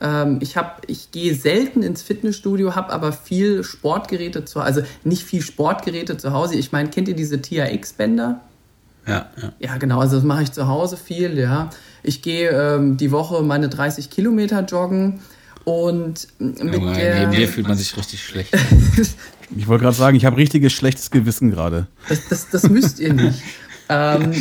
Ähm, 0.00 0.38
ich, 0.40 0.54
ich 0.86 1.10
gehe 1.10 1.34
selten 1.34 1.82
ins 1.82 2.02
Fitnessstudio, 2.02 2.74
habe 2.74 2.92
aber 2.92 3.12
viel 3.12 3.64
Sportgeräte 3.64 4.44
zu 4.44 4.60
Hause. 4.60 4.66
Also 4.66 4.82
nicht 5.04 5.22
viel 5.22 5.42
Sportgeräte 5.42 6.16
zu 6.18 6.32
Hause. 6.32 6.56
Ich 6.56 6.72
meine, 6.72 6.90
kennt 6.90 7.08
ihr 7.08 7.16
diese 7.16 7.40
TRX-Bänder? 7.40 8.40
Ja, 9.06 9.30
ja. 9.40 9.52
Ja, 9.58 9.76
genau. 9.78 10.00
Also 10.00 10.16
das 10.16 10.24
mache 10.24 10.42
ich 10.42 10.52
zu 10.52 10.68
Hause 10.68 10.96
viel, 10.96 11.38
ja. 11.38 11.70
Ich 12.02 12.22
gehe 12.22 12.50
ähm, 12.50 12.96
die 12.96 13.12
Woche 13.12 13.42
meine 13.42 13.68
30 13.68 14.10
Kilometer 14.10 14.60
joggen. 14.64 15.20
Und 15.64 16.28
mit 16.38 16.74
Junge, 16.74 16.92
der, 16.92 17.20
neben 17.20 17.32
dir 17.32 17.48
fühlt 17.48 17.66
man 17.66 17.76
sich 17.76 17.96
richtig 17.96 18.22
schlecht. 18.22 18.54
ich 19.54 19.68
wollte 19.68 19.84
gerade 19.84 19.96
sagen, 19.96 20.16
ich 20.16 20.24
habe 20.24 20.36
richtiges 20.36 20.72
schlechtes 20.72 21.10
Gewissen 21.10 21.50
gerade. 21.50 21.86
Das, 22.08 22.28
das, 22.28 22.48
das 22.50 22.68
müsst 22.68 22.98
ihr 22.98 23.12
nicht. 23.12 23.42
ähm, 23.88 24.32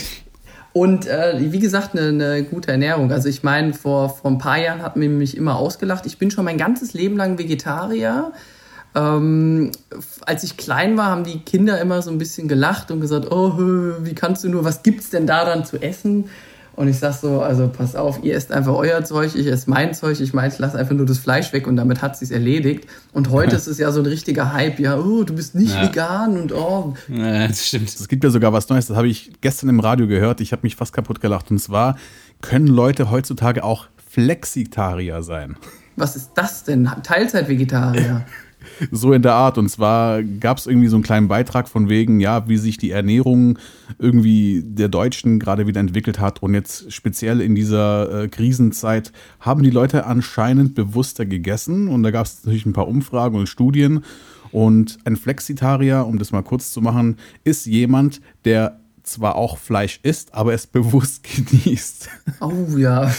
und 0.74 1.08
äh, 1.08 1.36
wie 1.40 1.60
gesagt, 1.60 1.98
eine, 1.98 2.10
eine, 2.10 2.44
gute 2.44 2.72
Ernährung. 2.72 3.12
Also 3.12 3.30
ich 3.30 3.44
meine, 3.44 3.74
vor, 3.74 4.10
vor 4.10 4.32
ein 4.32 4.38
paar 4.38 4.58
Jahren 4.58 4.82
hat 4.82 4.98
man 4.98 5.18
mich 5.18 5.38
immer 5.38 5.58
ausgelacht. 5.58 6.06
Ich 6.06 6.18
bin 6.18 6.32
schon 6.32 6.46
mein 6.46 6.58
ganzes 6.58 6.94
Leben 6.94 7.16
lang 7.18 7.38
Vegetarier. 7.38 8.34
Ähm, 8.94 9.72
als 10.26 10.44
ich 10.44 10.58
klein 10.58 10.98
war, 10.98 11.08
haben 11.08 11.24
die 11.24 11.40
Kinder 11.40 11.80
immer 11.80 12.02
so 12.02 12.12
ein 12.12 12.18
bisschen 12.18 12.48
gelacht 12.48 12.92
und 12.92 13.02
gesagt, 13.02 13.32
oh, 13.32 13.58
wie 14.02 14.16
kannst 14.16 14.44
du 14.44 14.50
nur, 14.50 14.64
was 14.64 14.84
gibt's 14.84 15.10
denn 15.10 15.28
da 15.28 15.46
dann 15.46 15.66
zu 15.66 15.82
essen? 15.82 16.26
Und 16.76 16.90
ich 16.90 17.00
sag 17.00 17.14
so, 17.14 17.42
also 17.42 17.70
pass 17.70 17.96
auf, 17.96 18.22
ihr 18.24 18.36
esst 18.36 18.52
einfach 18.52 18.74
euer 18.74 19.04
Zeug, 19.06 19.34
ich 19.34 19.48
esse 19.48 19.70
mein 19.70 19.94
Zeug. 19.94 20.20
Ich 20.20 20.34
meine, 20.34 20.54
ich 20.54 20.60
lasse 20.60 20.78
einfach 20.78 20.94
nur 20.94 21.06
das 21.06 21.20
Fleisch 21.20 21.54
weg 21.54 21.68
und 21.68 21.78
damit 21.78 22.02
hat 22.02 22.18
sich's 22.18 22.32
erledigt. 22.32 22.88
Und 23.14 23.30
heute 23.30 23.56
ist 23.56 23.68
es 23.68 23.78
ja 23.78 23.92
so 23.92 24.02
ein 24.02 24.06
richtiger 24.06 24.52
Hype, 24.52 24.80
ja, 24.80 24.98
oh, 24.98 25.24
du 25.24 25.36
bist 25.36 25.56
nicht 25.56 25.74
ja. 25.74 25.84
vegan 25.84 26.38
und 26.38 26.52
oh. 26.52 26.94
Ja, 27.08 27.48
das 27.48 27.66
stimmt. 27.66 27.88
Es 27.88 28.08
gibt 28.08 28.24
ja 28.24 28.30
sogar 28.30 28.52
was 28.52 28.68
Neues, 28.68 28.88
das 28.88 28.98
habe 28.98 29.08
ich 29.08 29.32
gestern 29.40 29.70
im 29.70 29.80
Radio 29.80 30.08
gehört. 30.08 30.42
Ich 30.42 30.52
habe 30.52 30.62
mich 30.64 30.76
fast 30.76 30.92
kaputt 30.92 31.22
gelacht. 31.22 31.50
Und 31.50 31.60
zwar 31.60 31.96
können 32.42 32.68
Leute 32.68 33.10
heutzutage 33.10 33.64
auch 33.64 33.88
Flexitarier 34.10 35.24
sein. 35.24 35.56
Was 35.96 36.18
ist 36.18 36.32
das 36.36 36.64
denn? 36.64 36.90
Teilzeit-Vegetarier? 37.04 38.26
so 38.92 39.14
in 39.14 39.22
der 39.22 39.34
Art. 39.34 39.58
Und 39.58 39.70
zwar 39.70 40.24
gab 40.24 40.58
es 40.58 40.68
irgendwie 40.68 40.88
so 40.88 40.96
einen 40.96 41.04
kleinen 41.04 41.28
Beitrag 41.28 41.68
von 41.68 41.90
wegen, 41.90 42.20
ja, 42.20 42.48
wie 42.48 42.58
sich 42.58 42.78
die 42.78 42.92
Ernährung 42.92 43.60
irgendwie 44.00 44.64
der 44.66 44.90
Deutschen 44.90 45.40
gerade 45.40 45.68
wieder 45.68 45.80
entwickelt 45.80 46.20
hat. 46.20 46.42
Und 46.42 46.54
jetzt 46.54 46.92
speziell 46.92 47.42
in 47.42 47.56
dieser 47.56 48.24
äh, 48.24 48.28
Krisenzeit 48.28 49.12
haben 49.40 49.64
die 49.64 49.70
Leute 49.70 50.06
anscheinend 50.06 50.76
bewusster 50.76 51.26
gegessen. 51.26 51.88
Und 51.88 52.04
da 52.04 52.12
gab 52.12 52.26
es 52.26 52.44
natürlich 52.44 52.66
ein 52.66 52.74
paar 52.74 52.88
Umfragen 52.88 53.38
und 53.38 53.48
Studien. 53.48 54.04
Und 54.52 55.00
ein 55.04 55.18
Flexitarier, 55.18 56.06
um 56.06 56.18
das 56.18 56.32
mal 56.32 56.44
kurz 56.44 56.72
zu 56.72 56.82
machen, 56.82 57.18
ist 57.44 57.66
jemand, 57.66 58.22
der 58.46 58.80
zwar 59.06 59.36
auch 59.36 59.58
Fleisch 59.58 60.00
isst, 60.04 60.34
aber 60.34 60.54
es 60.54 60.68
bewusst 60.68 61.26
genießt. 61.64 62.10
Oh 62.42 62.78
ja. 62.78 63.12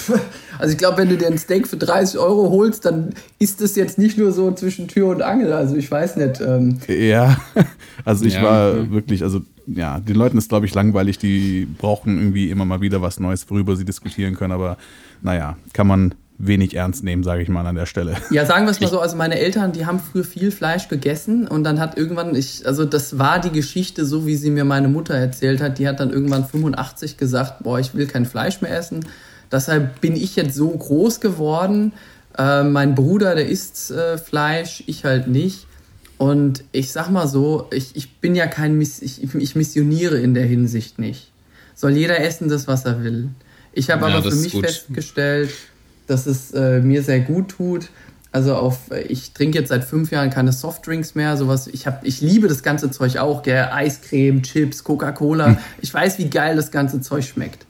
Also 0.59 0.73
ich 0.73 0.79
glaube, 0.79 0.99
wenn 0.99 1.09
du 1.09 1.17
dir 1.17 1.29
ein 1.29 1.39
Steak 1.39 1.67
für 1.69 1.77
30 1.77 2.19
Euro 2.19 2.51
holst, 2.51 2.85
dann 2.85 3.15
ist 3.39 3.61
es 3.61 3.77
jetzt 3.77 3.99
nicht 3.99 4.19
nur 4.19 4.33
so 4.33 4.53
zwischen 4.53 4.89
Tür 4.89 5.09
und 5.09 5.23
Angel. 5.23 5.53
Also 5.53 5.77
ich 5.77 5.91
weiß 5.91 6.17
nicht. 6.17 6.41
Ähm 6.41 6.79
ja, 6.89 7.37
also 8.05 8.25
ich 8.25 8.35
ja, 8.35 8.43
war 8.43 8.91
wirklich, 8.91 9.23
also 9.23 9.41
ja, 9.67 9.99
den 10.01 10.17
Leuten 10.17 10.39
ist, 10.39 10.49
glaube 10.49 10.67
ich, 10.67 10.75
langweilig. 10.75 11.19
Die 11.19 11.67
brauchen 11.79 12.19
irgendwie 12.19 12.51
immer 12.51 12.65
mal 12.65 12.81
wieder 12.81 13.03
was 13.03 13.19
Neues, 13.21 13.49
worüber 13.51 13.77
sie 13.77 13.85
diskutieren 13.85 14.35
können. 14.35 14.53
Aber 14.53 14.77
naja, 15.23 15.57
kann 15.73 15.87
man 15.87 16.15
wenig 16.39 16.75
ernst 16.75 17.03
nehmen, 17.03 17.23
sage 17.23 17.43
ich 17.43 17.49
mal 17.49 17.67
an 17.67 17.75
der 17.75 17.87
Stelle. 17.87 18.17
Ja, 18.31 18.45
sagen 18.45 18.67
wir 18.67 18.71
es 18.71 18.81
mal 18.81 18.89
so, 18.89 19.01
also 19.01 19.17
meine 19.17 19.39
Eltern, 19.39 19.73
die 19.73 19.87
haben 19.87 20.01
früher 20.01 20.25
viel 20.25 20.51
Fleisch 20.51 20.89
gegessen 20.89 21.49
und 21.49 21.65
dann 21.65 21.81
hat 21.81 21.97
irgendwann, 21.97 22.35
ich, 22.35 22.67
also 22.67 22.85
das 22.85 23.19
war 23.19 23.41
die 23.41 23.51
Geschichte, 23.51 24.05
so 24.05 24.27
wie 24.27 24.37
sie 24.37 24.51
mir 24.51 24.65
meine 24.65 24.89
Mutter 24.89 25.15
erzählt 25.15 25.61
hat, 25.61 25.79
die 25.79 25.89
hat 25.89 26.01
dann 26.01 26.11
irgendwann 26.11 26.45
85 26.45 27.17
gesagt, 27.17 27.63
boah, 27.63 27.79
ich 27.79 27.95
will 27.95 28.07
kein 28.07 28.27
Fleisch 28.27 28.61
mehr 28.61 28.77
essen. 28.77 29.07
Deshalb 29.51 30.01
bin 30.01 30.15
ich 30.17 30.37
jetzt 30.37 30.55
so 30.55 30.69
groß 30.69 31.21
geworden. 31.21 31.93
Äh, 32.37 32.65
mein 32.65 32.95
Bruder, 32.95 33.35
der 33.35 33.49
isst 33.49 33.91
äh, 33.91 34.19
Fleisch, 34.19 34.83
ich 34.87 35.05
halt 35.05 35.29
nicht. 35.29 35.67
Und 36.19 36.65
ich 36.73 36.93
sag 36.93 37.11
mal 37.11 37.29
so, 37.29 37.69
ich, 37.73 37.95
ich 37.95 38.17
bin 38.17 38.35
ja 38.35 38.47
kein, 38.47 38.77
Miss, 38.77 39.01
ich, 39.03 39.23
ich 39.35 39.55
missioniere 39.55 40.19
in 40.19 40.35
der 40.35 40.45
Hinsicht 40.45 40.99
nicht. 40.99 41.31
Soll 41.75 41.93
jeder 41.93 42.21
essen 42.21 42.49
das, 42.49 42.67
was 42.67 42.85
er 42.85 43.05
will. 43.05 43.29
Ich 43.73 43.91
habe 43.91 44.09
ja, 44.09 44.17
aber 44.17 44.31
für 44.31 44.37
mich 44.37 44.53
festgestellt, 44.59 45.51
dass 46.07 46.27
es 46.27 46.53
äh, 46.53 46.81
mir 46.81 47.03
sehr 47.03 47.21
gut 47.21 47.49
tut. 47.49 47.89
Also 48.33 48.55
auf, 48.55 48.91
ich 49.09 49.33
trinke 49.33 49.59
jetzt 49.59 49.71
seit 49.71 49.85
fünf 49.85 50.11
Jahren 50.11 50.31
keine 50.31 50.53
Softdrinks 50.53 51.15
mehr, 51.15 51.37
sowas. 51.37 51.69
Ich 51.69 51.87
habe, 51.87 52.07
ich 52.07 52.21
liebe 52.21 52.49
das 52.49 52.63
ganze 52.63 52.91
Zeug 52.91 53.17
auch, 53.17 53.43
gell? 53.43 53.69
Eiscreme, 53.73 54.43
Chips, 54.43 54.85
Coca-Cola. 54.85 55.47
Hm. 55.47 55.59
Ich 55.81 55.95
weiß, 55.95 56.19
wie 56.19 56.29
geil 56.29 56.57
das 56.57 56.71
ganze 56.71 57.01
Zeug 57.01 57.25
schmeckt. 57.25 57.65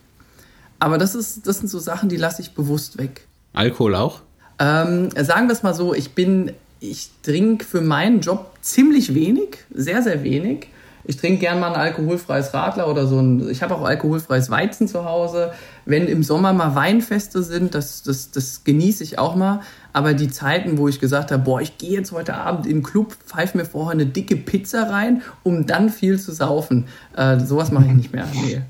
Aber 0.79 0.99
das 0.99 1.15
ist, 1.15 1.47
das 1.47 1.59
sind 1.59 1.69
so 1.69 1.79
Sachen, 1.79 2.09
die 2.09 2.17
lasse 2.17 2.43
ich 2.43 2.53
bewusst 2.53 2.99
weg. 2.99 3.27
Alkohol 3.53 3.95
auch? 3.95 4.21
Ähm, 4.59 5.11
sagen 5.11 5.47
wir 5.49 5.53
es 5.53 5.63
mal 5.63 5.75
so, 5.75 5.95
ich 5.95 6.15
bin, 6.15 6.53
ich 6.81 7.11
trinke 7.23 7.65
für 7.65 7.81
meinen 7.81 8.21
Job 8.21 8.53
ziemlich 8.61 9.15
wenig, 9.15 9.59
sehr, 9.73 10.03
sehr 10.03 10.23
wenig. 10.25 10.69
Ich 11.05 11.17
trinke 11.17 11.39
gern 11.39 11.61
mal 11.61 11.73
ein 11.73 11.81
alkoholfreies 11.81 12.53
Radler 12.53 12.89
oder 12.91 13.07
so 13.07 13.21
ein. 13.21 13.49
Ich 13.49 13.63
habe 13.63 13.75
auch 13.75 13.83
alkoholfreies 13.83 14.51
Weizen 14.51 14.89
zu 14.89 15.05
Hause. 15.05 15.53
Wenn 15.87 16.09
im 16.09 16.23
Sommer 16.25 16.53
mal 16.53 16.75
Weinfeste 16.75 17.43
sind, 17.43 17.75
das, 17.75 18.03
das, 18.03 18.33
das 18.33 18.65
genieße 18.65 19.05
ich 19.05 19.19
auch 19.19 19.37
mal. 19.37 19.61
Aber 19.93 20.15
die 20.15 20.29
Zeiten, 20.29 20.79
wo 20.79 20.89
ich 20.89 21.01
gesagt 21.01 21.31
habe, 21.31 21.43
boah, 21.43 21.61
ich 21.61 21.79
gehe 21.79 21.93
jetzt 21.93 22.13
heute 22.13 22.35
Abend 22.35 22.67
in 22.67 22.79
den 22.79 22.83
Club, 22.83 23.17
pfeife 23.25 23.57
mir 23.57 23.65
vorher 23.65 23.93
eine 23.93 24.05
dicke 24.05 24.37
Pizza 24.37 24.91
rein, 24.91 25.23
um 25.45 25.65
dann 25.67 25.89
viel 25.89 26.21
zu 26.21 26.33
saufen, 26.33 26.87
äh, 27.17 27.39
sowas 27.39 27.71
mache 27.71 27.87
ich 27.87 27.93
nicht 27.93 28.13
mehr. 28.13 28.27
Nee. 28.35 28.63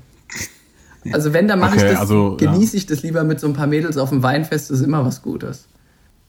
Also 1.11 1.33
wenn, 1.33 1.47
dann 1.47 1.59
mache 1.59 1.75
okay, 1.75 1.85
ich 1.85 1.91
das, 1.91 1.99
also, 2.01 2.37
genieße 2.37 2.75
ja. 2.75 2.77
ich 2.79 2.85
das 2.85 3.01
lieber 3.01 3.23
mit 3.23 3.39
so 3.39 3.47
ein 3.47 3.53
paar 3.53 3.67
Mädels 3.67 3.97
auf 3.97 4.09
dem 4.09 4.23
Weinfest, 4.23 4.69
das 4.69 4.79
ist 4.79 4.85
immer 4.85 5.05
was 5.05 5.21
Gutes. 5.21 5.67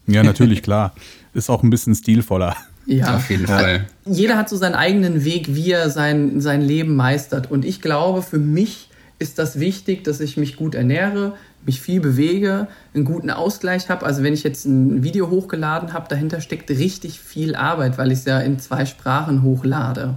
Ja, 0.07 0.23
natürlich, 0.23 0.63
klar. 0.63 0.93
Ist 1.33 1.49
auch 1.49 1.61
ein 1.61 1.69
bisschen 1.69 1.93
stilvoller. 1.93 2.55
Ja, 2.85 3.17
auf 3.17 3.29
jeden 3.29 3.45
Fall. 3.45 3.87
Jeder 4.05 4.37
hat 4.37 4.49
so 4.49 4.55
seinen 4.55 4.73
eigenen 4.73 5.23
Weg, 5.23 5.53
wie 5.53 5.71
er 5.71 5.91
sein, 5.91 6.41
sein 6.41 6.61
Leben 6.61 6.95
meistert. 6.95 7.51
Und 7.51 7.63
ich 7.63 7.81
glaube, 7.81 8.23
für 8.23 8.39
mich 8.39 8.88
ist 9.19 9.37
das 9.37 9.59
wichtig, 9.59 10.03
dass 10.03 10.21
ich 10.21 10.37
mich 10.37 10.55
gut 10.55 10.75
ernähre, 10.75 11.33
mich 11.65 11.81
viel 11.81 11.99
bewege, 11.99 12.67
einen 12.93 13.03
guten 13.03 13.29
Ausgleich 13.29 13.89
habe. 13.89 14.05
Also 14.05 14.23
wenn 14.23 14.33
ich 14.33 14.43
jetzt 14.43 14.65
ein 14.65 15.03
Video 15.03 15.29
hochgeladen 15.29 15.93
habe, 15.93 16.07
dahinter 16.09 16.41
steckt 16.41 16.69
richtig 16.69 17.19
viel 17.19 17.55
Arbeit, 17.55 17.97
weil 17.97 18.11
ich 18.11 18.19
es 18.19 18.25
ja 18.25 18.39
in 18.39 18.59
zwei 18.59 18.85
Sprachen 18.85 19.43
hochlade. 19.43 20.15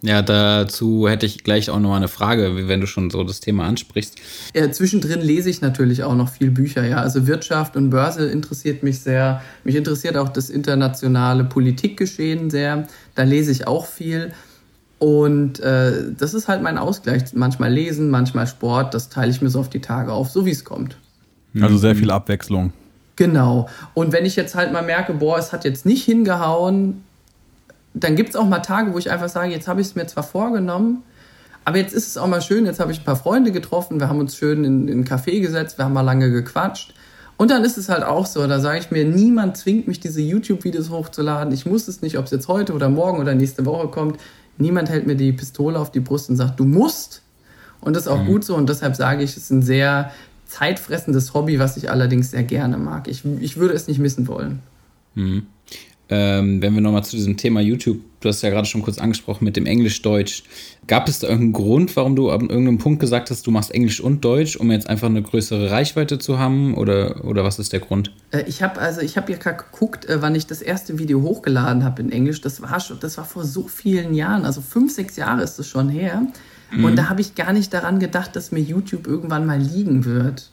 Ja, 0.00 0.22
dazu 0.22 1.08
hätte 1.08 1.26
ich 1.26 1.42
gleich 1.42 1.70
auch 1.70 1.80
noch 1.80 1.88
mal 1.88 1.96
eine 1.96 2.06
Frage, 2.06 2.68
wenn 2.68 2.80
du 2.80 2.86
schon 2.86 3.10
so 3.10 3.24
das 3.24 3.40
Thema 3.40 3.66
ansprichst. 3.66 4.16
Ja, 4.54 4.70
zwischendrin 4.70 5.20
lese 5.20 5.50
ich 5.50 5.60
natürlich 5.60 6.04
auch 6.04 6.14
noch 6.14 6.28
viel 6.28 6.52
Bücher, 6.52 6.86
ja. 6.86 6.98
Also 6.98 7.26
Wirtschaft 7.26 7.76
und 7.76 7.90
Börse 7.90 8.30
interessiert 8.30 8.84
mich 8.84 9.00
sehr. 9.00 9.42
Mich 9.64 9.74
interessiert 9.74 10.16
auch 10.16 10.28
das 10.28 10.50
internationale 10.50 11.42
Politikgeschehen 11.42 12.48
sehr. 12.48 12.86
Da 13.16 13.24
lese 13.24 13.50
ich 13.50 13.66
auch 13.66 13.86
viel. 13.86 14.32
Und 14.98 15.60
äh, 15.60 16.12
das 16.16 16.34
ist 16.34 16.48
halt 16.48 16.62
mein 16.62 16.76
Ausgleich. 16.76 17.22
Manchmal 17.34 17.72
lesen, 17.72 18.10
manchmal 18.10 18.46
Sport. 18.46 18.94
Das 18.94 19.08
teile 19.08 19.30
ich 19.30 19.40
mir 19.40 19.50
so 19.50 19.60
auf 19.60 19.70
die 19.70 19.80
Tage 19.80 20.12
auf, 20.12 20.30
so 20.30 20.44
wie 20.44 20.50
es 20.50 20.64
kommt. 20.64 20.96
Also 21.60 21.76
sehr 21.78 21.94
viel 21.94 22.10
Abwechslung. 22.10 22.72
Genau. 23.16 23.68
Und 23.94 24.12
wenn 24.12 24.24
ich 24.24 24.36
jetzt 24.36 24.54
halt 24.54 24.72
mal 24.72 24.82
merke, 24.82 25.14
boah, 25.14 25.38
es 25.38 25.52
hat 25.52 25.64
jetzt 25.64 25.86
nicht 25.86 26.04
hingehauen, 26.04 27.02
dann 27.94 28.16
gibt 28.16 28.30
es 28.30 28.36
auch 28.36 28.46
mal 28.46 28.60
Tage, 28.60 28.92
wo 28.92 28.98
ich 28.98 29.10
einfach 29.10 29.28
sage, 29.28 29.50
jetzt 29.50 29.66
habe 29.66 29.80
ich 29.80 29.88
es 29.88 29.94
mir 29.94 30.06
zwar 30.06 30.22
vorgenommen, 30.22 31.02
aber 31.64 31.78
jetzt 31.78 31.92
ist 31.92 32.06
es 32.06 32.16
auch 32.16 32.28
mal 32.28 32.40
schön, 32.40 32.64
jetzt 32.64 32.80
habe 32.80 32.92
ich 32.92 33.00
ein 33.00 33.04
paar 33.04 33.16
Freunde 33.16 33.50
getroffen, 33.50 33.98
wir 33.98 34.08
haben 34.08 34.20
uns 34.20 34.36
schön 34.36 34.64
in, 34.64 34.88
in 34.88 34.94
einen 34.94 35.04
Café 35.04 35.40
gesetzt, 35.40 35.78
wir 35.78 35.84
haben 35.84 35.94
mal 35.94 36.02
lange 36.02 36.30
gequatscht. 36.30 36.94
Und 37.36 37.50
dann 37.50 37.64
ist 37.64 37.76
es 37.78 37.88
halt 37.88 38.02
auch 38.02 38.26
so, 38.26 38.46
da 38.46 38.58
sage 38.58 38.78
ich 38.78 38.90
mir, 38.90 39.04
niemand 39.04 39.56
zwingt 39.56 39.86
mich, 39.86 40.00
diese 40.00 40.20
YouTube-Videos 40.20 40.90
hochzuladen. 40.90 41.52
Ich 41.52 41.66
muss 41.66 41.86
es 41.86 42.02
nicht, 42.02 42.18
ob 42.18 42.24
es 42.24 42.30
jetzt 42.30 42.48
heute 42.48 42.72
oder 42.72 42.88
morgen 42.88 43.20
oder 43.20 43.34
nächste 43.34 43.64
Woche 43.64 43.88
kommt. 43.88 44.18
Niemand 44.58 44.90
hält 44.90 45.06
mir 45.06 45.16
die 45.16 45.32
Pistole 45.32 45.78
auf 45.78 45.92
die 45.92 46.00
Brust 46.00 46.30
und 46.30 46.36
sagt, 46.36 46.58
du 46.60 46.64
musst. 46.64 47.22
Und 47.80 47.94
das 47.94 48.04
ist 48.04 48.08
auch 48.08 48.22
mhm. 48.22 48.26
gut 48.26 48.44
so. 48.44 48.56
Und 48.56 48.68
deshalb 48.68 48.96
sage 48.96 49.22
ich, 49.22 49.30
es 49.30 49.36
ist 49.36 49.50
ein 49.50 49.62
sehr 49.62 50.12
zeitfressendes 50.46 51.34
Hobby, 51.34 51.58
was 51.58 51.76
ich 51.76 51.90
allerdings 51.90 52.32
sehr 52.32 52.42
gerne 52.42 52.78
mag. 52.78 53.06
Ich, 53.08 53.22
ich 53.40 53.56
würde 53.56 53.74
es 53.74 53.86
nicht 53.86 53.98
missen 53.98 54.26
wollen. 54.26 54.60
Mhm. 55.14 55.46
Ähm, 56.10 56.62
wenn 56.62 56.74
wir 56.74 56.80
nochmal 56.80 57.04
zu 57.04 57.16
diesem 57.16 57.36
Thema 57.36 57.60
YouTube, 57.60 58.00
du 58.20 58.28
hast 58.28 58.42
ja 58.42 58.50
gerade 58.50 58.66
schon 58.66 58.82
kurz 58.82 58.98
angesprochen 58.98 59.44
mit 59.44 59.56
dem 59.56 59.66
Englisch-Deutsch. 59.66 60.44
Gab 60.88 61.06
es 61.06 61.18
da 61.20 61.28
irgendeinen 61.28 61.52
Grund, 61.52 61.94
warum 61.96 62.16
du 62.16 62.30
an 62.30 62.48
irgendeinem 62.48 62.78
Punkt 62.78 62.98
gesagt 62.98 63.30
hast, 63.30 63.46
du 63.46 63.50
machst 63.50 63.70
Englisch 63.72 64.00
und 64.00 64.24
Deutsch, 64.24 64.56
um 64.56 64.70
jetzt 64.72 64.88
einfach 64.88 65.08
eine 65.08 65.22
größere 65.22 65.70
Reichweite 65.70 66.18
zu 66.18 66.38
haben? 66.38 66.74
Oder, 66.74 67.24
oder 67.24 67.44
was 67.44 67.58
ist 67.58 67.74
der 67.74 67.80
Grund? 67.80 68.10
Äh, 68.30 68.44
ich 68.46 68.62
habe 68.62 68.80
also 68.80 69.02
ich 69.02 69.16
habe 69.18 69.30
ja 69.30 69.38
gerade 69.38 69.58
geguckt, 69.58 70.06
äh, 70.06 70.22
wann 70.22 70.34
ich 70.34 70.46
das 70.46 70.62
erste 70.62 70.98
Video 70.98 71.22
hochgeladen 71.22 71.84
habe 71.84 72.02
in 72.02 72.10
Englisch. 72.10 72.40
Das 72.40 72.62
war 72.62 72.80
schon, 72.80 72.98
das 73.00 73.18
war 73.18 73.26
vor 73.26 73.44
so 73.44 73.68
vielen 73.68 74.14
Jahren, 74.14 74.44
also 74.44 74.62
fünf, 74.62 74.92
sechs 74.92 75.16
Jahre 75.16 75.42
ist 75.42 75.58
das 75.58 75.68
schon 75.68 75.90
her. 75.90 76.22
Mhm. 76.70 76.84
Und 76.84 76.96
da 76.96 77.10
habe 77.10 77.20
ich 77.20 77.34
gar 77.34 77.52
nicht 77.52 77.72
daran 77.74 77.98
gedacht, 77.98 78.34
dass 78.34 78.50
mir 78.50 78.60
YouTube 78.60 79.06
irgendwann 79.06 79.46
mal 79.46 79.60
liegen 79.60 80.04
wird 80.04 80.50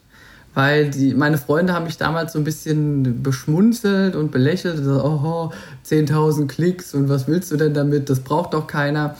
weil 0.55 0.89
die, 0.89 1.13
meine 1.13 1.37
Freunde 1.37 1.73
haben 1.73 1.85
mich 1.85 1.97
damals 1.97 2.33
so 2.33 2.39
ein 2.39 2.45
bisschen 2.45 3.21
beschmunzelt 3.21 4.15
und 4.15 4.31
belächelt. 4.31 4.83
So, 4.83 5.03
oh, 5.03 5.51
10.000 5.85 6.47
Klicks 6.47 6.95
und 6.95 7.09
was 7.09 7.27
willst 7.27 7.51
du 7.51 7.57
denn 7.57 7.73
damit? 7.73 8.09
Das 8.09 8.21
braucht 8.21 8.53
doch 8.53 8.65
keiner. 8.65 9.15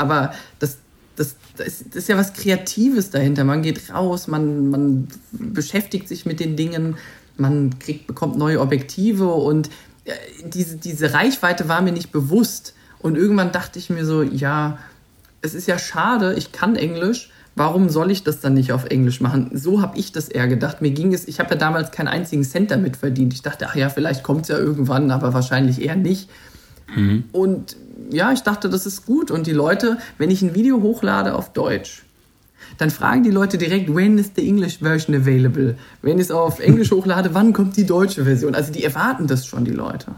Aber 0.00 0.34
das, 0.58 0.78
das, 1.16 1.36
das, 1.56 1.82
ist, 1.82 2.08
ja 2.08 2.16
was 2.16 2.32
Kreatives 2.32 3.10
dahinter. 3.10 3.44
Man 3.44 3.62
geht 3.62 3.92
raus, 3.92 4.26
man, 4.26 4.70
man 4.70 5.08
beschäftigt 5.32 6.08
sich 6.08 6.26
mit 6.26 6.40
den 6.40 6.56
Dingen, 6.56 6.96
man 7.36 7.78
kriegt, 7.78 8.06
bekommt 8.06 8.36
neue 8.36 8.60
Objektive 8.60 9.28
und 9.28 9.70
diese, 10.44 10.76
diese 10.76 11.12
Reichweite 11.12 11.68
war 11.68 11.82
mir 11.82 11.92
nicht 11.92 12.12
bewusst. 12.12 12.74
Und 12.98 13.16
irgendwann 13.16 13.52
dachte 13.52 13.78
ich 13.78 13.90
mir 13.90 14.04
so, 14.04 14.22
ja, 14.22 14.78
es 15.42 15.54
ist 15.54 15.66
ja 15.66 15.78
schade, 15.78 16.34
ich 16.34 16.52
kann 16.52 16.76
Englisch, 16.76 17.30
warum 17.56 17.88
soll 17.88 18.10
ich 18.10 18.24
das 18.24 18.40
dann 18.40 18.54
nicht 18.54 18.72
auf 18.72 18.86
Englisch 18.86 19.20
machen? 19.20 19.50
So 19.54 19.80
habe 19.80 19.98
ich 19.98 20.12
das 20.12 20.28
eher 20.28 20.48
gedacht. 20.48 20.82
Mir 20.82 20.90
ging 20.90 21.14
es, 21.14 21.26
ich 21.26 21.40
habe 21.40 21.50
ja 21.50 21.56
damals 21.56 21.90
keinen 21.90 22.08
einzigen 22.08 22.44
Cent 22.44 22.70
damit 22.70 22.96
verdient. 22.96 23.32
Ich 23.32 23.42
dachte, 23.42 23.66
ach 23.68 23.74
ja, 23.74 23.88
vielleicht 23.88 24.22
kommt 24.22 24.42
es 24.42 24.48
ja 24.48 24.58
irgendwann, 24.58 25.10
aber 25.10 25.32
wahrscheinlich 25.32 25.80
eher 25.80 25.96
nicht. 25.96 26.28
Mhm. 26.94 27.24
Und 27.32 27.76
ja, 28.10 28.32
ich 28.32 28.40
dachte, 28.40 28.68
das 28.68 28.86
ist 28.86 29.06
gut. 29.06 29.30
Und 29.30 29.46
die 29.46 29.52
Leute, 29.52 29.98
wenn 30.18 30.30
ich 30.30 30.42
ein 30.42 30.54
Video 30.54 30.80
hochlade 30.82 31.34
auf 31.34 31.52
Deutsch, 31.52 32.02
dann 32.78 32.90
fragen 32.90 33.22
die 33.22 33.30
Leute 33.30 33.58
direkt, 33.58 33.94
when 33.94 34.18
is 34.18 34.32
the 34.36 34.46
English 34.46 34.78
version 34.78 35.14
available? 35.14 35.76
Wenn 36.02 36.18
ich 36.18 36.24
es 36.24 36.30
auf 36.30 36.60
Englisch 36.60 36.90
hochlade, 36.92 37.34
wann 37.34 37.52
kommt 37.52 37.76
die 37.76 37.86
deutsche 37.86 38.24
Version? 38.24 38.54
Also 38.54 38.72
die 38.72 38.84
erwarten 38.84 39.26
das 39.26 39.46
schon, 39.46 39.64
die 39.64 39.72
Leute. 39.72 40.14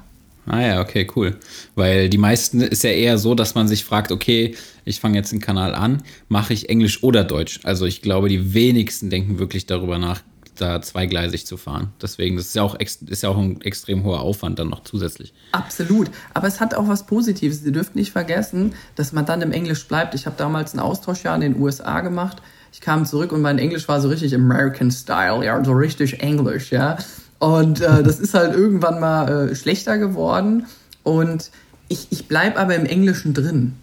Ah 0.47 0.61
ja, 0.61 0.81
okay, 0.81 1.07
cool. 1.14 1.37
Weil 1.77 2.09
die 2.09 2.18
meisten 2.18 2.61
ist 2.61 2.83
ja 2.83 2.90
eher 2.90 3.16
so, 3.16 3.35
dass 3.35 3.55
man 3.55 3.68
sich 3.68 3.85
fragt, 3.85 4.11
okay, 4.11 4.57
ich 4.85 4.99
fange 4.99 5.16
jetzt 5.16 5.33
einen 5.33 5.40
Kanal 5.40 5.75
an, 5.75 6.03
mache 6.29 6.53
ich 6.53 6.68
Englisch 6.68 7.03
oder 7.05 7.23
Deutsch? 7.23 7.61
Also 7.62 7.87
ich 7.87 8.03
glaube, 8.03 8.29
die 8.29 8.53
wenigsten 8.53 9.09
denken 9.09 9.38
wirklich 9.38 9.66
darüber 9.66 9.99
nach, 9.99 10.21
da 10.57 10.83
zweigleisig 10.83 11.47
zu 11.47 11.57
fahren. 11.57 11.93
Deswegen 12.01 12.37
das 12.37 12.47
ist 12.47 12.55
ja 12.55 12.62
auch 12.62 12.75
ist 12.75 13.23
ja 13.23 13.29
auch 13.29 13.38
ein 13.38 13.61
extrem 13.62 14.05
hoher 14.05 14.21
Aufwand 14.21 14.59
dann 14.59 14.69
noch 14.69 14.85
zusätzlich. 14.85 15.33
Absolut. 15.53 16.11
Aber 16.35 16.47
es 16.47 16.61
hat 16.61 16.75
auch 16.75 16.88
was 16.88 17.07
Positives. 17.07 17.62
Sie 17.62 17.73
dürfen 17.73 17.93
nicht 17.95 18.12
vergessen, 18.12 18.75
dass 18.95 19.12
man 19.12 19.25
dann 19.27 19.43
im 19.43 19.53
Englisch 19.53 19.87
bleibt. 19.87 20.15
Ich 20.15 20.27
habe 20.27 20.37
damals 20.37 20.75
ein 20.75 20.81
Austauschjahr 20.81 21.35
in 21.37 21.41
den 21.41 21.61
USA 21.61 22.01
gemacht. 22.01 22.43
Ich 22.73 22.81
kam 22.81 23.05
zurück 23.05 23.33
und 23.33 23.43
mein 23.43 23.59
Englisch 23.59 23.88
war 23.88 24.01
so 24.01 24.09
richtig 24.09 24.35
American 24.35 24.91
Style, 24.91 25.45
ja, 25.45 25.62
so 25.62 25.73
richtig 25.73 26.21
Englisch, 26.21 26.73
ja. 26.73 26.97
Und 27.38 27.81
äh, 27.81 28.03
das 28.03 28.19
ist 28.19 28.35
halt 28.35 28.55
irgendwann 28.55 29.01
mal 29.01 29.51
äh, 29.51 29.55
schlechter 29.57 29.99
geworden. 29.99 30.67
Und 31.03 31.51
ich, 31.88 32.07
ich 32.11 32.29
bleibe 32.29 32.59
aber 32.59 32.75
im 32.75 32.87
Englischen 32.87 33.35
drin. 33.35 33.75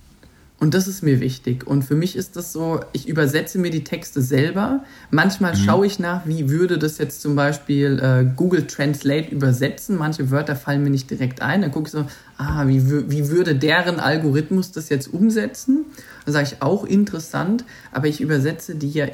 Und 0.60 0.74
das 0.74 0.90
ist 0.90 1.04
mir 1.04 1.22
wichtig. 1.22 1.66
Und 1.66 1.84
für 1.84 1.96
mich 1.96 2.18
ist 2.18 2.36
das 2.36 2.52
so, 2.52 2.82
ich 2.92 3.08
übersetze 3.08 3.58
mir 3.58 3.72
die 3.72 3.86
Texte 3.86 4.22
selber. 4.22 4.84
Manchmal 5.10 5.54
mhm. 5.54 5.60
schaue 5.60 5.86
ich 5.86 6.00
nach, 6.00 6.28
wie 6.28 6.50
würde 6.50 6.78
das 6.78 6.98
jetzt 6.98 7.22
zum 7.22 7.36
Beispiel 7.36 7.98
äh, 8.00 8.26
Google 8.36 8.68
Translate 8.68 9.30
übersetzen. 9.30 9.98
Manche 9.98 10.32
Wörter 10.32 10.58
fallen 10.58 10.84
mir 10.84 10.90
nicht 10.90 11.10
direkt 11.10 11.42
ein. 11.42 11.62
Dann 11.62 11.72
gucke 11.72 11.88
ich 11.88 11.94
so, 11.94 12.06
ah, 12.38 12.68
wie, 12.68 13.10
wie 13.10 13.30
würde 13.30 13.56
deren 13.56 14.02
Algorithmus 14.02 14.74
das 14.74 14.90
jetzt 14.90 15.08
umsetzen? 15.14 15.86
Dann 16.26 16.34
sage 16.34 16.50
ich 16.52 16.62
auch 16.62 16.84
interessant, 16.84 17.64
aber 17.94 18.08
ich 18.08 18.20
übersetze 18.20 18.76
die 18.76 18.92
ja 18.92 19.06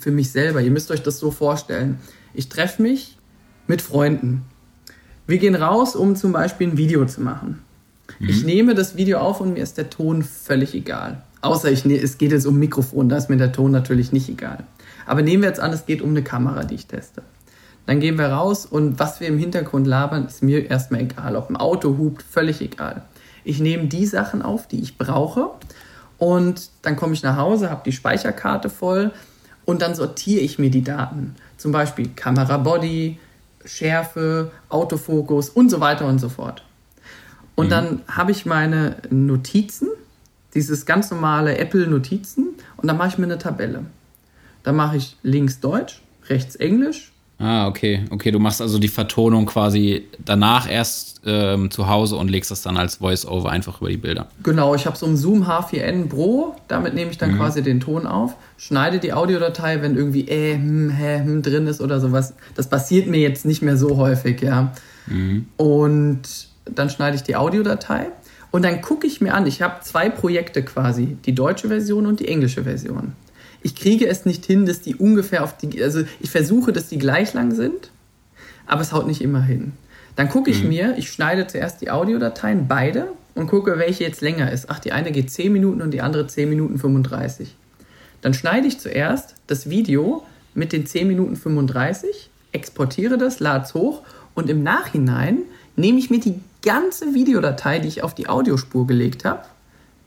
für 0.00 0.10
mich 0.10 0.32
selber. 0.32 0.60
Ihr 0.62 0.72
müsst 0.72 0.90
euch 0.90 1.02
das 1.02 1.20
so 1.20 1.30
vorstellen. 1.30 1.98
Ich 2.34 2.48
treffe 2.48 2.82
mich 2.82 3.16
mit 3.68 3.82
Freunden. 3.82 4.42
Wir 5.28 5.38
gehen 5.38 5.54
raus, 5.54 5.94
um 5.94 6.16
zum 6.16 6.32
Beispiel 6.32 6.68
ein 6.68 6.76
Video 6.76 7.04
zu 7.06 7.20
machen. 7.20 7.60
Mhm. 8.18 8.28
Ich 8.28 8.44
nehme 8.44 8.74
das 8.74 8.96
Video 8.96 9.18
auf 9.18 9.40
und 9.40 9.52
mir 9.52 9.62
ist 9.62 9.78
der 9.78 9.90
Ton 9.90 10.22
völlig 10.22 10.74
egal. 10.74 11.22
Außer 11.40 11.70
ich, 11.70 11.84
ne, 11.84 11.96
es 11.96 12.18
geht 12.18 12.32
jetzt 12.32 12.46
um 12.46 12.58
Mikrofon, 12.58 13.08
da 13.08 13.16
ist 13.16 13.30
mir 13.30 13.36
der 13.36 13.52
Ton 13.52 13.70
natürlich 13.70 14.12
nicht 14.12 14.28
egal. 14.28 14.64
Aber 15.06 15.22
nehmen 15.22 15.42
wir 15.42 15.48
jetzt 15.48 15.60
an, 15.60 15.72
es 15.72 15.86
geht 15.86 16.02
um 16.02 16.10
eine 16.10 16.22
Kamera, 16.22 16.64
die 16.64 16.74
ich 16.74 16.86
teste. 16.86 17.22
Dann 17.86 18.00
gehen 18.00 18.18
wir 18.18 18.26
raus 18.26 18.66
und 18.66 18.98
was 18.98 19.20
wir 19.20 19.28
im 19.28 19.38
Hintergrund 19.38 19.86
labern, 19.86 20.26
ist 20.26 20.42
mir 20.42 20.68
erstmal 20.68 21.02
egal. 21.02 21.36
Ob 21.36 21.48
ein 21.48 21.56
Auto 21.56 21.96
hupt, 21.96 22.22
völlig 22.22 22.60
egal. 22.60 23.02
Ich 23.44 23.60
nehme 23.60 23.86
die 23.86 24.04
Sachen 24.04 24.42
auf, 24.42 24.66
die 24.68 24.80
ich 24.80 24.98
brauche 24.98 25.50
und 26.18 26.70
dann 26.82 26.96
komme 26.96 27.14
ich 27.14 27.22
nach 27.22 27.36
Hause, 27.36 27.70
habe 27.70 27.82
die 27.86 27.92
Speicherkarte 27.92 28.68
voll 28.68 29.12
und 29.64 29.80
dann 29.80 29.94
sortiere 29.94 30.42
ich 30.42 30.58
mir 30.58 30.70
die 30.70 30.82
Daten. 30.82 31.34
Zum 31.56 31.72
Beispiel 31.72 32.10
Kamera 32.14 32.58
Body, 32.58 33.18
Schärfe, 33.64 34.50
Autofokus 34.68 35.48
und 35.48 35.70
so 35.70 35.80
weiter 35.80 36.06
und 36.06 36.18
so 36.18 36.28
fort. 36.28 36.64
Und 37.58 37.66
mhm. 37.66 37.70
dann 37.70 38.00
habe 38.06 38.30
ich 38.30 38.46
meine 38.46 38.98
Notizen, 39.10 39.88
dieses 40.54 40.86
ganz 40.86 41.10
normale 41.10 41.58
Apple-Notizen, 41.58 42.50
und 42.76 42.86
dann 42.86 42.96
mache 42.96 43.08
ich 43.08 43.18
mir 43.18 43.24
eine 43.24 43.38
Tabelle. 43.38 43.84
Da 44.62 44.70
mache 44.70 44.96
ich 44.96 45.16
links 45.24 45.58
Deutsch, 45.58 46.00
rechts 46.28 46.54
Englisch, 46.54 47.10
Ah, 47.40 47.68
okay. 47.68 48.04
Okay, 48.10 48.32
du 48.32 48.40
machst 48.40 48.60
also 48.60 48.80
die 48.80 48.88
Vertonung 48.88 49.46
quasi 49.46 50.08
danach 50.24 50.68
erst 50.68 51.20
ähm, 51.24 51.70
zu 51.70 51.88
Hause 51.88 52.16
und 52.16 52.28
legst 52.28 52.50
das 52.50 52.62
dann 52.62 52.76
als 52.76 52.96
Voice-Over 52.96 53.50
einfach 53.50 53.80
über 53.80 53.90
die 53.90 53.96
Bilder. 53.96 54.26
Genau, 54.42 54.74
ich 54.74 54.86
habe 54.86 54.96
so 54.96 55.06
einen 55.06 55.16
Zoom 55.16 55.44
H4n 55.44 56.08
Pro, 56.08 56.56
damit 56.66 56.94
nehme 56.94 57.12
ich 57.12 57.18
dann 57.18 57.34
mhm. 57.34 57.36
quasi 57.36 57.62
den 57.62 57.78
Ton 57.78 58.08
auf, 58.08 58.34
schneide 58.56 58.98
die 58.98 59.12
Audiodatei, 59.12 59.82
wenn 59.82 59.96
irgendwie 59.96 60.26
äh, 60.26 60.54
hm, 60.54 60.90
hä, 60.90 61.20
hm 61.20 61.42
drin 61.42 61.68
ist 61.68 61.80
oder 61.80 62.00
sowas. 62.00 62.34
Das 62.56 62.68
passiert 62.68 63.06
mir 63.06 63.20
jetzt 63.20 63.46
nicht 63.46 63.62
mehr 63.62 63.76
so 63.76 63.98
häufig, 63.98 64.42
ja. 64.42 64.72
Mhm. 65.06 65.46
Und 65.56 66.48
dann 66.74 66.90
schneide 66.90 67.16
ich 67.16 67.22
die 67.22 67.36
Audiodatei 67.36 68.06
und 68.50 68.64
dann 68.64 68.80
gucke 68.80 69.06
ich 69.06 69.20
mir 69.20 69.34
an, 69.34 69.46
ich 69.46 69.62
habe 69.62 69.82
zwei 69.82 70.08
Projekte 70.08 70.62
quasi, 70.62 71.16
die 71.24 71.34
deutsche 71.34 71.68
Version 71.68 72.06
und 72.06 72.20
die 72.20 72.28
englische 72.28 72.64
Version 72.64 73.12
ich 73.62 73.74
kriege 73.74 74.06
es 74.06 74.24
nicht 74.24 74.44
hin, 74.44 74.66
dass 74.66 74.80
die 74.80 74.96
ungefähr 74.96 75.44
auf 75.44 75.56
die, 75.56 75.82
also 75.82 76.02
ich 76.20 76.30
versuche, 76.30 76.72
dass 76.72 76.88
die 76.88 76.98
gleich 76.98 77.34
lang 77.34 77.54
sind, 77.54 77.90
aber 78.66 78.82
es 78.82 78.92
haut 78.92 79.06
nicht 79.06 79.20
immer 79.20 79.42
hin. 79.42 79.72
Dann 80.16 80.28
gucke 80.28 80.50
ich 80.50 80.62
mhm. 80.62 80.68
mir, 80.68 80.94
ich 80.98 81.10
schneide 81.10 81.46
zuerst 81.46 81.80
die 81.80 81.90
Audiodateien, 81.90 82.68
beide, 82.68 83.08
und 83.34 83.46
gucke, 83.46 83.78
welche 83.78 84.02
jetzt 84.02 84.20
länger 84.20 84.50
ist. 84.50 84.68
Ach, 84.68 84.80
die 84.80 84.90
eine 84.90 85.12
geht 85.12 85.30
10 85.30 85.52
Minuten 85.52 85.80
und 85.80 85.92
die 85.92 86.00
andere 86.00 86.26
10 86.26 86.48
Minuten 86.48 86.78
35. 86.78 87.54
Dann 88.20 88.34
schneide 88.34 88.66
ich 88.66 88.80
zuerst 88.80 89.36
das 89.46 89.70
Video 89.70 90.24
mit 90.54 90.72
den 90.72 90.86
10 90.86 91.06
Minuten 91.06 91.36
35, 91.36 92.30
exportiere 92.50 93.16
das, 93.16 93.38
lade 93.38 93.64
es 93.64 93.74
hoch 93.74 94.02
und 94.34 94.50
im 94.50 94.64
Nachhinein 94.64 95.42
nehme 95.76 95.98
ich 95.98 96.10
mir 96.10 96.18
die 96.18 96.40
ganze 96.62 97.14
Videodatei, 97.14 97.78
die 97.78 97.88
ich 97.88 98.02
auf 98.02 98.14
die 98.14 98.28
Audiospur 98.28 98.86
gelegt 98.86 99.24
habe, 99.24 99.42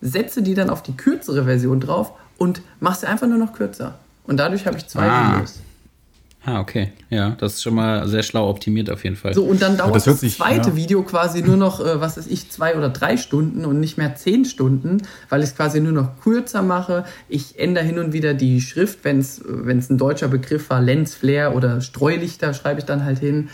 setze 0.02 0.42
die 0.42 0.54
dann 0.54 0.70
auf 0.70 0.84
die 0.84 0.96
kürzere 0.96 1.46
Version 1.46 1.80
drauf 1.80 2.14
und 2.38 2.62
machst 2.80 3.02
sie 3.02 3.08
einfach 3.08 3.28
nur 3.28 3.38
noch 3.38 3.54
kürzer. 3.54 4.00
Und 4.26 4.38
dadurch 4.38 4.66
habe 4.66 4.78
ich 4.78 4.88
zwei 4.88 5.08
ah. 5.08 5.36
Videos. 5.36 5.60
Ah, 6.44 6.60
okay. 6.60 6.92
Ja, 7.12 7.36
das 7.40 7.54
ist 7.54 7.62
schon 7.62 7.76
mal 7.76 8.08
sehr 8.08 8.24
schlau 8.24 8.50
optimiert 8.50 8.90
auf 8.90 9.04
jeden 9.04 9.16
Fall. 9.16 9.36
So, 9.36 9.44
und 9.44 9.62
dann 9.62 9.78
dauert 9.78 9.96
das, 9.96 10.06
das 10.06 10.22
zweite 10.22 10.70
ja. 10.70 10.76
Video 10.76 11.04
quasi 11.04 11.44
nur 11.44 11.56
noch, 11.56 11.80
äh, 11.80 12.02
was 12.02 12.18
weiß 12.18 12.26
ich, 12.26 12.50
zwei 12.50 12.76
oder 12.76 12.90
drei 12.90 13.18
Stunden 13.18 13.64
und 13.64 13.80
nicht 13.80 14.00
mehr 14.00 14.16
zehn 14.16 14.46
Stunden, 14.46 15.04
weil 15.30 15.44
ich 15.44 15.50
es 15.50 15.56
quasi 15.56 15.80
nur 15.82 15.92
noch 15.92 16.20
kürzer 16.20 16.64
mache. 16.64 17.06
Ich 17.30 17.60
ändere 17.60 17.84
hin 17.84 18.00
und 18.00 18.12
wieder 18.12 18.34
die 18.34 18.60
Schrift, 18.60 19.04
wenn 19.04 19.20
es 19.20 19.40
ein 19.44 20.00
deutscher 20.00 20.30
Begriff 20.30 20.72
war, 20.72 20.82
Lens, 20.82 21.14
Flare 21.14 21.54
oder 21.54 21.80
Streulichter, 21.80 22.56
schreibe 22.56 22.80
ich 22.80 22.86
dann 22.86 23.06
halt 23.06 23.20
hin. 23.20 23.50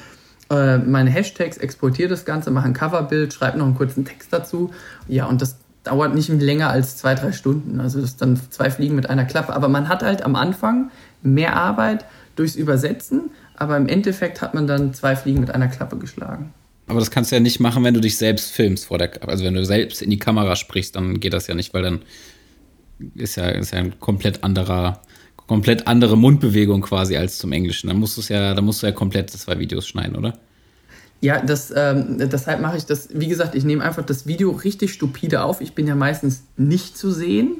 Äh, 0.49 0.77
meine 0.77 1.10
Hashtags, 1.10 1.57
exportiere 1.57 2.10
das 2.10 2.25
Ganze, 2.25 2.51
mache 2.51 2.67
ein 2.67 2.73
Coverbild, 2.73 3.33
schreibe 3.33 3.57
noch 3.57 3.65
einen 3.65 3.75
kurzen 3.75 4.05
Text 4.05 4.31
dazu. 4.31 4.71
Ja, 5.07 5.25
und 5.25 5.41
das 5.41 5.57
dauert 5.83 6.13
nicht 6.13 6.29
länger 6.29 6.69
als 6.69 6.97
zwei, 6.97 7.15
drei 7.15 7.31
Stunden. 7.31 7.79
Also 7.79 7.99
das 7.99 8.12
ist 8.12 8.21
dann 8.21 8.39
zwei 8.49 8.69
Fliegen 8.69 8.95
mit 8.95 9.10
einer 9.10 9.25
Klappe. 9.25 9.53
Aber 9.53 9.69
man 9.69 9.88
hat 9.89 10.03
halt 10.03 10.21
am 10.21 10.36
Anfang 10.36 10.91
mehr 11.21 11.55
Arbeit 11.55 12.05
durchs 12.36 12.55
Übersetzen, 12.55 13.31
aber 13.55 13.77
im 13.77 13.88
Endeffekt 13.88 14.41
hat 14.41 14.53
man 14.53 14.67
dann 14.67 14.93
zwei 14.93 15.15
Fliegen 15.15 15.39
mit 15.39 15.51
einer 15.51 15.67
Klappe 15.67 15.97
geschlagen. 15.97 16.53
Aber 16.88 16.99
das 16.99 17.12
kannst 17.12 17.31
du 17.31 17.36
ja 17.36 17.41
nicht 17.41 17.60
machen, 17.60 17.83
wenn 17.83 17.93
du 17.93 17.99
dich 17.99 18.17
selbst 18.17 18.51
filmst 18.51 18.86
vor 18.86 18.97
der 18.97 19.12
Also 19.27 19.43
wenn 19.43 19.53
du 19.53 19.65
selbst 19.65 20.01
in 20.01 20.10
die 20.10 20.19
Kamera 20.19 20.55
sprichst, 20.55 20.95
dann 20.95 21.19
geht 21.19 21.33
das 21.33 21.47
ja 21.47 21.55
nicht, 21.55 21.73
weil 21.73 21.83
dann 21.83 22.01
ist 23.15 23.36
ja, 23.36 23.49
ist 23.49 23.71
ja 23.71 23.79
ein 23.79 23.99
komplett 23.99 24.43
anderer, 24.43 25.01
komplett 25.47 25.88
andere 25.88 26.17
Mundbewegung 26.17 26.81
quasi 26.81 27.17
als 27.17 27.38
zum 27.38 27.51
Englischen. 27.53 27.88
Dann 27.88 27.97
musst 27.97 28.17
du 28.17 28.33
ja, 28.33 28.53
dann 28.53 28.65
musst 28.65 28.83
du 28.83 28.88
ja 28.88 28.91
komplett 28.91 29.29
zwei 29.31 29.57
Videos 29.60 29.88
schneiden, 29.88 30.15
oder? 30.15 30.38
Ja, 31.19 31.41
das, 31.41 31.73
ähm, 31.75 32.17
deshalb 32.19 32.62
mache 32.62 32.77
ich 32.77 32.86
das, 32.86 33.10
wie 33.12 33.27
gesagt, 33.27 33.55
ich 33.55 33.63
nehme 33.63 33.83
einfach 33.83 34.05
das 34.05 34.27
Video 34.27 34.51
richtig 34.51 34.93
stupide 34.93 35.41
auf. 35.41 35.62
Ich 35.62 35.73
bin 35.73 35.88
ja 35.88 35.95
meistens 35.95 36.43
nicht 36.57 36.97
zu 36.97 37.12
sehen. 37.12 37.57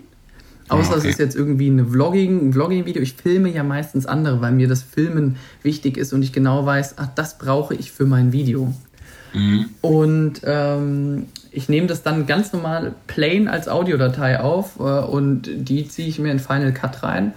Außer 0.70 0.92
okay. 0.92 1.00
es 1.00 1.06
ist 1.06 1.20
jetzt 1.20 1.36
irgendwie 1.36 1.70
eine 1.70 1.86
Vlogging, 1.86 2.50
ein 2.50 2.54
Vlogging-Video. 2.54 3.02
Ich 3.02 3.14
filme 3.14 3.50
ja 3.50 3.64
meistens 3.64 4.06
andere, 4.06 4.42
weil 4.42 4.52
mir 4.52 4.68
das 4.68 4.84
Filmen 4.84 5.38
wichtig 5.64 5.98
ist 5.98 6.12
und 6.14 6.22
ich 6.24 6.34
genau 6.34 6.66
weiß, 6.66 6.96
ach, 6.98 7.08
das 7.16 7.38
brauche 7.38 7.74
ich 7.74 7.92
für 7.92 8.06
mein 8.06 8.34
Video. 8.34 8.74
Mhm. 9.34 9.70
Und 9.82 10.42
ähm, 10.44 11.28
ich 11.52 11.70
nehme 11.70 11.88
das 11.88 12.04
dann 12.04 12.28
ganz 12.28 12.52
normal 12.52 12.94
plain 13.08 13.48
als 13.48 13.68
Audiodatei 13.70 14.42
auf 14.42 14.78
äh, 14.80 14.84
und 14.84 15.50
die 15.56 15.88
ziehe 15.88 16.08
ich 16.08 16.20
mir 16.20 16.32
in 16.32 16.40
Final 16.40 16.74
Cut 16.74 17.02
rein, 17.02 17.34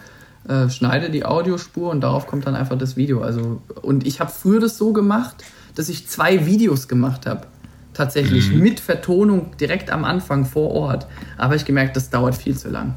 äh, 0.48 0.68
schneide 0.70 1.10
die 1.10 1.24
Audiospur 1.24 1.90
und 1.90 2.00
darauf 2.00 2.26
kommt 2.26 2.46
dann 2.46 2.56
einfach 2.56 2.78
das 2.78 2.96
Video. 2.96 3.22
Also, 3.22 3.60
und 3.82 4.06
ich 4.06 4.20
habe 4.20 4.30
früher 4.30 4.60
das 4.60 4.78
so 4.78 4.92
gemacht, 4.92 5.44
dass 5.74 5.88
ich 5.88 6.08
zwei 6.08 6.46
Videos 6.46 6.88
gemacht 6.88 7.26
habe. 7.26 7.46
Tatsächlich 7.92 8.50
mhm. 8.50 8.60
mit 8.60 8.80
Vertonung 8.80 9.56
direkt 9.58 9.90
am 9.90 10.04
Anfang 10.04 10.46
vor 10.46 10.70
Ort. 10.70 11.06
Aber 11.36 11.56
ich 11.56 11.64
gemerkt, 11.64 11.96
das 11.96 12.08
dauert 12.08 12.36
viel 12.36 12.56
zu 12.56 12.70
lang. 12.70 12.94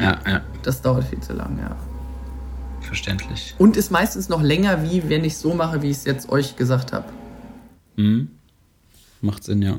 Ja, 0.00 0.18
ja. 0.26 0.40
Das 0.62 0.80
dauert 0.80 1.04
viel 1.04 1.20
zu 1.20 1.32
lang, 1.32 1.58
ja. 1.60 1.76
verständlich. 2.80 3.54
Und 3.58 3.76
ist 3.76 3.90
meistens 3.90 4.28
noch 4.28 4.40
länger, 4.40 4.82
wie 4.82 5.08
wenn 5.08 5.24
ich 5.24 5.36
so 5.36 5.52
mache, 5.52 5.82
wie 5.82 5.90
ich 5.90 5.98
es 5.98 6.04
jetzt 6.04 6.30
euch 6.30 6.56
gesagt 6.56 6.92
habe. 6.92 7.06
Mhm. 7.96 8.30
Macht 9.20 9.44
Sinn, 9.44 9.60
ja. 9.60 9.76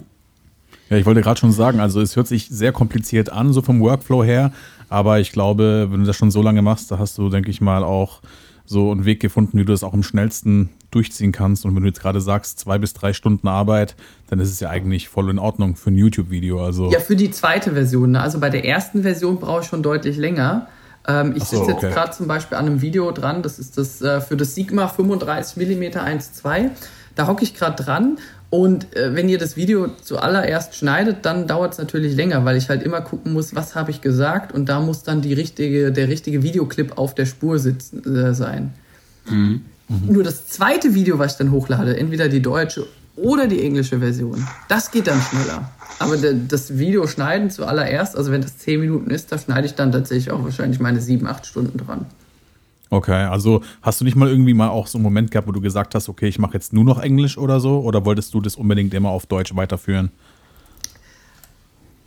Ja, 0.90 0.98
ich 0.98 1.06
wollte 1.06 1.22
gerade 1.22 1.40
schon 1.40 1.54
sagen, 1.54 1.80
also 1.80 2.02
es 2.02 2.16
hört 2.16 2.28
sich 2.28 2.50
sehr 2.50 2.74
kompliziert 2.74 3.30
an, 3.30 3.54
so 3.54 3.62
vom 3.62 3.80
Workflow 3.80 4.24
her, 4.24 4.52
aber 4.92 5.22
ich 5.22 5.32
glaube, 5.32 5.88
wenn 5.90 6.02
du 6.02 6.06
das 6.06 6.18
schon 6.18 6.32
so 6.32 6.42
lange 6.42 6.62
machst, 6.62 6.92
da 6.92 7.00
hast 7.00 7.18
du, 7.18 7.30
denke 7.30 7.50
ich 7.50 7.62
mal, 7.62 7.82
auch 7.82 8.20
so 8.66 8.92
einen 8.92 9.06
Weg 9.06 9.22
gefunden, 9.22 9.58
wie 9.58 9.64
du 9.64 9.72
das 9.72 9.84
auch 9.84 9.94
am 9.94 10.04
schnellsten 10.04 10.70
durchziehen 10.92 11.32
kannst. 11.32 11.64
Und 11.64 11.74
wenn 11.76 11.84
du 11.84 11.88
jetzt 11.88 12.02
gerade 12.02 12.20
sagst, 12.20 12.60
zwei 12.60 12.78
bis 12.78 12.94
drei 12.94 13.14
Stunden 13.14 13.48
Arbeit, 13.48 13.96
dann 14.28 14.42
ist 14.42 14.52
es 14.52 14.60
ja 14.60 14.70
eigentlich 14.70 15.08
voll 15.08 15.30
in 15.30 15.40
Ordnung 15.40 15.78
für 15.78 15.92
ein 15.92 15.98
YouTube-Video. 15.98 16.62
Also 16.62 16.92
ja, 16.92 17.00
für 17.00 17.16
die 17.16 17.32
zweite 17.32 17.72
Version. 17.72 18.12
Ne? 18.12 18.22
Also 18.22 18.42
bei 18.42 18.50
der 18.50 18.66
ersten 18.66 19.04
Version 19.04 19.40
brauche 19.40 19.62
ich 19.62 19.68
schon 19.68 19.82
deutlich 19.82 20.18
länger. 20.18 20.68
Ähm, 21.08 21.36
ich 21.38 21.46
so, 21.46 21.60
sitze 21.60 21.72
jetzt 21.72 21.84
okay. 21.86 21.94
gerade 21.94 22.12
zum 22.12 22.28
Beispiel 22.28 22.58
an 22.58 22.66
einem 22.66 22.82
Video 22.82 23.12
dran, 23.12 23.44
das 23.44 23.60
ist 23.60 23.78
das 23.78 24.02
äh, 24.02 24.20
für 24.20 24.36
das 24.36 24.56
Sigma 24.56 24.90
35 24.90 25.56
mm 25.56 25.84
1.2. 25.84 26.70
Da 27.16 27.28
hocke 27.28 27.44
ich 27.44 27.56
gerade 27.56 27.82
dran 27.82 28.18
und 28.52 28.98
äh, 28.98 29.16
wenn 29.16 29.30
ihr 29.30 29.38
das 29.38 29.56
Video 29.56 29.88
zuallererst 30.04 30.76
schneidet, 30.76 31.26
dann 31.26 31.48
dauert 31.48 31.72
es 31.72 31.80
natürlich 31.80 32.16
länger, 32.16 32.44
weil 32.44 32.58
ich 32.58 32.68
halt 32.68 32.84
immer 32.84 33.00
gucken 33.00 33.32
muss, 33.32 33.56
was 33.56 33.76
habe 33.76 33.92
ich 33.92 34.02
gesagt 34.02 34.52
und 34.52 34.68
da 34.68 34.82
muss 34.82 35.04
dann 35.04 35.22
die 35.22 35.34
richtige, 35.34 35.94
der 35.94 36.10
richtige 36.10 36.44
Videoclip 36.44 36.98
auf 36.98 37.16
der 37.16 37.26
Spur 37.26 37.60
sitzen, 37.60 38.04
äh, 38.14 38.34
sein. 38.34 38.74
Mhm. 39.30 39.62
Mhm. 39.88 40.14
Nur 40.14 40.24
das 40.24 40.48
zweite 40.48 40.94
Video, 40.94 41.18
was 41.18 41.32
ich 41.32 41.38
dann 41.38 41.52
hochlade, 41.52 41.96
entweder 41.96 42.28
die 42.28 42.42
deutsche 42.42 42.88
oder 43.16 43.48
die 43.48 43.64
englische 43.64 44.00
Version, 44.00 44.46
das 44.68 44.92
geht 44.92 45.08
dann 45.08 45.22
schneller. 45.22 45.72
Aber 46.00 46.18
das 46.18 46.78
Video 46.78 47.08
schneiden 47.08 47.52
zuallererst, 47.52 48.18
also 48.18 48.34
wenn 48.34 48.42
das 48.42 48.58
10 48.58 48.82
Minuten 48.82 49.12
ist, 49.12 49.32
da 49.32 49.38
schneide 49.38 49.66
ich 49.66 49.76
dann 49.76 49.94
tatsächlich 49.94 50.30
auch 50.30 50.44
wahrscheinlich 50.44 50.82
meine 50.82 51.00
7, 51.00 51.26
8 51.26 51.46
Stunden 51.46 51.78
dran. 51.78 52.06
Okay, 52.94 53.24
also 53.24 53.62
hast 53.82 54.02
du 54.02 54.06
nicht 54.06 54.18
mal 54.18 54.28
irgendwie 54.28 54.54
mal 54.54 54.68
auch 54.68 54.86
so 54.86 54.98
einen 54.98 55.04
Moment 55.04 55.32
gehabt, 55.32 55.48
wo 55.48 55.54
du 55.54 55.62
gesagt 55.62 55.96
hast, 55.96 56.10
okay, 56.10 56.28
ich 56.28 56.40
mache 56.40 56.56
jetzt 56.56 56.74
nur 56.74 56.84
noch 56.84 57.00
Englisch 57.00 57.38
oder 57.38 57.62
so? 57.62 57.80
Oder 57.80 58.04
wolltest 58.04 58.34
du 58.34 58.42
das 58.42 58.58
unbedingt 58.58 58.94
immer 58.94 59.10
auf 59.10 59.26
Deutsch 59.26 59.56
weiterführen? 59.56 60.12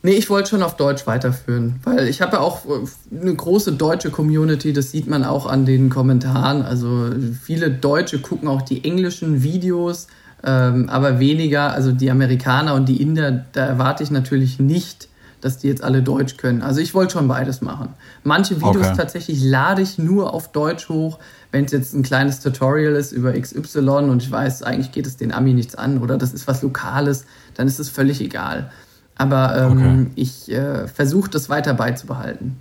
Nee, 0.02 0.12
ich 0.12 0.28
wollte 0.28 0.50
schon 0.50 0.62
auf 0.62 0.76
Deutsch 0.76 1.06
weiterführen, 1.06 1.76
weil 1.84 2.06
ich 2.08 2.20
habe 2.20 2.32
ja 2.32 2.40
auch 2.40 2.66
äh, 2.66 3.18
eine 3.18 3.34
große 3.34 3.72
deutsche 3.72 4.10
Community, 4.10 4.74
das 4.74 4.90
sieht 4.90 5.06
man 5.06 5.24
auch 5.24 5.46
an 5.46 5.64
den 5.64 5.88
Kommentaren. 5.88 6.60
Also 6.60 7.10
viele 7.42 7.70
Deutsche 7.70 8.18
gucken 8.18 8.46
auch 8.46 8.60
die 8.60 8.84
englischen 8.84 9.42
Videos, 9.42 10.08
ähm, 10.44 10.90
aber 10.90 11.18
weniger, 11.18 11.72
also 11.72 11.92
die 11.92 12.10
Amerikaner 12.10 12.74
und 12.74 12.90
die 12.90 13.00
Inder, 13.00 13.46
da 13.52 13.64
erwarte 13.64 14.02
ich 14.02 14.10
natürlich 14.10 14.58
nicht, 14.58 15.08
dass 15.44 15.58
die 15.58 15.68
jetzt 15.68 15.84
alle 15.84 16.02
Deutsch 16.02 16.38
können. 16.38 16.62
Also 16.62 16.80
ich 16.80 16.94
wollte 16.94 17.12
schon 17.12 17.28
beides 17.28 17.60
machen. 17.60 17.90
Manche 18.22 18.56
Videos 18.56 18.86
okay. 18.86 18.96
tatsächlich 18.96 19.44
lade 19.44 19.82
ich 19.82 19.98
nur 19.98 20.32
auf 20.32 20.50
Deutsch 20.50 20.88
hoch, 20.88 21.18
wenn 21.52 21.66
es 21.66 21.72
jetzt 21.72 21.92
ein 21.92 22.02
kleines 22.02 22.40
Tutorial 22.40 22.94
ist 22.94 23.12
über 23.12 23.38
XY 23.38 23.78
und 24.08 24.22
ich 24.22 24.30
weiß, 24.30 24.62
eigentlich 24.62 24.90
geht 24.90 25.06
es 25.06 25.18
den 25.18 25.32
Ami 25.32 25.52
nichts 25.52 25.74
an 25.74 25.98
oder 25.98 26.16
das 26.16 26.32
ist 26.32 26.48
was 26.48 26.62
Lokales, 26.62 27.26
dann 27.52 27.66
ist 27.66 27.78
es 27.78 27.90
völlig 27.90 28.22
egal. 28.22 28.72
Aber 29.16 29.54
ähm, 29.54 30.06
okay. 30.06 30.10
ich 30.14 30.50
äh, 30.50 30.88
versuche 30.88 31.28
das 31.28 31.50
weiter 31.50 31.74
beizubehalten. 31.74 32.56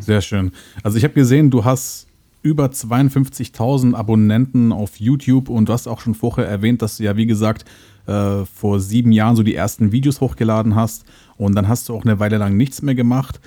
Sehr 0.00 0.20
schön. 0.20 0.52
Also 0.82 0.98
ich 0.98 1.04
habe 1.04 1.14
gesehen, 1.14 1.50
du 1.50 1.64
hast 1.64 2.06
über 2.42 2.66
52.000 2.66 3.94
Abonnenten 3.94 4.72
auf 4.72 4.96
YouTube 4.96 5.48
und 5.48 5.70
du 5.70 5.72
hast 5.72 5.86
auch 5.86 6.00
schon 6.00 6.14
vorher 6.14 6.46
erwähnt, 6.46 6.82
dass 6.82 6.98
du 6.98 7.04
ja, 7.04 7.16
wie 7.16 7.26
gesagt, 7.26 7.64
äh, 8.06 8.44
vor 8.46 8.80
sieben 8.80 9.12
Jahren 9.12 9.36
so 9.36 9.42
die 9.42 9.54
ersten 9.54 9.92
Videos 9.92 10.20
hochgeladen 10.20 10.74
hast 10.74 11.04
und 11.38 11.54
dann 11.54 11.68
hast 11.68 11.88
du 11.88 11.94
auch 11.94 12.04
eine 12.04 12.18
Weile 12.18 12.36
lang 12.36 12.56
nichts 12.56 12.82
mehr 12.82 12.94
gemacht. 12.94 13.40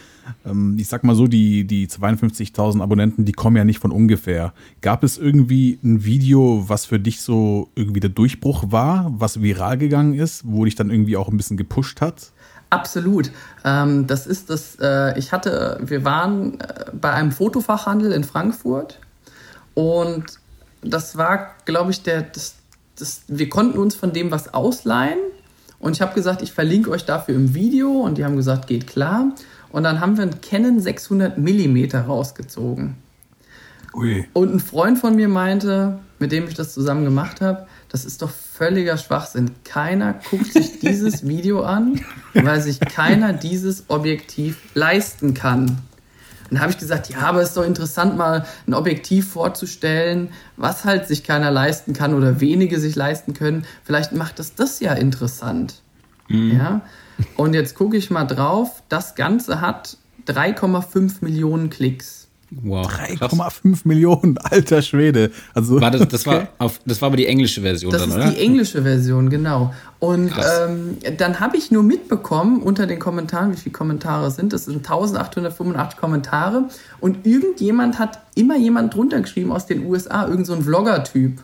Ähm, 0.45 0.77
ich 0.79 0.87
sag 0.87 1.03
mal 1.03 1.15
so, 1.15 1.27
die, 1.27 1.65
die 1.65 1.87
52.000 1.87 2.81
Abonnenten, 2.81 3.25
die 3.25 3.33
kommen 3.33 3.57
ja 3.57 3.65
nicht 3.65 3.79
von 3.79 3.91
ungefähr. 3.91 4.53
Gab 4.81 5.03
es 5.03 5.17
irgendwie 5.17 5.77
ein 5.83 6.03
Video, 6.03 6.63
was 6.67 6.85
für 6.85 6.99
dich 6.99 7.21
so 7.21 7.69
irgendwie 7.75 7.99
der 7.99 8.09
Durchbruch 8.09 8.71
war, 8.71 9.11
was 9.17 9.41
viral 9.41 9.77
gegangen 9.77 10.13
ist, 10.13 10.43
wo 10.45 10.65
dich 10.65 10.75
dann 10.75 10.89
irgendwie 10.89 11.17
auch 11.17 11.27
ein 11.27 11.37
bisschen 11.37 11.57
gepusht 11.57 12.01
hat? 12.01 12.31
Absolut. 12.69 13.29
Ähm, 13.65 14.07
das 14.07 14.25
ist 14.25 14.49
das, 14.49 14.77
äh, 14.79 15.19
ich 15.19 15.33
hatte, 15.33 15.77
wir 15.81 16.05
waren 16.05 16.59
äh, 16.61 16.85
bei 16.93 17.11
einem 17.11 17.33
Fotofachhandel 17.33 18.13
in 18.13 18.23
Frankfurt 18.23 18.99
und 19.73 20.39
das 20.81 21.17
war, 21.17 21.51
glaube 21.65 21.91
ich, 21.91 22.01
der, 22.03 22.21
das, 22.21 22.55
das, 22.97 23.23
wir 23.27 23.49
konnten 23.49 23.77
uns 23.77 23.95
von 23.95 24.13
dem 24.13 24.31
was 24.31 24.53
ausleihen 24.53 25.19
und 25.81 25.95
ich 25.95 26.01
habe 26.01 26.13
gesagt, 26.13 26.41
ich 26.43 26.53
verlinke 26.53 26.91
euch 26.91 27.05
dafür 27.05 27.35
im 27.35 27.53
Video 27.55 27.89
und 28.01 28.17
die 28.17 28.23
haben 28.23 28.35
gesagt, 28.35 28.67
geht 28.67 28.87
klar. 28.87 29.33
Und 29.71 29.83
dann 29.83 29.99
haben 29.99 30.15
wir 30.15 30.23
einen 30.23 30.39
Canon 30.41 30.79
600 30.79 31.37
mm 31.37 31.95
rausgezogen. 31.95 32.95
Ui. 33.93 34.25
Und 34.33 34.53
ein 34.53 34.59
Freund 34.59 34.99
von 34.99 35.15
mir 35.15 35.27
meinte, 35.27 35.99
mit 36.19 36.31
dem 36.31 36.47
ich 36.47 36.53
das 36.53 36.73
zusammen 36.73 37.03
gemacht 37.03 37.41
habe, 37.41 37.65
das 37.89 38.05
ist 38.05 38.21
doch 38.21 38.29
völliger 38.29 38.97
Schwachsinn. 38.97 39.51
Keiner 39.63 40.19
guckt 40.29 40.53
sich 40.53 40.79
dieses 40.79 41.27
Video 41.27 41.63
an, 41.63 41.99
weil 42.33 42.61
sich 42.61 42.79
keiner 42.79 43.33
dieses 43.33 43.85
Objektiv 43.89 44.59
leisten 44.75 45.33
kann. 45.33 45.79
Dann 46.51 46.59
habe 46.59 46.71
ich 46.71 46.77
gesagt, 46.77 47.09
ja, 47.09 47.19
aber 47.19 47.41
es 47.41 47.49
ist 47.49 47.57
doch 47.57 47.65
interessant, 47.65 48.17
mal 48.17 48.45
ein 48.67 48.73
Objektiv 48.73 49.31
vorzustellen, 49.31 50.29
was 50.57 50.83
halt 50.83 51.07
sich 51.07 51.23
keiner 51.23 51.49
leisten 51.49 51.93
kann 51.93 52.13
oder 52.13 52.41
wenige 52.41 52.77
sich 52.77 52.95
leisten 52.95 53.33
können. 53.33 53.65
Vielleicht 53.85 54.11
macht 54.11 54.37
das 54.37 54.53
das 54.53 54.81
ja 54.81 54.93
interessant. 54.93 55.81
Mhm. 56.27 56.57
Ja? 56.57 56.81
Und 57.37 57.53
jetzt 57.53 57.75
gucke 57.75 57.95
ich 57.95 58.11
mal 58.11 58.25
drauf. 58.25 58.83
Das 58.89 59.15
Ganze 59.15 59.61
hat 59.61 59.97
3,5 60.27 61.19
Millionen 61.21 61.69
Klicks. 61.69 62.20
Wow. 62.51 62.85
3,5 62.85 63.81
Millionen, 63.85 64.37
alter 64.37 64.81
Schwede. 64.81 65.31
Also, 65.53 65.79
war 65.79 65.89
das, 65.89 66.05
das, 66.09 66.27
war 66.27 66.49
auf, 66.57 66.81
das 66.85 67.01
war 67.01 67.07
aber 67.07 67.15
die 67.15 67.25
englische 67.25 67.61
Version 67.61 67.91
das 67.93 68.01
dann, 68.01 68.11
oder? 68.11 68.19
Das 68.19 68.31
ist 68.31 68.37
die 68.37 68.43
englische 68.43 68.81
Version, 68.83 69.29
genau. 69.29 69.73
Und 69.99 70.33
ähm, 70.59 70.97
dann 71.17 71.39
habe 71.39 71.55
ich 71.55 71.71
nur 71.71 71.83
mitbekommen 71.83 72.61
unter 72.61 72.87
den 72.87 72.99
Kommentaren, 72.99 73.53
wie 73.53 73.57
viele 73.57 73.71
Kommentare 73.71 74.31
sind. 74.31 74.51
Das 74.51 74.65
sind 74.65 74.77
1885 74.77 75.97
Kommentare. 75.97 76.65
Und 76.99 77.25
irgendjemand 77.25 77.99
hat 77.99 78.19
immer 78.35 78.57
jemand 78.57 78.95
drunter 78.95 79.21
geschrieben 79.21 79.53
aus 79.53 79.65
den 79.65 79.85
USA, 79.85 80.27
irgend 80.27 80.45
so 80.45 80.53
ein 80.53 80.63
Vlogger-Typ. 80.63 81.39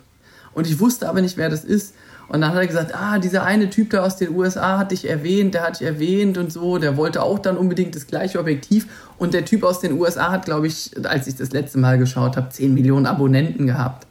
Und 0.53 0.67
ich 0.67 0.79
wusste 0.79 1.07
aber 1.07 1.21
nicht, 1.21 1.37
wer 1.37 1.49
das 1.49 1.63
ist. 1.63 1.93
Und 2.29 2.41
dann 2.41 2.51
hat 2.51 2.57
er 2.57 2.67
gesagt, 2.67 2.93
ah, 2.93 3.19
dieser 3.19 3.43
eine 3.43 3.69
Typ 3.69 3.91
da 3.91 4.03
aus 4.03 4.17
den 4.17 4.35
USA 4.35 4.79
hat 4.79 4.91
dich 4.91 5.09
erwähnt, 5.09 5.53
der 5.53 5.63
hat 5.63 5.79
dich 5.79 5.87
erwähnt 5.87 6.37
und 6.37 6.51
so, 6.51 6.77
der 6.77 6.97
wollte 6.97 7.23
auch 7.23 7.39
dann 7.39 7.57
unbedingt 7.57 7.95
das 7.95 8.07
gleiche 8.07 8.39
Objektiv. 8.39 8.87
Und 9.17 9.33
der 9.33 9.45
Typ 9.45 9.63
aus 9.63 9.79
den 9.79 9.93
USA 9.93 10.31
hat, 10.31 10.45
glaube 10.45 10.67
ich, 10.67 10.91
als 11.05 11.27
ich 11.27 11.35
das 11.35 11.51
letzte 11.51 11.77
Mal 11.77 11.97
geschaut 11.97 12.35
habe, 12.35 12.49
10 12.49 12.73
Millionen 12.73 13.05
Abonnenten 13.05 13.65
gehabt. 13.65 14.07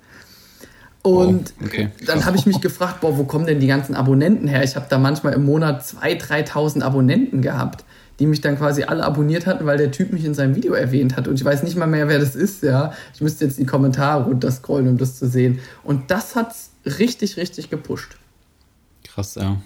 Und 1.03 1.53
oh, 1.61 1.67
okay. 1.67 1.91
dann 2.05 2.25
habe 2.25 2.37
ich 2.37 2.47
mich 2.47 2.61
gefragt, 2.61 3.01
boah, 3.01 3.17
wo 3.17 3.25
kommen 3.25 3.47
denn 3.47 3.61
die 3.61 3.69
ganzen 3.69 3.95
Abonnenten 3.95 4.49
her? 4.49 4.65
Ich 4.65 4.75
habe 4.75 4.87
da 4.89 4.99
manchmal 4.99 5.35
im 5.35 5.45
Monat 5.45 5.83
2.000, 5.83 6.49
3.000 6.49 6.83
Abonnenten 6.83 7.43
gehabt, 7.43 7.85
die 8.19 8.27
mich 8.27 8.41
dann 8.41 8.59
quasi 8.59 8.83
alle 8.83 9.05
abonniert 9.05 9.47
hatten, 9.47 9.67
weil 9.67 9.79
der 9.79 9.93
Typ 9.93 10.13
mich 10.13 10.25
in 10.25 10.35
seinem 10.35 10.57
Video 10.57 10.73
erwähnt 10.73 11.17
hat. 11.17 11.29
Und 11.29 11.35
ich 11.35 11.45
weiß 11.45 11.63
nicht 11.63 11.77
mal 11.77 11.87
mehr, 11.87 12.09
wer 12.09 12.19
das 12.19 12.35
ist, 12.35 12.65
ja. 12.65 12.93
Ich 13.15 13.21
müsste 13.21 13.45
jetzt 13.45 13.57
die 13.59 13.67
Kommentare 13.67 14.25
runterscrollen, 14.25 14.89
um 14.89 14.99
das 14.99 15.17
zu 15.17 15.29
sehen. 15.29 15.61
Und 15.85 16.11
das 16.11 16.35
hat's 16.35 16.71
richtig, 16.87 17.37
richtig 17.37 17.71
gepusht. 17.71 18.17
Krass, 19.05 19.35
ja. 19.35 19.61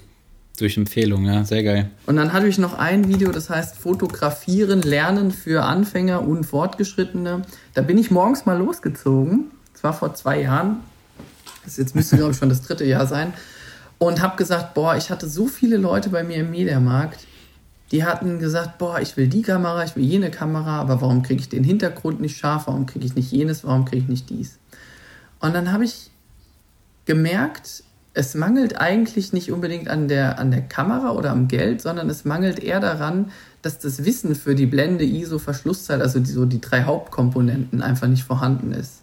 Durch 0.59 0.77
Empfehlung, 0.77 1.25
ja, 1.25 1.45
sehr 1.45 1.63
geil. 1.63 1.91
Und 2.07 2.17
dann 2.17 2.33
hatte 2.33 2.47
ich 2.47 2.59
noch 2.59 2.75
ein 2.75 3.09
Video, 3.09 3.33
das 3.33 3.49
heißt 3.49 3.77
Fotografieren, 3.77 4.83
Lernen 4.83 5.31
für 5.31 5.65
Anfänger 5.65 6.23
und 6.23 6.45
Fortgeschrittene. 6.45 7.43
Da 7.75 7.83
bin 7.83 7.97
ich 7.97 8.11
morgens 8.11 8.45
mal 8.45 8.59
losgezogen. 8.59 9.51
Das 9.73 9.85
war 9.85 9.93
vor 9.95 10.15
zwei 10.15 10.43
Jahren. 10.43 10.81
Das 11.65 11.77
jetzt 11.79 11.95
müsste, 11.95 12.17
glaube 12.17 12.33
ich, 12.33 12.39
schon 12.39 12.51
das 12.51 12.63
dritte 12.63 12.85
Jahr 12.85 13.07
sein. 13.07 13.33
Und 13.99 14.21
habe 14.21 14.37
gesagt, 14.37 14.75
boah, 14.75 14.97
ich 14.97 15.11
hatte 15.11 15.29
so 15.29 15.47
viele 15.47 15.77
Leute 15.77 16.11
bei 16.11 16.25
mir 16.25 16.39
im 16.39 16.51
Mediamarkt, 16.51 17.27
die 17.93 18.05
hatten 18.05 18.39
gesagt, 18.39 18.79
boah, 18.79 19.01
ich 19.01 19.17
will 19.17 19.27
die 19.27 19.43
Kamera, 19.43 19.85
ich 19.85 19.97
will 19.97 20.05
jene 20.05 20.31
Kamera, 20.31 20.81
aber 20.81 21.01
warum 21.01 21.23
kriege 21.23 21.41
ich 21.41 21.49
den 21.49 21.65
Hintergrund 21.65 22.21
nicht 22.21 22.37
scharf? 22.37 22.67
Warum 22.67 22.87
kriege 22.87 23.05
ich 23.05 23.15
nicht 23.15 23.33
jenes? 23.33 23.65
Warum 23.65 23.85
kriege 23.85 24.03
ich 24.03 24.09
nicht 24.09 24.31
dies? 24.31 24.59
Und 25.41 25.55
dann 25.55 25.73
habe 25.73 25.85
ich 25.85 26.10
gemerkt, 27.07 27.85
es 28.13 28.35
mangelt 28.35 28.81
eigentlich 28.81 29.33
nicht 29.33 29.53
unbedingt 29.53 29.89
an 29.89 30.09
der, 30.09 30.39
an 30.39 30.51
der 30.51 30.63
Kamera 30.63 31.13
oder 31.13 31.31
am 31.31 31.49
Geld, 31.49 31.81
sondern 31.81 32.11
es 32.11 32.25
mangelt 32.25 32.59
eher 32.59 32.81
daran, 32.81 33.31
dass 33.63 33.79
das 33.79 34.05
Wissen 34.05 34.35
für 34.35 34.55
die 34.55 34.67
Blende, 34.67 35.05
ISO, 35.05 35.39
Verschlusszeit, 35.39 36.01
also 36.01 36.19
die, 36.19 36.31
so 36.31 36.45
die 36.45 36.61
drei 36.61 36.85
Hauptkomponenten 36.85 37.83
einfach 37.83 38.09
nicht 38.09 38.25
vorhanden 38.25 38.73
ist. 38.73 39.03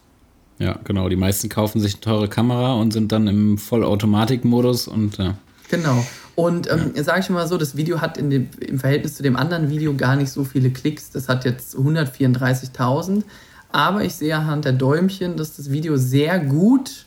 Ja, 0.58 0.78
genau. 0.84 1.08
Die 1.08 1.16
meisten 1.16 1.48
kaufen 1.48 1.80
sich 1.80 1.94
eine 1.94 2.00
teure 2.00 2.28
Kamera 2.28 2.74
und 2.74 2.92
sind 2.92 3.12
dann 3.12 3.28
im 3.28 3.58
Vollautomatikmodus 3.58 4.88
und 4.88 5.16
ja. 5.18 5.34
Genau. 5.70 6.04
Und 6.34 6.70
ähm, 6.70 6.92
ja. 6.94 7.04
sage 7.04 7.20
ich 7.20 7.30
mal 7.30 7.46
so, 7.46 7.56
das 7.56 7.76
Video 7.76 8.00
hat 8.00 8.18
in 8.18 8.30
dem, 8.30 8.48
im 8.60 8.78
Verhältnis 8.78 9.16
zu 9.16 9.22
dem 9.22 9.36
anderen 9.36 9.70
Video 9.70 9.94
gar 9.94 10.16
nicht 10.16 10.30
so 10.30 10.44
viele 10.44 10.70
Klicks. 10.70 11.10
Das 11.10 11.28
hat 11.28 11.44
jetzt 11.44 11.76
134.000. 11.76 13.22
Aber 13.70 14.02
ich 14.02 14.14
sehe 14.14 14.34
anhand 14.34 14.64
der 14.64 14.72
Däumchen, 14.72 15.36
dass 15.36 15.56
das 15.56 15.70
Video 15.70 15.96
sehr 15.96 16.38
gut 16.38 17.06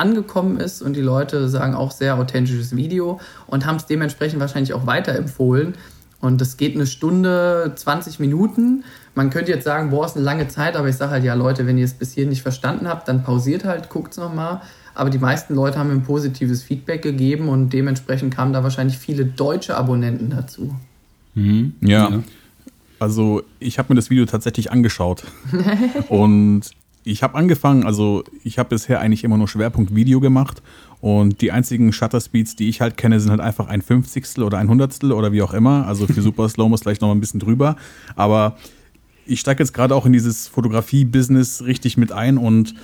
angekommen 0.00 0.58
ist 0.58 0.82
und 0.82 0.96
die 0.96 1.00
Leute 1.00 1.48
sagen 1.48 1.74
auch 1.74 1.92
sehr 1.92 2.16
authentisches 2.16 2.74
Video 2.74 3.20
und 3.46 3.66
haben 3.66 3.76
es 3.76 3.86
dementsprechend 3.86 4.40
wahrscheinlich 4.40 4.74
auch 4.74 4.86
weiterempfohlen. 4.86 5.74
Und 6.20 6.40
das 6.40 6.56
geht 6.56 6.74
eine 6.74 6.86
Stunde, 6.86 7.72
20 7.74 8.18
Minuten. 8.18 8.84
Man 9.14 9.30
könnte 9.30 9.52
jetzt 9.52 9.64
sagen, 9.64 9.90
boah, 9.90 10.04
ist 10.04 10.16
eine 10.16 10.24
lange 10.24 10.48
Zeit, 10.48 10.76
aber 10.76 10.88
ich 10.88 10.96
sage 10.96 11.12
halt, 11.12 11.24
ja, 11.24 11.34
Leute, 11.34 11.66
wenn 11.66 11.78
ihr 11.78 11.84
es 11.84 11.94
bis 11.94 12.12
hier 12.12 12.26
nicht 12.26 12.42
verstanden 12.42 12.88
habt, 12.88 13.08
dann 13.08 13.22
pausiert 13.22 13.64
halt, 13.64 13.88
guckt 13.88 14.12
es 14.12 14.18
nochmal. 14.18 14.60
Aber 14.94 15.08
die 15.08 15.18
meisten 15.18 15.54
Leute 15.54 15.78
haben 15.78 15.90
ein 15.90 16.02
positives 16.02 16.62
Feedback 16.62 17.00
gegeben 17.02 17.48
und 17.48 17.70
dementsprechend 17.70 18.34
kamen 18.34 18.52
da 18.52 18.62
wahrscheinlich 18.62 18.98
viele 18.98 19.24
deutsche 19.24 19.76
Abonnenten 19.76 20.30
dazu. 20.30 20.74
Mhm. 21.34 21.74
Ja. 21.80 22.10
ja. 22.10 22.22
Also 22.98 23.42
ich 23.58 23.78
habe 23.78 23.92
mir 23.92 23.96
das 23.96 24.10
Video 24.10 24.26
tatsächlich 24.26 24.70
angeschaut. 24.70 25.24
und 26.08 26.70
ich 27.04 27.22
habe 27.22 27.34
angefangen, 27.34 27.84
also 27.84 28.24
ich 28.44 28.58
habe 28.58 28.70
bisher 28.70 29.00
eigentlich 29.00 29.24
immer 29.24 29.38
nur 29.38 29.48
Schwerpunkt 29.48 29.94
Video 29.94 30.20
gemacht 30.20 30.62
und 31.00 31.40
die 31.40 31.50
einzigen 31.50 31.92
Shutter 31.92 32.20
Speeds, 32.20 32.56
die 32.56 32.68
ich 32.68 32.80
halt 32.80 32.96
kenne, 32.96 33.20
sind 33.20 33.30
halt 33.30 33.40
einfach 33.40 33.68
ein 33.68 33.82
Fünfzigstel 33.82 34.44
oder 34.44 34.58
ein 34.58 34.68
Hundertstel 34.68 35.12
oder 35.12 35.32
wie 35.32 35.42
auch 35.42 35.54
immer. 35.54 35.86
Also 35.86 36.06
für 36.06 36.22
Super 36.22 36.48
Slow 36.48 36.68
muss 36.68 36.82
vielleicht 36.82 37.00
noch 37.00 37.08
mal 37.08 37.14
ein 37.14 37.20
bisschen 37.20 37.40
drüber. 37.40 37.76
Aber 38.16 38.56
ich 39.26 39.40
steige 39.40 39.62
jetzt 39.62 39.72
gerade 39.72 39.94
auch 39.94 40.06
in 40.06 40.12
dieses 40.12 40.48
Fotografie-Business 40.48 41.62
richtig 41.62 41.96
mit 41.96 42.12
ein 42.12 42.36
und 42.36 42.74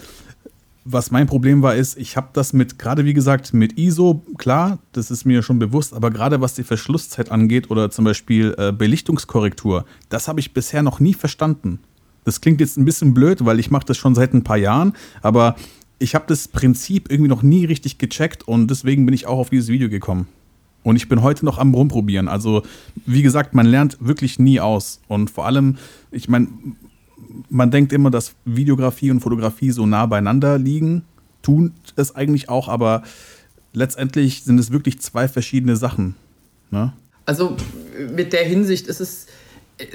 was 0.89 1.11
mein 1.11 1.27
Problem 1.27 1.63
war, 1.63 1.75
ist, 1.75 1.99
ich 1.99 2.17
habe 2.17 2.29
das 2.33 2.53
mit, 2.53 2.79
gerade 2.79 3.05
wie 3.05 3.13
gesagt, 3.13 3.53
mit 3.53 3.77
ISO, 3.77 4.23
klar, 4.39 4.79
das 4.93 5.11
ist 5.11 5.25
mir 5.25 5.43
schon 5.43 5.59
bewusst, 5.59 5.93
aber 5.93 6.13
gerade 6.13 6.41
was 6.41 6.55
die 6.55 6.63
Verschlusszeit 6.63 7.33
angeht 7.33 7.73
oder 7.73 7.91
zum 7.91 8.05
Beispiel 8.05 8.55
äh, 8.57 8.71
Belichtungskorrektur, 8.71 9.85
das 10.09 10.29
habe 10.29 10.39
ich 10.39 10.55
bisher 10.55 10.85
noch 10.85 11.01
nie 11.01 11.15
verstanden. 11.15 11.81
Das 12.27 12.41
klingt 12.41 12.61
jetzt 12.61 12.77
ein 12.77 12.85
bisschen 12.85 13.15
blöd, 13.15 13.45
weil 13.45 13.61
ich 13.61 13.71
mache 13.71 13.87
das 13.87 13.97
schon 13.97 14.17
seit 14.17 14.35
ein 14.35 14.43
paar 14.43 14.57
Jahren, 14.57 14.95
aber 15.23 15.55
ich 16.01 16.17
habe 16.17 16.25
das 16.27 16.49
Prinzip 16.49 17.11
irgendwie 17.11 17.31
noch 17.31 17.43
nie 17.43 17.65
richtig 17.65 17.99
gecheckt 17.99 18.47
und 18.47 18.69
deswegen 18.69 19.07
bin 19.07 19.15
ich 19.15 19.27
auch 19.27 19.39
auf 19.39 19.49
dieses 19.49 19.69
Video 19.69 19.89
gekommen. 19.89 20.27
Und 20.83 20.97
ich 20.97 21.09
bin 21.09 21.23
heute 21.23 21.45
noch 21.45 21.59
am 21.59 21.73
Rumprobieren. 21.73 22.29
Also, 22.29 22.63
wie 23.07 23.23
gesagt, 23.23 23.55
man 23.55 23.67
lernt 23.67 23.97
wirklich 24.01 24.39
nie 24.39 24.61
aus. 24.61 25.01
Und 25.09 25.31
vor 25.31 25.47
allem, 25.47 25.79
ich 26.11 26.29
meine, 26.29 26.49
man 27.49 27.71
denkt 27.71 27.93
immer, 27.93 28.11
dass 28.11 28.35
Videografie 28.45 29.11
und 29.11 29.21
Fotografie 29.21 29.71
so 29.71 29.87
nah 29.87 30.07
beieinander 30.07 30.59
liegen. 30.59 31.03
Tun 31.43 31.75
es 31.95 32.15
eigentlich 32.15 32.49
auch, 32.49 32.69
aber 32.69 33.03
letztendlich 33.73 34.43
sind 34.43 34.59
es 34.59 34.73
wirklich 34.73 35.01
zwei 35.01 35.29
verschiedene 35.29 35.77
Sachen. 35.77 36.17
Ne? 36.71 36.93
Also 37.25 37.57
mit 38.15 38.33
der 38.33 38.45
Hinsicht 38.45 38.87
ist 38.87 39.01
es, 39.01 39.27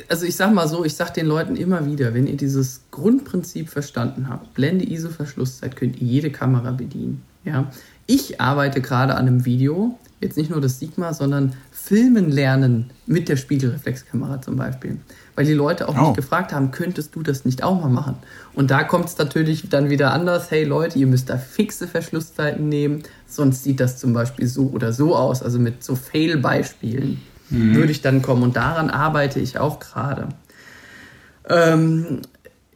also 0.09 0.25
ich 0.25 0.35
sag 0.35 0.53
mal 0.53 0.67
so, 0.67 0.85
ich 0.85 0.95
sag 0.95 1.13
den 1.13 1.25
Leuten 1.25 1.55
immer 1.55 1.85
wieder, 1.85 2.13
wenn 2.13 2.27
ihr 2.27 2.37
dieses 2.37 2.81
Grundprinzip 2.91 3.69
verstanden 3.69 4.29
habt, 4.29 4.53
Blende, 4.53 4.85
ISO, 4.85 5.09
Verschlusszeit, 5.09 5.75
könnt 5.75 5.99
ihr 6.01 6.07
jede 6.07 6.31
Kamera 6.31 6.71
bedienen. 6.71 7.23
Ja? 7.43 7.71
Ich 8.05 8.39
arbeite 8.39 8.81
gerade 8.81 9.15
an 9.15 9.27
einem 9.27 9.45
Video, 9.45 9.97
jetzt 10.19 10.37
nicht 10.37 10.51
nur 10.51 10.61
das 10.61 10.79
Sigma, 10.79 11.13
sondern 11.13 11.53
Filmen 11.71 12.29
lernen 12.29 12.91
mit 13.07 13.27
der 13.27 13.37
Spiegelreflexkamera 13.37 14.41
zum 14.41 14.55
Beispiel 14.55 14.99
weil 15.35 15.45
die 15.45 15.53
Leute 15.53 15.87
auch 15.87 15.97
oh. 15.97 16.01
nicht 16.01 16.15
gefragt 16.15 16.53
haben, 16.53 16.71
könntest 16.71 17.15
du 17.15 17.23
das 17.23 17.45
nicht 17.45 17.63
auch 17.63 17.79
mal 17.81 17.89
machen? 17.89 18.15
Und 18.53 18.71
da 18.71 18.83
kommt 18.83 19.05
es 19.05 19.17
natürlich 19.17 19.69
dann 19.69 19.89
wieder 19.89 20.13
anders, 20.13 20.51
hey 20.51 20.63
Leute, 20.63 20.99
ihr 20.99 21.07
müsst 21.07 21.29
da 21.29 21.37
fixe 21.37 21.87
Verschlusszeiten 21.87 22.69
nehmen, 22.69 23.03
sonst 23.27 23.63
sieht 23.63 23.79
das 23.79 23.97
zum 23.97 24.13
Beispiel 24.13 24.47
so 24.47 24.69
oder 24.73 24.93
so 24.93 25.15
aus, 25.15 25.41
also 25.41 25.59
mit 25.59 25.83
so 25.83 25.95
Fail-Beispielen 25.95 27.21
mhm. 27.51 27.75
würde 27.75 27.91
ich 27.91 28.01
dann 28.01 28.21
kommen 28.21 28.43
und 28.43 28.55
daran 28.55 28.89
arbeite 28.89 29.39
ich 29.39 29.59
auch 29.59 29.79
gerade. 29.79 30.29
Ähm, 31.47 32.21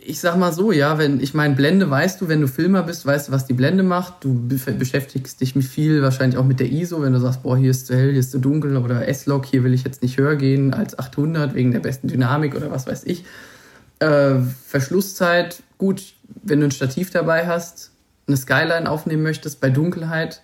ich 0.08 0.20
sag 0.20 0.38
mal 0.38 0.54
so, 0.54 0.72
ja, 0.72 0.98
wenn 0.98 1.20
ich 1.20 1.34
meine, 1.34 1.56
Blende 1.56 1.90
weißt 1.90 2.22
du, 2.22 2.28
wenn 2.28 2.42
du 2.42 2.48
Filmer 2.48 2.84
bist, 2.84 3.06
weißt 3.06 3.28
du, 3.28 3.32
was 3.32 3.46
die 3.46 3.54
Blende 3.54 3.84
macht. 3.84 4.24
Du 4.24 4.48
beschäftigst 4.48 5.42
dich 5.42 5.56
mit 5.56 5.66
viel, 5.66 6.04
wahrscheinlich 6.04 6.38
auch 6.38 6.46
mit 6.46 6.60
der 6.60 6.72
ISO, 6.72 7.02
wenn 7.02 7.14
du 7.14 7.20
sagst, 7.20 7.42
boah, 7.44 7.58
hier 7.58 7.72
ist 7.72 7.88
zu 7.88 7.96
hell, 7.96 8.12
hier 8.12 8.20
ist 8.20 8.32
zu 8.32 8.40
dunkel 8.40 8.78
oder 8.78 9.08
S-Log, 9.08 9.46
hier 9.46 9.64
will 9.64 9.74
ich 9.74 9.84
jetzt 9.84 10.04
nicht 10.04 10.18
höher 10.18 10.36
gehen 10.36 10.74
als 10.74 10.98
800 11.00 11.56
wegen 11.56 11.72
der 11.72 11.80
besten 11.80 12.08
Dynamik 12.08 12.56
oder 12.56 12.70
was 12.70 12.86
weiß 12.86 13.04
ich. 13.06 13.26
Äh, 14.00 14.42
Verschlusszeit, 14.68 15.64
gut, 15.78 16.14
wenn 16.44 16.60
du 16.60 16.68
ein 16.68 16.72
Stativ 16.72 17.10
dabei 17.10 17.48
hast, 17.48 17.92
eine 18.28 18.38
Skyline 18.38 18.90
aufnehmen 18.90 19.24
möchtest 19.24 19.60
bei 19.60 19.70
Dunkelheit, 19.70 20.42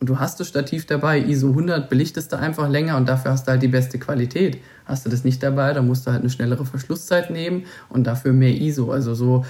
und 0.00 0.08
du 0.08 0.18
hast 0.18 0.38
das 0.38 0.48
Stativ 0.48 0.86
dabei, 0.86 1.18
ISO 1.20 1.48
100, 1.48 1.88
belichtest 1.88 2.32
du 2.32 2.38
einfach 2.38 2.68
länger 2.68 2.96
und 2.96 3.08
dafür 3.08 3.32
hast 3.32 3.46
du 3.46 3.50
halt 3.50 3.62
die 3.62 3.68
beste 3.68 3.98
Qualität. 3.98 4.58
Hast 4.84 5.04
du 5.04 5.10
das 5.10 5.24
nicht 5.24 5.42
dabei, 5.42 5.72
dann 5.72 5.86
musst 5.86 6.06
du 6.06 6.12
halt 6.12 6.20
eine 6.20 6.30
schnellere 6.30 6.64
Verschlusszeit 6.64 7.30
nehmen 7.30 7.64
und 7.88 8.06
dafür 8.06 8.32
mehr 8.32 8.54
ISO. 8.54 8.92
Also 8.92 9.14
so, 9.14 9.44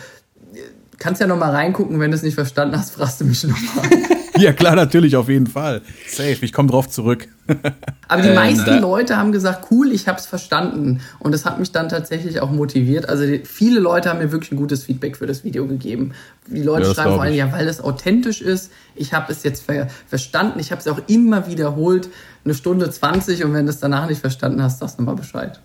kannst 0.99 1.21
ja 1.21 1.27
nochmal 1.27 1.51
reingucken, 1.51 2.01
wenn 2.01 2.11
du 2.11 2.17
es 2.17 2.23
nicht 2.23 2.35
verstanden 2.35 2.77
hast, 2.77 2.91
fragst 2.91 3.21
du 3.21 3.25
mich 3.25 3.45
nochmal. 3.45 3.91
ja, 4.43 4.53
klar, 4.53 4.77
natürlich, 4.77 5.17
auf 5.17 5.29
jeden 5.29 5.47
Fall. 5.47 5.83
Safe, 6.07 6.39
ich 6.41 6.53
komme 6.53 6.69
drauf 6.69 6.89
zurück. 6.89 7.29
Aber 8.09 8.23
die 8.23 8.29
ähm, 8.29 8.35
meisten 8.35 8.79
Leute 8.81 9.17
haben 9.17 9.33
gesagt, 9.33 9.69
cool, 9.71 9.93
ich 9.93 10.09
habe 10.09 10.19
es 10.19 10.27
verstanden. 10.27 11.01
Und 11.19 11.33
das 11.33 11.45
hat 11.45 11.59
mich 11.59 11.73
dann 11.73 11.89
tatsächlich 11.89 12.41
auch 12.41 12.51
motiviert. 12.51 13.09
Also 13.09 13.27
die, 13.27 13.41
viele 13.45 13.81
Leute 13.81 14.11
haben 14.11 14.19
mir 14.19 14.33
wirklich 14.33 14.53
ein 14.53 14.57
gutes 14.57 14.85
Feedback 14.85 15.17
für 15.17 15.27
das 15.27 15.45
Video 15.45 15.67
gegeben. 15.67 16.13
Die 16.47 16.63
Leute 16.63 16.89
ja, 16.89 16.95
schreiben 16.95 17.15
vor 17.15 17.23
allem, 17.23 17.35
ja, 17.35 17.53
weil 17.53 17.69
es 17.69 17.81
authentisch 17.81 18.41
ist. 18.41 18.71
Ich 18.95 19.13
habe 19.13 19.33
es 19.33 19.43
jetzt 19.43 19.65
ver 19.65 19.89
verstanden. 20.07 20.59
Ich 20.61 20.71
habe 20.71 20.81
es 20.81 20.89
auch 20.89 21.01
immer 21.07 21.47
wiederholt. 21.47 22.09
Eine 22.45 22.55
Stunde 22.55 22.91
20 22.91 23.45
und 23.45 23.53
wenn 23.53 23.67
du 23.67 23.71
es 23.71 23.81
danach 23.81 24.09
nicht 24.09 24.21
verstanden 24.21 24.63
hast, 24.63 24.79
sagst 24.79 24.99
du 24.99 25.03
mal 25.03 25.15
Bescheid 25.15 25.61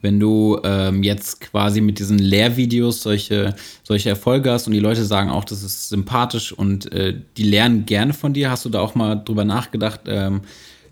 wenn 0.00 0.20
du 0.20 0.60
ähm, 0.64 1.02
jetzt 1.02 1.40
quasi 1.40 1.80
mit 1.80 1.98
diesen 1.98 2.18
Lehrvideos 2.18 3.02
solche, 3.02 3.54
solche 3.82 4.10
Erfolge 4.10 4.50
hast 4.52 4.66
und 4.66 4.72
die 4.72 4.80
Leute 4.80 5.04
sagen 5.04 5.30
auch, 5.30 5.44
das 5.44 5.62
ist 5.62 5.88
sympathisch 5.88 6.52
und 6.52 6.92
äh, 6.92 7.14
die 7.36 7.42
lernen 7.42 7.84
gerne 7.86 8.12
von 8.12 8.32
dir, 8.32 8.50
hast 8.50 8.64
du 8.64 8.68
da 8.68 8.80
auch 8.80 8.94
mal 8.94 9.16
drüber 9.16 9.44
nachgedacht, 9.44 10.02
ähm, 10.06 10.42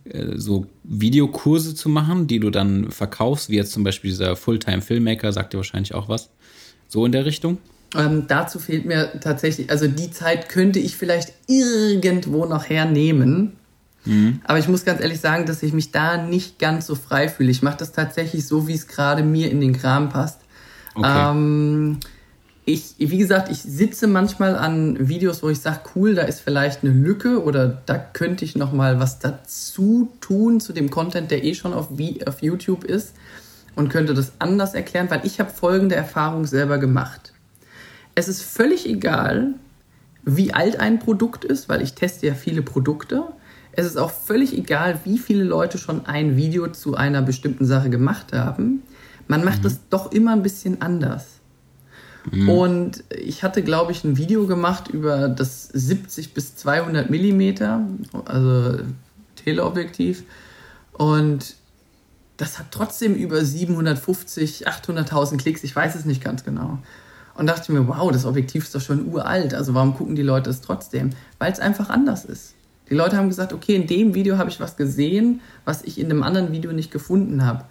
äh, 0.05 0.37
so 0.37 0.67
Videokurse 0.85 1.75
zu 1.75 1.89
machen, 1.89 2.27
die 2.27 2.41
du 2.41 2.51
dann 2.51 2.91
verkaufst, 2.91 3.51
wie 3.51 3.57
jetzt 3.57 3.73
zum 3.73 3.85
Beispiel 3.85 4.11
dieser 4.11 4.37
Fulltime-Filmmaker, 4.37 5.33
sagt 5.33 5.53
dir 5.53 5.59
wahrscheinlich 5.59 5.95
auch 5.95 6.09
was. 6.09 6.31
So 6.89 7.05
in 7.07 7.13
der 7.13 7.25
Richtung? 7.25 7.59
Ähm, 7.97 8.25
dazu 8.27 8.59
fehlt 8.59 8.85
mir 8.85 9.21
tatsächlich, 9.21 9.71
also 9.71 9.87
die 9.87 10.11
Zeit 10.11 10.49
könnte 10.49 10.79
ich 10.79 10.97
vielleicht 10.97 11.33
irgendwo 11.47 12.47
noch 12.47 12.69
hernehmen. 12.69 13.53
Mhm. 14.07 14.41
Aber 14.45 14.59
ich 14.59 14.69
muss 14.69 14.85
ganz 14.85 15.01
ehrlich 15.01 15.21
sagen, 15.21 15.47
dass 15.47 15.63
ich 15.63 15.73
mich 15.73 15.93
da 15.93 16.17
nicht 16.17 16.59
ganz 16.59 16.87
so 16.87 16.95
frei 16.95 17.29
fühle. 17.29 17.51
Ich 17.51 17.63
mache 17.63 17.77
das 17.77 17.93
tatsächlich 17.93 18.47
so, 18.47 18.67
wie 18.69 18.75
es 18.75 18.87
gerade 18.87 19.23
mir 19.23 19.51
in 19.51 19.61
den 19.61 19.77
Kram 19.77 20.09
passt. 20.09 20.41
Okay. 20.95 21.31
Ähm, 21.31 21.99
ich, 22.65 22.95
wie 22.99 23.19
gesagt, 23.19 23.49
ich 23.51 23.63
sitze 23.63 24.09
manchmal 24.09 24.57
an 24.57 25.09
Videos, 25.09 25.43
wo 25.43 25.49
ich 25.49 25.61
sage, 25.61 25.81
cool, 25.95 26.17
da 26.17 26.23
ist 26.23 26.41
vielleicht 26.41 26.83
eine 26.83 26.93
Lücke 26.93 27.45
oder 27.45 27.69
da 27.69 27.97
könnte 27.97 28.45
ich 28.45 28.57
noch 28.57 28.73
mal 28.73 28.99
was 28.99 29.21
dazu 29.21 30.13
tun 30.21 30.59
zu 30.59 30.73
dem 30.73 30.91
Content, 30.91 31.31
der 31.31 31.45
eh 31.45 31.55
schon 31.55 31.73
auf, 31.73 31.91
auf 32.27 32.43
YouTube 32.43 32.83
ist 32.83 33.15
und 33.77 33.89
könnte 33.89 34.15
das 34.15 34.33
anders 34.41 34.75
erklären, 34.75 35.09
weil 35.11 35.21
ich 35.25 35.39
habe 35.39 35.51
folgende 35.51 35.95
Erfahrung 35.95 36.45
selber 36.45 36.79
gemacht. 36.79 37.33
Es 38.17 38.27
ist 38.27 38.43
völlig 38.43 38.89
egal, 38.89 39.55
wie 40.25 40.53
alt 40.53 40.81
ein 40.81 40.99
Produkt 40.99 41.45
ist, 41.45 41.69
weil 41.69 41.83
ich 41.83 41.95
teste 41.95 42.27
ja 42.27 42.35
viele 42.35 42.63
Produkte. 42.63 43.25
Es 43.77 43.87
ist 43.87 43.99
auch 43.99 44.11
völlig 44.11 44.57
egal, 44.57 45.01
wie 45.05 45.19
viele 45.19 45.45
Leute 45.45 45.77
schon 45.77 46.07
ein 46.07 46.37
Video 46.37 46.69
zu 46.69 46.97
einer 46.97 47.21
bestimmten 47.21 47.67
Sache 47.67 47.91
gemacht 47.91 48.33
haben. 48.33 48.83
Man 49.29 49.45
macht 49.45 49.61
mhm. 49.61 49.67
es 49.67 49.81
doch 49.91 50.13
immer 50.13 50.33
ein 50.33 50.43
bisschen 50.43 50.81
anders. 50.81 51.27
Mhm. 52.31 52.49
Und 52.49 53.05
ich 53.11 53.43
hatte, 53.43 53.63
glaube 53.63 53.93
ich, 53.93 54.03
ein 54.03 54.17
Video 54.17 54.47
gemacht 54.47 54.89
über 54.89 55.29
das 55.29 55.69
70 55.69 56.35
bis 56.35 56.57
200 56.57 57.11
Millimeter, 57.11 57.87
also 58.25 58.79
Teleobjektiv. 59.37 60.25
Und 60.93 61.55
das 62.37 62.59
hat 62.59 62.67
trotzdem 62.71 63.15
über 63.15 63.45
750, 63.45 64.67
800.000 64.69 65.37
Klicks, 65.39 65.65
ich 65.65 65.75
weiß 65.75 65.95
es 65.95 66.05
nicht 66.05 66.23
ganz 66.23 66.45
genau. 66.45 66.79
Und 67.35 67.47
dachte 67.47 67.71
mir, 67.73 67.87
wow, 67.87 68.11
das 68.11 68.25
Objektiv 68.25 68.65
ist 68.65 68.75
doch 68.75 68.81
schon 68.81 69.13
uralt, 69.13 69.53
also 69.53 69.75
warum 69.75 69.95
gucken 69.95 70.17
die 70.17 70.23
Leute 70.23 70.49
es 70.49 70.63
trotzdem? 70.63 71.11
Weil 71.39 71.53
es 71.53 71.61
einfach 71.61 71.91
anders 71.91 72.25
ist. 72.25 72.56
Die 72.89 72.95
Leute 72.95 73.17
haben 73.17 73.29
gesagt, 73.29 73.53
okay, 73.53 73.75
in 73.75 73.87
dem 73.87 74.15
Video 74.15 74.39
habe 74.39 74.51
ich 74.51 74.61
was 74.61 74.77
gesehen, 74.77 75.41
was 75.65 75.83
ich 75.83 75.99
in 75.99 76.07
einem 76.07 76.23
anderen 76.23 76.53
Video 76.53 76.73
nicht 76.73 76.91
gefunden 76.91 77.45
habe. 77.45 77.65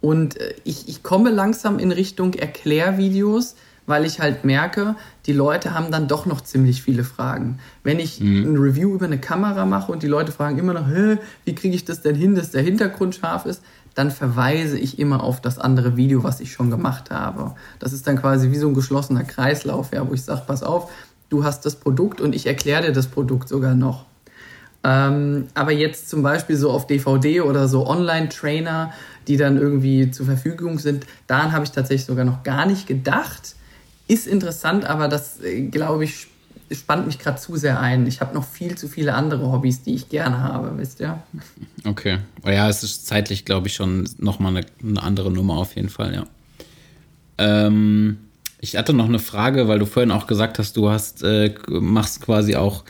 Und 0.00 0.40
äh, 0.40 0.54
ich, 0.64 0.88
ich 0.88 1.02
komme 1.02 1.30
langsam 1.30 1.78
in 1.78 1.92
Richtung 1.92 2.34
Erklärvideos, 2.34 3.56
weil 3.86 4.04
ich 4.04 4.20
halt 4.20 4.44
merke, 4.44 4.96
die 5.24 5.32
Leute 5.32 5.72
haben 5.72 5.90
dann 5.90 6.08
doch 6.08 6.26
noch 6.26 6.42
ziemlich 6.42 6.82
viele 6.82 7.04
Fragen. 7.04 7.58
Wenn 7.82 7.98
ich 7.98 8.20
mhm. 8.20 8.52
ein 8.52 8.56
Review 8.58 8.94
über 8.94 9.06
eine 9.06 9.18
Kamera 9.18 9.64
mache 9.64 9.90
und 9.90 10.02
die 10.02 10.08
Leute 10.08 10.30
fragen 10.30 10.58
immer 10.58 10.74
noch, 10.74 10.86
Hä, 10.88 11.16
wie 11.46 11.54
kriege 11.54 11.74
ich 11.74 11.86
das 11.86 12.02
denn 12.02 12.14
hin, 12.14 12.34
dass 12.34 12.50
der 12.50 12.62
Hintergrund 12.62 13.14
scharf 13.14 13.46
ist, 13.46 13.62
dann 13.94 14.10
verweise 14.10 14.78
ich 14.78 14.98
immer 14.98 15.24
auf 15.24 15.40
das 15.40 15.58
andere 15.58 15.96
Video, 15.96 16.22
was 16.22 16.40
ich 16.40 16.52
schon 16.52 16.70
gemacht 16.70 17.10
habe. 17.10 17.54
Das 17.78 17.92
ist 17.92 18.06
dann 18.06 18.20
quasi 18.20 18.50
wie 18.50 18.56
so 18.56 18.68
ein 18.68 18.74
geschlossener 18.74 19.24
Kreislauf, 19.24 19.92
ja, 19.92 20.08
wo 20.08 20.12
ich 20.12 20.22
sage, 20.22 20.42
pass 20.46 20.62
auf, 20.62 20.92
du 21.30 21.42
hast 21.42 21.64
das 21.64 21.76
Produkt 21.76 22.20
und 22.20 22.34
ich 22.34 22.46
erkläre 22.46 22.82
dir 22.82 22.92
das 22.92 23.06
Produkt 23.06 23.48
sogar 23.48 23.74
noch. 23.74 24.04
Ähm, 24.84 25.48
aber 25.54 25.72
jetzt 25.72 26.08
zum 26.08 26.22
Beispiel 26.22 26.56
so 26.56 26.70
auf 26.70 26.86
DVD 26.86 27.40
oder 27.40 27.68
so 27.68 27.86
Online-Trainer, 27.86 28.92
die 29.26 29.36
dann 29.36 29.56
irgendwie 29.56 30.10
zur 30.10 30.26
Verfügung 30.26 30.78
sind, 30.78 31.06
daran 31.26 31.52
habe 31.52 31.64
ich 31.64 31.72
tatsächlich 31.72 32.06
sogar 32.06 32.24
noch 32.24 32.42
gar 32.42 32.64
nicht 32.66 32.86
gedacht. 32.86 33.54
Ist 34.06 34.26
interessant, 34.26 34.84
aber 34.84 35.08
das, 35.08 35.40
äh, 35.42 35.62
glaube 35.62 36.04
ich, 36.04 36.28
spannt 36.70 37.06
mich 37.06 37.18
gerade 37.18 37.38
zu 37.38 37.56
sehr 37.56 37.80
ein. 37.80 38.06
Ich 38.06 38.20
habe 38.20 38.34
noch 38.34 38.44
viel 38.44 38.76
zu 38.76 38.88
viele 38.88 39.14
andere 39.14 39.50
Hobbys, 39.50 39.82
die 39.82 39.94
ich 39.94 40.08
gerne 40.08 40.38
habe, 40.38 40.72
wisst 40.76 41.00
ihr? 41.00 41.22
Okay. 41.84 42.18
Ja, 42.44 42.68
es 42.68 42.82
ist 42.82 43.06
zeitlich, 43.06 43.44
glaube 43.44 43.68
ich, 43.68 43.74
schon 43.74 44.08
nochmal 44.18 44.56
eine, 44.56 44.66
eine 44.82 45.02
andere 45.02 45.30
Nummer 45.30 45.54
auf 45.54 45.76
jeden 45.76 45.88
Fall, 45.88 46.14
ja. 46.14 46.24
Ähm, 47.38 48.18
ich 48.60 48.76
hatte 48.76 48.92
noch 48.92 49.06
eine 49.06 49.18
Frage, 49.18 49.68
weil 49.68 49.78
du 49.78 49.86
vorhin 49.86 50.10
auch 50.10 50.26
gesagt 50.26 50.58
hast, 50.58 50.76
du 50.76 50.90
hast, 50.90 51.22
äh, 51.22 51.54
machst 51.68 52.20
quasi 52.20 52.56
auch 52.56 52.84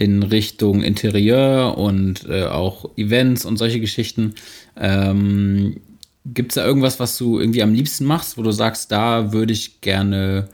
in 0.00 0.22
Richtung 0.22 0.82
Interieur 0.82 1.76
und 1.76 2.26
äh, 2.26 2.44
auch 2.44 2.88
Events 2.96 3.44
und 3.44 3.58
solche 3.58 3.80
Geschichten. 3.80 4.34
Ähm, 4.74 5.76
Gibt 6.24 6.52
es 6.52 6.54
da 6.54 6.64
irgendwas, 6.64 6.98
was 6.98 7.18
du 7.18 7.38
irgendwie 7.38 7.62
am 7.62 7.74
liebsten 7.74 8.06
machst, 8.06 8.38
wo 8.38 8.42
du 8.42 8.50
sagst, 8.50 8.90
da 8.90 9.34
würde 9.34 9.52
ich 9.52 9.82
gerne 9.82 10.48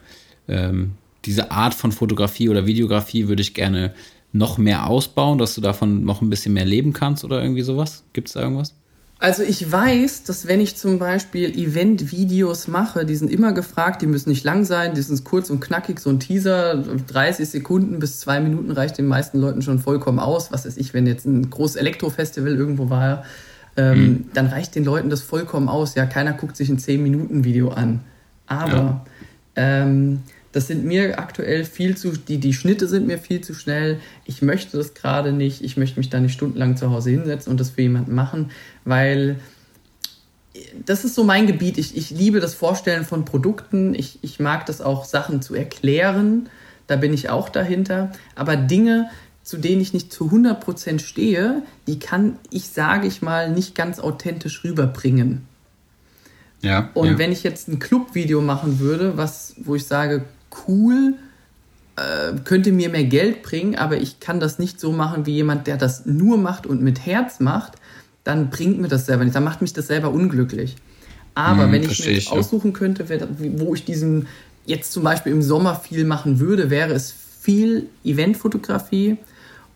ähm, 0.48 0.92
diese 1.24 1.52
Art 1.52 1.74
von 1.74 1.92
Fotografie 1.92 2.48
oder 2.48 2.66
Videografie 2.66 3.28
würde 3.28 3.42
ich 3.42 3.54
gerne 3.54 3.94
noch 4.32 4.58
mehr 4.58 4.88
ausbauen, 4.88 5.38
dass 5.38 5.54
du 5.54 5.60
davon 5.60 6.04
noch 6.04 6.22
ein 6.22 6.30
bisschen 6.30 6.52
mehr 6.52 6.64
leben 6.64 6.92
kannst 6.92 7.24
oder 7.24 7.40
irgendwie 7.40 7.62
sowas? 7.62 8.02
Gibt 8.14 8.26
es 8.26 8.34
da 8.34 8.42
irgendwas? 8.42 8.74
Also 9.18 9.42
ich 9.42 9.72
weiß, 9.72 10.24
dass 10.24 10.46
wenn 10.46 10.60
ich 10.60 10.76
zum 10.76 10.98
Beispiel 10.98 11.58
Event-Videos 11.58 12.68
mache, 12.68 13.06
die 13.06 13.16
sind 13.16 13.30
immer 13.30 13.52
gefragt, 13.52 14.02
die 14.02 14.06
müssen 14.06 14.28
nicht 14.28 14.44
lang 14.44 14.66
sein, 14.66 14.94
die 14.94 15.00
sind 15.00 15.24
kurz 15.24 15.48
und 15.48 15.60
knackig, 15.60 16.00
so 16.00 16.10
ein 16.10 16.20
Teaser, 16.20 16.74
30 16.76 17.48
Sekunden 17.48 17.98
bis 17.98 18.20
zwei 18.20 18.40
Minuten 18.40 18.70
reicht 18.70 18.98
den 18.98 19.06
meisten 19.06 19.38
Leuten 19.40 19.62
schon 19.62 19.78
vollkommen 19.78 20.18
aus. 20.18 20.52
Was 20.52 20.66
weiß 20.66 20.76
ich, 20.76 20.92
wenn 20.92 21.06
jetzt 21.06 21.24
ein 21.24 21.48
großes 21.48 21.76
Elektrofestival 21.76 22.54
irgendwo 22.54 22.90
war, 22.90 23.24
ähm, 23.78 23.98
mhm. 23.98 24.24
dann 24.34 24.48
reicht 24.48 24.74
den 24.74 24.84
Leuten 24.84 25.08
das 25.08 25.22
vollkommen 25.22 25.70
aus. 25.70 25.94
Ja, 25.94 26.04
keiner 26.04 26.34
guckt 26.34 26.56
sich 26.56 26.68
ein 26.68 26.78
10-Minuten-Video 26.78 27.70
an. 27.70 28.00
Aber 28.46 28.76
ja. 28.76 29.04
ähm, 29.56 30.20
das 30.56 30.68
sind 30.68 30.86
mir 30.86 31.18
aktuell 31.18 31.66
viel 31.66 31.98
zu, 31.98 32.12
die, 32.12 32.38
die 32.38 32.54
Schnitte 32.54 32.88
sind 32.88 33.06
mir 33.06 33.18
viel 33.18 33.42
zu 33.42 33.52
schnell. 33.52 34.00
Ich 34.24 34.40
möchte 34.40 34.78
das 34.78 34.94
gerade 34.94 35.30
nicht. 35.30 35.62
Ich 35.62 35.76
möchte 35.76 35.98
mich 36.00 36.08
da 36.08 36.18
nicht 36.18 36.32
stundenlang 36.32 36.78
zu 36.78 36.90
Hause 36.90 37.10
hinsetzen 37.10 37.50
und 37.50 37.60
das 37.60 37.68
für 37.68 37.82
jemanden 37.82 38.14
machen, 38.14 38.50
weil 38.86 39.38
das 40.86 41.04
ist 41.04 41.14
so 41.14 41.24
mein 41.24 41.46
Gebiet. 41.46 41.76
Ich, 41.76 41.94
ich 41.94 42.08
liebe 42.08 42.40
das 42.40 42.54
Vorstellen 42.54 43.04
von 43.04 43.26
Produkten. 43.26 43.92
Ich, 43.94 44.18
ich 44.22 44.40
mag 44.40 44.64
das 44.64 44.80
auch, 44.80 45.04
Sachen 45.04 45.42
zu 45.42 45.54
erklären. 45.54 46.48
Da 46.86 46.96
bin 46.96 47.12
ich 47.12 47.28
auch 47.28 47.50
dahinter. 47.50 48.10
Aber 48.34 48.56
Dinge, 48.56 49.10
zu 49.42 49.58
denen 49.58 49.82
ich 49.82 49.92
nicht 49.92 50.10
zu 50.10 50.30
100% 50.30 51.00
stehe, 51.00 51.64
die 51.86 51.98
kann 51.98 52.38
ich, 52.48 52.68
sage 52.68 53.06
ich 53.06 53.20
mal, 53.20 53.50
nicht 53.50 53.74
ganz 53.74 53.98
authentisch 53.98 54.64
rüberbringen. 54.64 55.46
Ja, 56.62 56.88
und 56.94 57.08
ja. 57.08 57.18
wenn 57.18 57.30
ich 57.30 57.42
jetzt 57.42 57.68
ein 57.68 57.78
Clubvideo 57.78 58.40
machen 58.40 58.78
würde, 58.78 59.18
was, 59.18 59.54
wo 59.58 59.74
ich 59.74 59.84
sage, 59.84 60.24
cool, 60.66 61.14
äh, 61.96 62.32
könnte 62.44 62.72
mir 62.72 62.88
mehr 62.88 63.04
Geld 63.04 63.42
bringen, 63.42 63.76
aber 63.76 63.96
ich 63.96 64.20
kann 64.20 64.40
das 64.40 64.58
nicht 64.58 64.80
so 64.80 64.92
machen 64.92 65.26
wie 65.26 65.34
jemand, 65.34 65.66
der 65.66 65.76
das 65.76 66.06
nur 66.06 66.36
macht 66.36 66.66
und 66.66 66.82
mit 66.82 67.06
Herz 67.06 67.40
macht, 67.40 67.74
dann 68.24 68.50
bringt 68.50 68.80
mir 68.80 68.88
das 68.88 69.06
selber 69.06 69.24
nicht, 69.24 69.36
dann 69.36 69.44
macht 69.44 69.62
mich 69.62 69.72
das 69.72 69.86
selber 69.86 70.10
unglücklich. 70.10 70.76
Aber 71.34 71.64
hm, 71.64 71.72
wenn 71.72 71.82
ich 71.82 72.04
mir 72.04 72.12
ich, 72.12 72.30
aussuchen 72.30 72.72
könnte, 72.72 73.06
wo 73.58 73.74
ich 73.74 73.84
diesen 73.84 74.26
jetzt 74.64 74.92
zum 74.92 75.04
Beispiel 75.04 75.32
im 75.32 75.42
Sommer 75.42 75.76
viel 75.76 76.04
machen 76.04 76.40
würde, 76.40 76.70
wäre 76.70 76.92
es 76.92 77.14
viel 77.40 77.88
Eventfotografie 78.04 79.18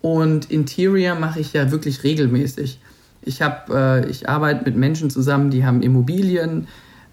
und 0.02 0.50
Interior 0.50 1.14
mache 1.14 1.40
ich 1.40 1.52
ja 1.52 1.70
wirklich 1.70 2.02
regelmäßig. 2.02 2.80
Ich 3.22 3.42
habe, 3.42 4.04
äh, 4.06 4.10
ich 4.10 4.28
arbeite 4.28 4.64
mit 4.64 4.76
Menschen 4.76 5.10
zusammen, 5.10 5.50
die 5.50 5.64
haben 5.64 5.82
Immobilien, 5.82 6.66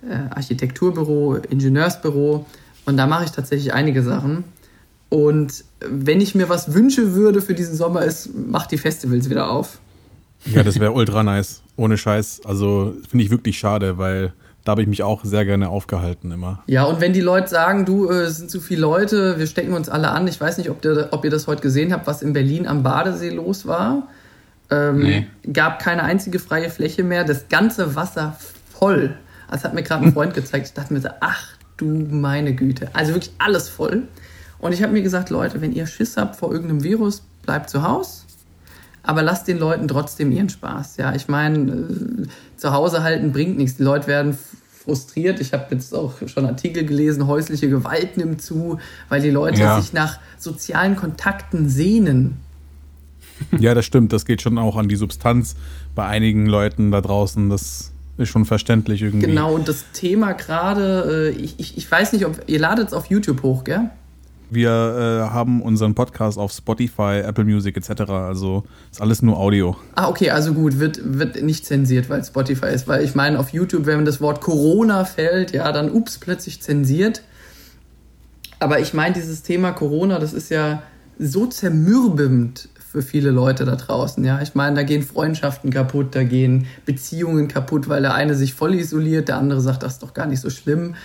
äh, 0.07 0.34
Architekturbüro, 0.34 1.36
Ingenieursbüro 1.36 2.45
und 2.88 2.98
da 2.98 3.06
mache 3.06 3.26
ich 3.26 3.32
tatsächlich 3.32 3.74
einige 3.74 4.02
Sachen. 4.02 4.46
Und 5.10 5.66
wenn 5.80 6.22
ich 6.22 6.36
mir 6.36 6.50
was 6.50 6.74
wünsche 6.74 7.14
würde 7.14 7.42
für 7.42 7.54
diesen 7.54 7.76
Sommer, 7.76 8.04
ist, 8.04 8.30
mach 8.34 8.66
die 8.66 8.78
Festivals 8.78 9.30
wieder 9.30 9.52
auf. 9.52 9.80
Ja, 10.46 10.64
das 10.64 10.80
wäre 10.80 10.94
ultra 10.94 11.22
nice. 11.22 11.62
Ohne 11.76 11.98
Scheiß. 11.98 12.42
Also 12.46 12.96
finde 13.10 13.26
ich 13.26 13.30
wirklich 13.30 13.60
schade, 13.60 13.98
weil 13.98 14.34
da 14.64 14.72
habe 14.72 14.82
ich 14.82 14.88
mich 14.88 15.04
auch 15.04 15.26
sehr 15.26 15.44
gerne 15.44 15.68
aufgehalten 15.68 16.32
immer. 16.32 16.64
Ja, 16.68 16.86
und 16.86 17.02
wenn 17.02 17.12
die 17.12 17.22
Leute 17.22 17.50
sagen, 17.50 17.86
du, 17.86 18.10
äh, 18.10 18.24
es 18.24 18.38
sind 18.38 18.50
zu 18.50 18.62
viele 18.62 18.82
Leute, 18.82 19.38
wir 19.38 19.48
stecken 19.48 19.74
uns 19.74 19.90
alle 19.90 20.10
an. 20.12 20.26
Ich 20.28 20.40
weiß 20.40 20.58
nicht, 20.58 20.70
ob, 20.70 20.82
der, 20.82 21.10
ob 21.12 21.26
ihr 21.26 21.32
das 21.32 21.48
heute 21.48 21.62
gesehen 21.62 21.92
habt, 21.92 22.08
was 22.08 22.22
in 22.22 22.32
Berlin 22.32 22.68
am 22.68 22.84
Badesee 22.84 23.32
los 23.32 23.68
war. 23.68 24.08
Ähm, 24.72 25.00
nee. 25.00 25.28
Gab 25.52 25.80
keine 25.80 26.04
einzige 26.04 26.40
freie 26.40 26.70
Fläche 26.70 27.04
mehr. 27.04 27.26
Das 27.26 27.50
ganze 27.50 27.96
Wasser 27.96 28.38
voll. 28.72 29.18
Das 29.52 29.66
hat 29.66 29.74
mir 29.74 29.84
gerade 29.84 30.06
ein 30.06 30.14
Freund 30.14 30.34
gezeigt. 30.34 30.68
Ich 30.68 30.74
dachte 30.74 30.94
mir 30.94 31.02
so, 31.02 31.10
ach 31.20 31.57
du 31.78 31.86
meine 31.86 32.53
Güte. 32.53 32.89
Also 32.93 33.13
wirklich 33.13 33.34
alles 33.38 33.69
voll. 33.69 34.03
Und 34.59 34.73
ich 34.73 34.82
habe 34.82 34.93
mir 34.93 35.03
gesagt, 35.03 35.30
Leute, 35.30 35.61
wenn 35.61 35.71
ihr 35.71 35.86
Schiss 35.86 36.17
habt 36.17 36.36
vor 36.36 36.51
irgendeinem 36.51 36.84
Virus, 36.84 37.23
bleibt 37.43 37.69
zu 37.69 37.84
Hause. 37.84 38.23
Aber 39.03 39.21
lasst 39.21 39.47
den 39.47 39.57
Leuten 39.57 39.88
trotzdem 39.88 40.32
ihren 40.32 40.49
Spaß. 40.49 40.97
Ja, 40.97 41.15
ich 41.15 41.28
meine, 41.28 41.71
äh, 41.71 42.28
zu 42.57 42.73
Hause 42.73 43.03
halten 43.03 43.32
bringt 43.32 43.57
nichts. 43.57 43.78
Die 43.78 43.84
Leute 43.84 44.07
werden 44.07 44.38
frustriert. 44.88 45.39
Ich 45.39 45.53
habe 45.53 45.67
jetzt 45.71 45.93
auch 45.93 46.13
schon 46.28 46.45
Artikel 46.45 46.86
gelesen, 46.86 47.28
häusliche 47.28 47.69
Gewalt 47.69 48.17
nimmt 48.17 48.41
zu, 48.41 48.80
weil 49.09 49.21
die 49.21 49.30
Leute 49.30 49.61
ja. 49.61 49.80
sich 49.80 49.93
nach 49.93 50.19
sozialen 50.38 50.95
Kontakten 50.95 51.69
sehnen. 51.69 52.38
Ja, 53.59 53.75
das 53.75 53.86
stimmt. 53.86 54.13
Das 54.13 54.25
geht 54.25 54.41
schon 54.41 54.57
auch 54.57 54.75
an 54.78 54.88
die 54.88 54.95
Substanz 54.95 55.55
bei 55.93 56.05
einigen 56.05 56.47
Leuten 56.47 56.91
da 56.91 57.01
draußen. 57.01 57.49
Das 57.49 57.91
ist 58.18 58.30
schon 58.30 58.45
verständlich 58.45 59.01
irgendwie. 59.01 59.28
Genau, 59.28 59.53
und 59.53 59.68
das 59.68 59.86
Thema 59.93 60.34
gerade, 60.34 61.34
äh, 61.36 61.41
ich, 61.41 61.59
ich, 61.59 61.78
ich 61.78 61.89
weiß 61.89 62.13
nicht, 62.13 62.26
ob 62.26 62.41
ihr 62.47 62.59
ladet 62.59 62.88
es 62.88 62.93
auf 62.93 63.07
YouTube 63.07 63.43
hoch, 63.43 63.63
gell? 63.63 63.89
Wir 64.49 64.70
äh, 64.70 65.34
haben 65.34 65.61
unseren 65.61 65.93
Podcast 65.93 66.38
auf 66.38 66.53
Spotify, 66.53 67.22
Apple 67.24 67.43
Music 67.43 67.76
etc. 67.76 68.09
Also 68.09 68.63
ist 68.89 69.01
alles 69.01 69.22
nur 69.22 69.38
Audio. 69.38 69.76
Ah, 69.95 70.07
okay, 70.07 70.30
also 70.30 70.53
gut, 70.53 70.80
wird, 70.80 71.01
wird 71.03 71.43
nicht 71.43 71.65
zensiert, 71.65 72.09
weil 72.09 72.24
Spotify 72.24 72.68
ist. 72.68 72.88
Weil 72.88 73.03
ich 73.03 73.13
meine, 73.13 73.39
auf 73.39 73.49
YouTube, 73.49 73.86
wenn 73.86 74.05
das 74.05 74.22
Wort 74.22 74.39
Corona 74.39 75.03
fällt, 75.03 75.51
ja, 75.51 75.72
dann 75.74 75.91
ups, 75.91 76.18
plötzlich 76.18 76.61
zensiert. 76.61 77.24
Aber 78.59 78.80
ich 78.80 78.93
meine, 78.93 79.13
dieses 79.13 79.43
Thema 79.43 79.72
Corona, 79.72 80.18
das 80.18 80.34
ist 80.34 80.49
ja 80.49 80.82
so 81.20 81.45
zermürbend 81.47 82.70
für 82.98 83.04
viele 83.04 83.30
Leute 83.30 83.64
da 83.64 83.76
draußen. 83.76 84.26
Ja, 84.26 84.41
ich 84.41 84.56
meine, 84.56 84.76
da 84.76 84.82
gehen 84.82 85.04
Freundschaften 85.04 85.70
kaputt, 85.70 86.16
da 86.16 86.24
gehen 86.24 86.66
Beziehungen 86.86 87.48
kaputt, 87.48 87.89
weil 87.89 88.02
der 88.02 88.16
eine 88.16 88.34
sich 88.34 88.56
voll 88.56 88.74
isoliert, 88.74 89.28
der 89.28 89.38
andere 89.38 89.62
sagt, 89.62 89.84
das 89.84 89.93
ist 89.93 90.04
doch 90.04 90.16
gar 90.16 90.26
nicht 90.26 90.41
so 90.41 90.50
schlimm. 90.50 90.95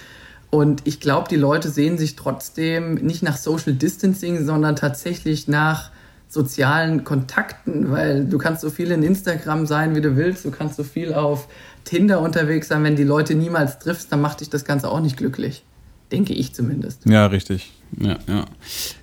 Und 0.48 0.80
ich 0.84 1.00
glaube, 1.00 1.28
die 1.28 1.36
Leute 1.36 1.68
sehen 1.68 1.98
sich 1.98 2.16
trotzdem 2.16 2.94
nicht 2.94 3.22
nach 3.22 3.36
Social 3.36 3.74
Distancing, 3.74 4.46
sondern 4.46 4.74
tatsächlich 4.74 5.48
nach 5.48 5.90
sozialen 6.28 7.04
Kontakten, 7.04 7.90
weil 7.90 8.24
du 8.24 8.38
kannst 8.38 8.62
so 8.62 8.70
viel 8.70 8.90
in 8.90 9.02
Instagram 9.02 9.66
sein, 9.66 9.94
wie 9.94 10.00
du 10.00 10.16
willst, 10.16 10.46
du 10.46 10.50
kannst 10.50 10.76
so 10.76 10.84
viel 10.84 11.12
auf 11.12 11.46
Tinder 11.84 12.22
unterwegs 12.22 12.68
sein, 12.68 12.84
wenn 12.84 12.96
die 12.96 13.04
Leute 13.04 13.34
niemals 13.34 13.80
triffst, 13.80 14.10
dann 14.10 14.22
macht 14.22 14.40
dich 14.40 14.48
das 14.48 14.64
Ganze 14.64 14.88
auch 14.88 15.00
nicht 15.00 15.18
glücklich. 15.18 15.62
Denke 16.10 16.32
ich 16.32 16.54
zumindest. 16.54 17.04
Ja, 17.04 17.26
richtig. 17.26 17.72
Ja, 17.98 18.18
ja. 18.26 18.44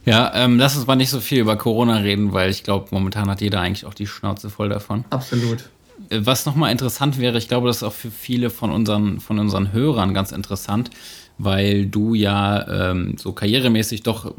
Ja, 0.06 0.32
ähm, 0.36 0.58
lass 0.58 0.76
uns 0.76 0.88
mal 0.88 0.96
nicht 0.96 1.10
so 1.10 1.20
viel 1.20 1.40
über 1.40 1.56
Corona 1.58 1.98
reden, 1.98 2.34
weil 2.34 2.50
ich 2.50 2.64
glaube, 2.64 2.88
momentan 2.92 3.30
hat 3.30 3.42
jeder 3.42 3.62
eigentlich 3.62 3.86
auch 3.86 3.94
die 3.94 4.08
Schnauze 4.08 4.50
voll 4.50 4.70
davon. 4.70 5.06
Absolut. 5.10 5.70
Äh, 6.10 6.22
was 6.24 6.46
nochmal 6.46 6.72
interessant 6.72 7.20
wäre, 7.20 7.38
ich 7.38 7.48
glaube, 7.48 7.68
das 7.68 7.78
ist 7.78 7.84
auch 7.84 7.94
für 7.94 8.12
viele 8.12 8.50
von 8.50 8.72
unseren, 8.72 9.20
von 9.20 9.40
unseren 9.40 9.72
Hörern 9.74 10.14
ganz 10.14 10.32
interessant, 10.32 10.90
weil 11.38 11.86
du 11.86 12.14
ja 12.14 12.92
ähm, 12.92 13.16
so 13.18 13.32
karrieremäßig 13.34 14.04
doch 14.04 14.34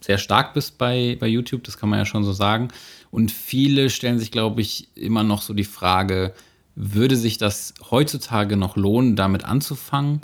sehr 0.00 0.18
stark 0.18 0.54
bist 0.54 0.78
bei, 0.78 1.16
bei 1.18 1.26
YouTube, 1.26 1.64
das 1.64 1.78
kann 1.78 1.88
man 1.88 1.98
ja 1.98 2.06
schon 2.06 2.24
so 2.24 2.32
sagen. 2.32 2.68
Und 3.10 3.32
viele 3.32 3.90
stellen 3.90 4.18
sich, 4.18 4.30
glaube 4.30 4.60
ich, 4.60 4.88
immer 4.94 5.24
noch 5.24 5.42
so 5.42 5.52
die 5.52 5.64
Frage, 5.64 6.32
würde 6.74 7.16
sich 7.16 7.38
das 7.38 7.74
heutzutage 7.90 8.56
noch 8.56 8.76
lohnen, 8.76 9.16
damit 9.16 9.44
anzufangen? 9.44 10.20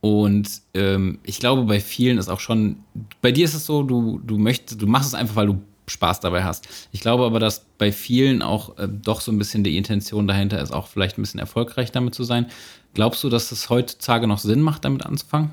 Und 0.00 0.48
ähm, 0.74 1.18
ich 1.24 1.40
glaube, 1.40 1.64
bei 1.64 1.80
vielen 1.80 2.18
ist 2.18 2.28
auch 2.28 2.40
schon, 2.40 2.76
bei 3.20 3.32
dir 3.32 3.44
ist 3.44 3.54
es 3.54 3.66
so, 3.66 3.82
du, 3.82 4.20
du 4.24 4.38
möchtest, 4.38 4.80
du 4.80 4.86
machst 4.86 5.08
es 5.08 5.14
einfach, 5.14 5.36
weil 5.36 5.46
du 5.46 5.60
Spaß 5.88 6.20
dabei 6.20 6.44
hast. 6.44 6.68
Ich 6.92 7.00
glaube 7.00 7.24
aber, 7.24 7.40
dass 7.40 7.64
bei 7.78 7.92
vielen 7.92 8.42
auch 8.42 8.78
äh, 8.78 8.88
doch 8.88 9.20
so 9.20 9.32
ein 9.32 9.38
bisschen 9.38 9.64
die 9.64 9.76
Intention 9.76 10.28
dahinter 10.28 10.60
ist, 10.60 10.72
auch 10.72 10.86
vielleicht 10.86 11.18
ein 11.18 11.22
bisschen 11.22 11.40
erfolgreich 11.40 11.90
damit 11.92 12.14
zu 12.14 12.24
sein. 12.24 12.46
Glaubst 12.94 13.24
du, 13.24 13.28
dass 13.28 13.52
es 13.52 13.70
heutzutage 13.70 14.26
noch 14.26 14.38
Sinn 14.38 14.60
macht, 14.60 14.84
damit 14.84 15.04
anzufangen? 15.04 15.50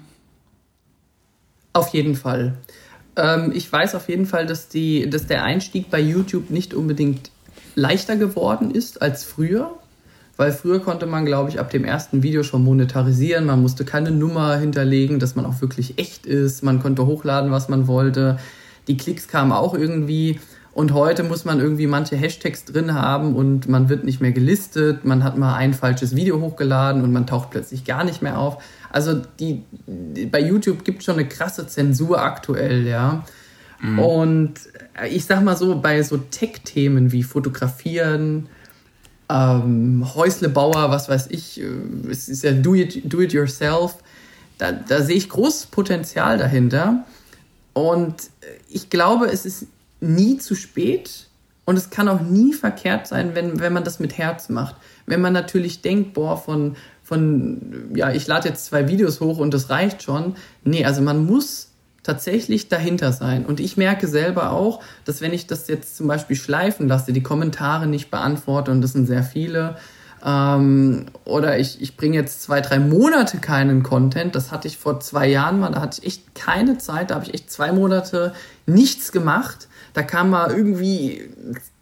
Auf 1.73 1.93
jeden 1.93 2.15
Fall. 2.15 2.57
Ähm, 3.15 3.51
ich 3.53 3.71
weiß 3.71 3.95
auf 3.95 4.09
jeden 4.09 4.25
Fall, 4.25 4.45
dass, 4.45 4.69
die, 4.69 5.09
dass 5.09 5.27
der 5.27 5.43
Einstieg 5.43 5.89
bei 5.89 5.99
YouTube 5.99 6.49
nicht 6.49 6.73
unbedingt 6.73 7.31
leichter 7.75 8.15
geworden 8.15 8.71
ist 8.71 9.01
als 9.01 9.23
früher. 9.23 9.77
Weil 10.37 10.51
früher 10.51 10.79
konnte 10.79 11.05
man, 11.05 11.25
glaube 11.25 11.49
ich, 11.49 11.59
ab 11.59 11.69
dem 11.69 11.85
ersten 11.85 12.21
Video 12.21 12.43
schon 12.43 12.63
monetarisieren. 12.63 13.45
Man 13.45 13.61
musste 13.61 13.85
keine 13.85 14.11
Nummer 14.11 14.57
hinterlegen, 14.57 15.19
dass 15.19 15.35
man 15.35 15.45
auch 15.45 15.61
wirklich 15.61 15.97
echt 15.97 16.25
ist. 16.25 16.61
Man 16.61 16.81
konnte 16.81 17.05
hochladen, 17.05 17.51
was 17.51 17.69
man 17.69 17.87
wollte. 17.87 18.37
Die 18.87 18.97
Klicks 18.97 19.27
kamen 19.27 19.53
auch 19.53 19.73
irgendwie. 19.73 20.39
Und 20.73 20.93
heute 20.93 21.23
muss 21.23 21.45
man 21.45 21.61
irgendwie 21.61 21.87
manche 21.87 22.17
Hashtags 22.17 22.65
drin 22.65 22.93
haben 22.93 23.33
und 23.33 23.69
man 23.69 23.87
wird 23.87 24.03
nicht 24.03 24.19
mehr 24.19 24.33
gelistet. 24.33 25.05
Man 25.05 25.23
hat 25.23 25.37
mal 25.37 25.55
ein 25.55 25.73
falsches 25.73 26.17
Video 26.17 26.41
hochgeladen 26.41 27.01
und 27.01 27.13
man 27.13 27.25
taucht 27.25 27.51
plötzlich 27.51 27.85
gar 27.85 28.03
nicht 28.03 28.21
mehr 28.21 28.37
auf. 28.37 28.61
Also 28.91 29.21
die, 29.39 29.63
bei 30.29 30.41
YouTube 30.41 30.83
gibt 30.83 30.99
es 30.99 31.05
schon 31.05 31.15
eine 31.15 31.29
krasse 31.29 31.65
Zensur 31.65 32.21
aktuell, 32.21 32.85
ja. 32.85 33.23
Mhm. 33.81 33.99
Und 33.99 34.53
äh, 35.01 35.07
ich 35.07 35.23
sag 35.23 35.43
mal 35.45 35.55
so, 35.55 35.79
bei 35.79 36.03
so 36.03 36.17
Tech-Themen 36.17 37.13
wie 37.13 37.23
Fotografieren, 37.23 38.49
ähm, 39.29 40.05
Häuslebauer, 40.15 40.89
was 40.91 41.09
weiß 41.09 41.27
ich, 41.31 41.61
äh, 41.61 41.65
es 42.09 42.29
ist 42.29 42.43
ja 42.43 42.51
do 42.51 42.75
it, 42.75 43.01
do 43.11 43.19
da, 44.57 44.71
da 44.71 45.01
sehe 45.01 45.17
ich 45.17 45.29
großes 45.29 45.67
Potenzial 45.67 46.37
dahinter. 46.37 47.05
Und 47.73 48.29
ich 48.69 48.89
glaube, 48.89 49.25
es 49.25 49.45
ist 49.45 49.67
nie 49.99 50.37
zu 50.37 50.55
spät 50.55 51.27
und 51.65 51.77
es 51.77 51.89
kann 51.89 52.07
auch 52.07 52.21
nie 52.21 52.53
verkehrt 52.53 53.07
sein, 53.07 53.35
wenn, 53.35 53.59
wenn 53.59 53.73
man 53.73 53.83
das 53.83 53.99
mit 53.99 54.17
Herz 54.17 54.49
macht. 54.49 54.75
Wenn 55.05 55.19
man 55.19 55.33
natürlich 55.33 55.81
denkt, 55.81 56.13
boah, 56.13 56.37
von, 56.37 56.77
von 57.03 57.91
ja, 57.95 58.11
ich 58.11 58.27
lade 58.27 58.47
jetzt 58.47 58.65
zwei 58.65 58.87
Videos 58.87 59.19
hoch 59.19 59.39
und 59.39 59.53
das 59.53 59.69
reicht 59.69 60.03
schon. 60.03 60.35
Nee, 60.63 60.85
also 60.85 61.01
man 61.01 61.25
muss 61.25 61.71
tatsächlich 62.05 62.69
dahinter 62.69 63.11
sein. 63.11 63.45
Und 63.45 63.59
ich 63.59 63.77
merke 63.77 64.07
selber 64.07 64.51
auch, 64.51 64.81
dass 65.05 65.21
wenn 65.21 65.33
ich 65.33 65.47
das 65.47 65.67
jetzt 65.67 65.97
zum 65.97 66.07
Beispiel 66.07 66.35
schleifen 66.35 66.87
lasse, 66.87 67.13
die 67.13 67.23
Kommentare 67.23 67.87
nicht 67.87 68.11
beantworte, 68.11 68.71
und 68.71 68.81
das 68.81 68.93
sind 68.93 69.07
sehr 69.07 69.23
viele, 69.23 69.75
ähm, 70.23 71.07
oder 71.25 71.57
ich, 71.57 71.81
ich 71.81 71.97
bringe 71.97 72.15
jetzt 72.15 72.43
zwei, 72.43 72.61
drei 72.61 72.77
Monate 72.77 73.39
keinen 73.39 73.81
Content, 73.81 74.35
das 74.35 74.51
hatte 74.51 74.67
ich 74.67 74.77
vor 74.77 74.99
zwei 74.99 75.27
Jahren 75.27 75.59
mal, 75.59 75.71
da 75.71 75.81
hatte 75.81 75.99
ich 75.99 76.07
echt 76.07 76.35
keine 76.35 76.77
Zeit, 76.77 77.09
da 77.09 77.15
habe 77.15 77.25
ich 77.25 77.33
echt 77.33 77.51
zwei 77.51 77.71
Monate 77.71 78.33
nichts 78.67 79.11
gemacht. 79.11 79.67
Da 79.93 80.03
kam 80.03 80.29
mal 80.29 80.51
irgendwie 80.51 81.29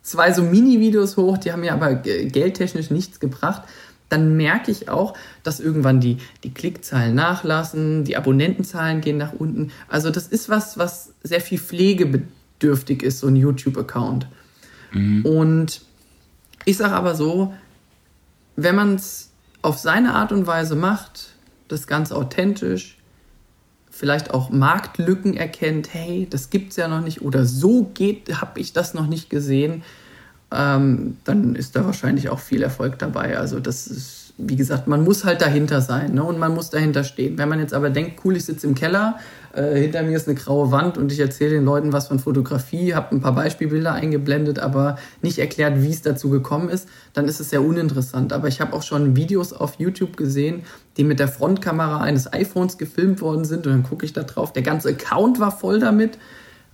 zwei 0.03 0.31
so 0.31 0.43
Mini-Videos 0.43 1.17
hoch, 1.17 1.37
die 1.37 1.51
haben 1.51 1.61
mir 1.61 1.73
aber 1.73 1.95
geldtechnisch 1.95 2.91
nichts 2.91 3.19
gebracht 3.19 3.63
dann 4.13 4.37
merke 4.37 4.71
ich 4.71 4.89
auch, 4.89 5.15
dass 5.41 5.59
irgendwann 5.59 5.99
die, 5.99 6.17
die 6.43 6.53
Klickzahlen 6.53 7.15
nachlassen, 7.15 8.03
die 8.03 8.15
Abonnentenzahlen 8.15 9.01
gehen 9.01 9.17
nach 9.17 9.33
unten. 9.33 9.71
Also 9.87 10.11
das 10.11 10.27
ist 10.27 10.49
was, 10.49 10.77
was 10.77 11.13
sehr 11.23 11.41
viel 11.41 11.57
pflegebedürftig 11.57 13.01
ist, 13.01 13.19
so 13.19 13.27
ein 13.27 13.35
YouTube-Account. 13.35 14.27
Mhm. 14.91 15.25
Und 15.25 15.81
ich 16.63 16.77
sage 16.77 16.93
aber 16.93 17.15
so, 17.15 17.53
wenn 18.55 18.75
man 18.75 18.95
es 18.95 19.31
auf 19.63 19.79
seine 19.79 20.13
Art 20.13 20.31
und 20.31 20.45
Weise 20.45 20.75
macht, 20.75 21.33
das 21.67 21.87
Ganze 21.87 22.15
authentisch, 22.15 22.99
vielleicht 23.89 24.31
auch 24.31 24.51
Marktlücken 24.51 25.35
erkennt, 25.35 25.91
hey, 25.91 26.27
das 26.29 26.51
gibt 26.51 26.71
es 26.71 26.75
ja 26.77 26.87
noch 26.87 27.01
nicht 27.01 27.23
oder 27.23 27.45
so 27.45 27.89
geht, 27.95 28.41
habe 28.41 28.59
ich 28.59 28.73
das 28.73 28.93
noch 28.93 29.07
nicht 29.07 29.31
gesehen, 29.31 29.83
ähm, 30.55 31.17
dann 31.23 31.55
ist 31.55 31.75
da 31.75 31.85
wahrscheinlich 31.85 32.29
auch 32.29 32.39
viel 32.39 32.61
Erfolg 32.61 32.99
dabei. 32.99 33.37
Also 33.37 33.59
das 33.59 33.87
ist, 33.87 34.33
wie 34.37 34.55
gesagt, 34.55 34.87
man 34.87 35.03
muss 35.03 35.23
halt 35.23 35.41
dahinter 35.41 35.81
sein 35.81 36.13
ne? 36.13 36.23
und 36.23 36.37
man 36.37 36.53
muss 36.53 36.69
dahinter 36.69 37.03
stehen. 37.03 37.37
Wenn 37.37 37.49
man 37.49 37.59
jetzt 37.59 37.73
aber 37.73 37.89
denkt, 37.89 38.21
cool, 38.23 38.35
ich 38.35 38.45
sitze 38.45 38.67
im 38.67 38.75
Keller, 38.75 39.17
äh, 39.53 39.75
hinter 39.75 40.03
mir 40.03 40.15
ist 40.15 40.27
eine 40.27 40.35
graue 40.35 40.71
Wand 40.71 40.97
und 40.97 41.11
ich 41.11 41.19
erzähle 41.19 41.51
den 41.51 41.65
Leuten 41.65 41.91
was 41.91 42.07
von 42.07 42.19
Fotografie, 42.19 42.93
habe 42.93 43.15
ein 43.15 43.21
paar 43.21 43.33
Beispielbilder 43.33 43.93
eingeblendet, 43.93 44.59
aber 44.59 44.97
nicht 45.21 45.39
erklärt, 45.39 45.81
wie 45.81 45.91
es 45.91 46.01
dazu 46.01 46.29
gekommen 46.29 46.69
ist, 46.69 46.87
dann 47.13 47.27
ist 47.27 47.39
es 47.39 47.49
sehr 47.49 47.63
uninteressant. 47.63 48.31
Aber 48.33 48.47
ich 48.47 48.61
habe 48.61 48.73
auch 48.73 48.83
schon 48.83 49.15
Videos 49.15 49.53
auf 49.53 49.79
YouTube 49.79 50.17
gesehen, 50.17 50.63
die 50.97 51.03
mit 51.03 51.19
der 51.19 51.27
Frontkamera 51.27 52.01
eines 52.01 52.31
iPhones 52.31 52.77
gefilmt 52.77 53.21
worden 53.21 53.45
sind 53.45 53.65
und 53.65 53.73
dann 53.73 53.83
gucke 53.83 54.05
ich 54.05 54.13
da 54.13 54.23
drauf. 54.23 54.53
Der 54.53 54.63
ganze 54.63 54.89
Account 54.89 55.39
war 55.39 55.51
voll 55.51 55.79
damit. 55.79 56.17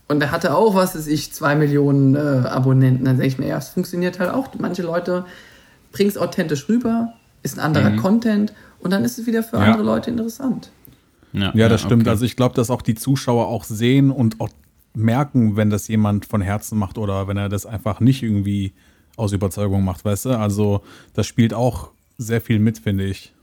Und 0.09 0.21
er 0.21 0.31
hatte 0.31 0.55
auch, 0.55 0.75
was 0.75 0.95
weiß 0.95 1.07
ich, 1.07 1.31
zwei 1.31 1.55
Millionen 1.55 2.15
äh, 2.15 2.19
Abonnenten. 2.19 3.05
Dann 3.05 3.17
denke 3.17 3.27
ich 3.27 3.37
mir, 3.37 3.47
ja, 3.47 3.57
es 3.57 3.69
funktioniert 3.69 4.19
halt 4.19 4.31
auch. 4.31 4.49
Manche 4.57 4.81
Leute 4.81 5.23
bringen 5.91 6.09
es 6.09 6.17
authentisch 6.17 6.67
rüber, 6.67 7.13
ist 7.43 7.57
ein 7.57 7.63
anderer 7.63 7.91
mhm. 7.91 7.97
Content 7.97 8.53
und 8.79 8.91
dann 8.91 9.05
ist 9.05 9.19
es 9.19 9.27
wieder 9.27 9.43
für 9.43 9.57
ja. 9.57 9.63
andere 9.63 9.83
Leute 9.83 10.09
interessant. 10.09 10.71
Ja, 11.31 11.51
ja 11.53 11.69
das 11.69 11.81
stimmt. 11.81 12.03
Okay. 12.03 12.09
Also 12.09 12.25
ich 12.25 12.35
glaube, 12.35 12.55
dass 12.55 12.71
auch 12.71 12.81
die 12.81 12.95
Zuschauer 12.95 13.47
auch 13.47 13.63
sehen 13.63 14.09
und 14.09 14.41
auch 14.41 14.49
merken, 14.95 15.55
wenn 15.55 15.69
das 15.69 15.87
jemand 15.87 16.25
von 16.25 16.41
Herzen 16.41 16.77
macht 16.77 16.97
oder 16.97 17.27
wenn 17.27 17.37
er 17.37 17.47
das 17.47 17.67
einfach 17.67 17.99
nicht 17.99 18.23
irgendwie 18.23 18.73
aus 19.15 19.31
Überzeugung 19.31 19.83
macht, 19.83 20.05
weißt 20.05 20.25
du? 20.25 20.29
Also 20.39 20.81
das 21.13 21.27
spielt 21.27 21.53
auch 21.53 21.91
sehr 22.17 22.41
viel 22.41 22.57
mit, 22.57 22.79
finde 22.79 23.05
ich. 23.05 23.33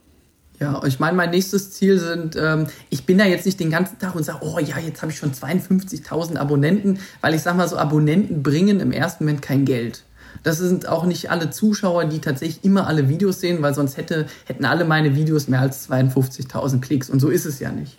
Ja, 0.58 0.82
ich 0.84 0.98
meine, 0.98 1.16
mein 1.16 1.30
nächstes 1.30 1.72
Ziel 1.72 1.98
sind, 1.98 2.34
ähm, 2.36 2.66
ich 2.88 3.04
bin 3.04 3.18
da 3.18 3.24
jetzt 3.24 3.44
nicht 3.44 3.60
den 3.60 3.70
ganzen 3.70 3.98
Tag 3.98 4.14
und 4.14 4.24
sage, 4.24 4.38
oh 4.40 4.58
ja, 4.58 4.78
jetzt 4.78 5.02
habe 5.02 5.12
ich 5.12 5.18
schon 5.18 5.32
52.000 5.32 6.36
Abonnenten, 6.36 6.98
weil 7.20 7.34
ich 7.34 7.42
sage 7.42 7.58
mal 7.58 7.68
so, 7.68 7.76
Abonnenten 7.76 8.42
bringen 8.42 8.80
im 8.80 8.90
ersten 8.90 9.24
Moment 9.24 9.42
kein 9.42 9.66
Geld. 9.66 10.04
Das 10.42 10.58
sind 10.58 10.88
auch 10.88 11.04
nicht 11.04 11.30
alle 11.30 11.50
Zuschauer, 11.50 12.06
die 12.06 12.20
tatsächlich 12.20 12.64
immer 12.64 12.86
alle 12.86 13.08
Videos 13.08 13.40
sehen, 13.40 13.62
weil 13.62 13.74
sonst 13.74 13.96
hätte, 13.96 14.26
hätten 14.44 14.64
alle 14.64 14.84
meine 14.84 15.14
Videos 15.14 15.48
mehr 15.48 15.60
als 15.60 15.90
52.000 15.90 16.80
Klicks 16.80 17.10
und 17.10 17.20
so 17.20 17.28
ist 17.28 17.44
es 17.44 17.58
ja 17.58 17.70
nicht. 17.70 17.98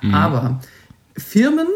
Mhm. 0.00 0.14
Aber 0.14 0.60
Firmen, 1.16 1.68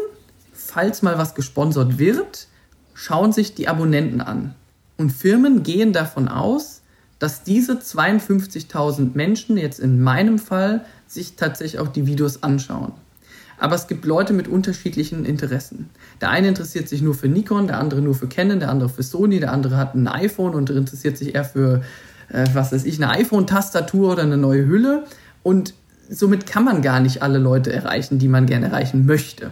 falls 0.53 1.01
mal 1.03 1.17
was 1.17 1.35
gesponsert 1.35 1.99
wird, 1.99 2.47
schauen 2.93 3.31
sich 3.31 3.55
die 3.55 3.67
Abonnenten 3.67 4.19
an. 4.19 4.55
Und 4.97 5.11
Firmen 5.11 5.63
gehen 5.63 5.93
davon 5.93 6.27
aus, 6.27 6.76
dass 7.19 7.43
diese 7.43 7.73
52.000 7.73 9.11
Menschen 9.15 9.57
jetzt 9.57 9.79
in 9.79 10.01
meinem 10.01 10.39
Fall 10.39 10.85
sich 11.07 11.35
tatsächlich 11.35 11.79
auch 11.79 11.87
die 11.87 12.05
Videos 12.05 12.43
anschauen. 12.43 12.93
Aber 13.59 13.75
es 13.75 13.87
gibt 13.87 14.05
Leute 14.05 14.33
mit 14.33 14.47
unterschiedlichen 14.47 15.25
Interessen. 15.25 15.89
Der 16.21 16.29
eine 16.29 16.47
interessiert 16.47 16.87
sich 16.87 17.01
nur 17.01 17.15
für 17.15 17.27
Nikon, 17.27 17.67
der 17.67 17.79
andere 17.79 18.01
nur 18.01 18.13
für 18.13 18.27
Canon, 18.27 18.59
der 18.59 18.69
andere 18.69 18.89
für 18.89 19.01
Sony, 19.01 19.39
der 19.39 19.51
andere 19.51 19.77
hat 19.77 19.95
ein 19.95 20.07
iPhone 20.07 20.53
und 20.53 20.69
interessiert 20.69 21.17
sich 21.17 21.33
eher 21.33 21.43
für, 21.43 21.81
äh, 22.29 22.45
was 22.53 22.71
weiß 22.71 22.85
ich, 22.85 23.01
eine 23.01 23.11
iPhone-Tastatur 23.11 24.11
oder 24.11 24.23
eine 24.23 24.37
neue 24.37 24.67
Hülle. 24.67 25.05
Und 25.41 25.73
somit 26.07 26.45
kann 26.45 26.65
man 26.65 26.83
gar 26.83 26.99
nicht 26.99 27.23
alle 27.23 27.39
Leute 27.39 27.73
erreichen, 27.73 28.19
die 28.19 28.27
man 28.27 28.45
gerne 28.45 28.67
erreichen 28.67 29.07
möchte. 29.07 29.51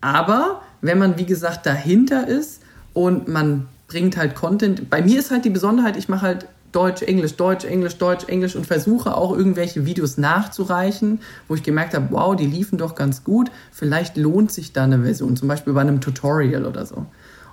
Aber 0.00 0.62
wenn 0.80 0.98
man, 0.98 1.18
wie 1.18 1.26
gesagt, 1.26 1.66
dahinter 1.66 2.26
ist 2.26 2.62
und 2.94 3.28
man 3.28 3.68
bringt 3.88 4.16
halt 4.16 4.34
Content. 4.34 4.88
Bei 4.90 5.02
mir 5.02 5.18
ist 5.18 5.30
halt 5.30 5.44
die 5.44 5.50
Besonderheit, 5.50 5.96
ich 5.96 6.08
mache 6.08 6.22
halt 6.22 6.46
Deutsch, 6.72 7.02
Englisch, 7.02 7.34
Deutsch, 7.36 7.64
Englisch, 7.64 7.96
Deutsch, 7.96 8.24
Englisch 8.28 8.54
und 8.54 8.66
versuche 8.66 9.16
auch 9.16 9.34
irgendwelche 9.34 9.86
Videos 9.86 10.18
nachzureichen, 10.18 11.20
wo 11.48 11.54
ich 11.54 11.62
gemerkt 11.62 11.94
habe, 11.94 12.08
wow, 12.10 12.36
die 12.36 12.46
liefen 12.46 12.76
doch 12.76 12.94
ganz 12.94 13.24
gut. 13.24 13.50
Vielleicht 13.72 14.18
lohnt 14.18 14.52
sich 14.52 14.74
da 14.74 14.84
eine 14.84 15.02
Version, 15.02 15.34
zum 15.34 15.48
Beispiel 15.48 15.72
bei 15.72 15.80
einem 15.80 16.02
Tutorial 16.02 16.66
oder 16.66 16.84
so. 16.84 17.06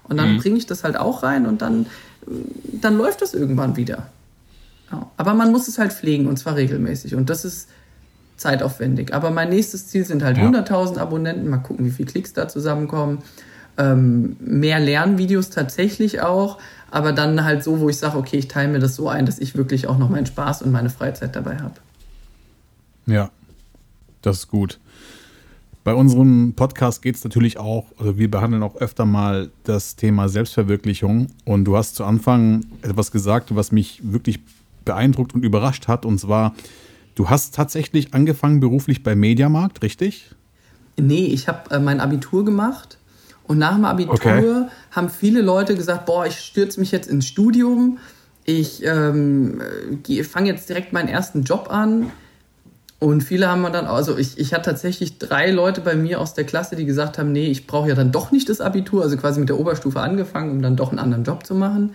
Und 0.04 0.18
dann 0.18 0.34
mhm. 0.34 0.38
bringe 0.40 0.58
ich 0.58 0.66
das 0.66 0.84
halt 0.84 0.98
auch 0.98 1.24
rein 1.24 1.46
und 1.46 1.62
dann, 1.62 1.88
dann 2.74 2.98
läuft 2.98 3.22
das 3.22 3.34
irgendwann 3.34 3.78
wieder. 3.78 4.08
Ja. 4.92 5.10
Aber 5.16 5.34
man 5.34 5.52
muss 5.52 5.70
es 5.70 5.80
halt 5.80 5.94
pflegen 5.94 6.28
und 6.28 6.38
zwar 6.38 6.56
regelmäßig. 6.58 7.16
Und 7.16 7.30
das 7.30 7.46
ist 7.46 7.70
zeitaufwendig. 8.36 9.14
Aber 9.14 9.32
mein 9.32 9.50
nächstes 9.50 9.88
Ziel 9.88 10.06
sind 10.06 10.24
halt 10.24 10.38
ja. 10.38 10.44
100.000 10.44 10.98
Abonnenten. 10.98 11.50
Mal 11.50 11.58
gucken, 11.58 11.86
wie 11.86 11.92
viele 11.92 12.12
Klicks 12.12 12.34
da 12.34 12.50
zusammenkommen 12.50 13.20
ähm, 13.78 14.36
mehr 14.40 14.80
Lernvideos 14.80 15.50
tatsächlich 15.50 16.22
auch, 16.22 16.60
aber 16.92 17.12
dann 17.12 17.44
halt 17.44 17.64
so, 17.64 17.80
wo 17.80 17.90
ich 17.90 17.98
sage, 17.98 18.18
okay, 18.18 18.38
ich 18.38 18.48
teile 18.48 18.72
mir 18.72 18.80
das 18.80 18.96
so 18.96 19.10
ein, 19.10 19.26
dass 19.26 19.40
ich 19.40 19.56
wirklich 19.56 19.88
auch 19.88 19.98
noch 19.98 20.10
meinen 20.10 20.26
Spaß 20.26 20.62
und 20.62 20.72
meine 20.72 20.90
Freizeit 20.90 21.36
dabei 21.36 21.58
habe. 21.58 21.76
Ja, 23.06 23.30
das 24.22 24.38
ist 24.38 24.48
gut. 24.48 24.80
Bei 25.84 25.94
unserem 25.94 26.54
Podcast 26.56 27.04
geht 27.04 27.16
es 27.16 27.24
natürlich 27.24 27.60
auch, 27.60 27.86
also 28.00 28.18
wir 28.18 28.32
behandeln 28.32 28.64
auch 28.64 28.76
öfter 28.78 29.06
mal 29.06 29.52
das 29.66 29.96
Thema 29.96 30.30
Selbstverwirklichung. 30.30 31.28
Und 31.44 31.66
du 31.66 31.78
hast 31.78 31.96
zu 31.96 32.04
Anfang 32.04 32.66
etwas 32.82 33.12
gesagt, 33.12 33.56
was 33.56 33.72
mich 33.72 34.00
wirklich 34.04 34.40
beeindruckt 34.84 35.36
und 35.36 35.46
überrascht 35.46 35.88
hat. 35.88 36.04
Und 36.04 36.20
zwar, 36.20 36.56
du 37.14 37.30
hast 37.30 37.54
tatsächlich 37.54 38.16
angefangen 38.16 38.60
beruflich 38.62 39.04
bei 39.04 39.16
Mediamarkt, 39.16 39.84
richtig? 39.84 40.32
Nee, 40.98 41.26
ich 41.26 41.48
habe 41.48 41.70
äh, 41.70 41.80
mein 41.80 42.00
Abitur 42.00 42.46
gemacht 42.46 42.98
und 43.48 43.58
nach 43.58 43.76
dem 43.76 43.86
Abitur 43.86 44.14
okay. 44.14 44.68
haben 44.92 45.10
viele 45.10 45.42
Leute 45.42 45.76
gesagt, 45.76 46.06
boah, 46.06 46.26
ich 46.26 46.40
stürze 46.40 46.80
mich 46.80 46.92
jetzt 46.92 47.10
ins 47.10 47.28
Studium, 47.28 48.00
ich 48.44 48.84
ähm, 48.86 49.62
fange 50.24 50.50
jetzt 50.50 50.70
direkt 50.70 50.94
meinen 50.94 51.08
ersten 51.08 51.44
Job 51.44 51.68
an. 51.70 52.12
Und 53.00 53.24
viele 53.24 53.50
haben 53.50 53.62
dann, 53.74 53.86
also 53.86 54.18
ich, 54.18 54.40
ich 54.40 54.54
hatte 54.54 54.70
tatsächlich 54.70 55.18
drei 55.20 55.52
Leute 55.52 55.82
bei 55.82 55.96
mir 55.96 56.22
aus 56.22 56.34
der 56.34 56.46
Klasse, 56.46 56.76
die 56.76 56.86
gesagt 56.86 57.18
haben, 57.18 57.32
nee, 57.32 57.48
ich 57.48 57.68
brauche 57.68 57.90
ja 57.90 57.96
dann 57.96 58.12
doch 58.12 58.32
nicht 58.32 58.48
das 58.50 58.62
Abitur, 58.62 59.04
also 59.04 59.18
quasi 59.18 59.40
mit 59.40 59.50
der 59.50 59.60
Oberstufe 59.60 60.00
angefangen, 60.00 60.52
um 60.52 60.62
dann 60.62 60.76
doch 60.76 60.90
einen 60.90 61.00
anderen 61.00 61.24
Job 61.24 61.46
zu 61.46 61.56
machen. 61.56 61.94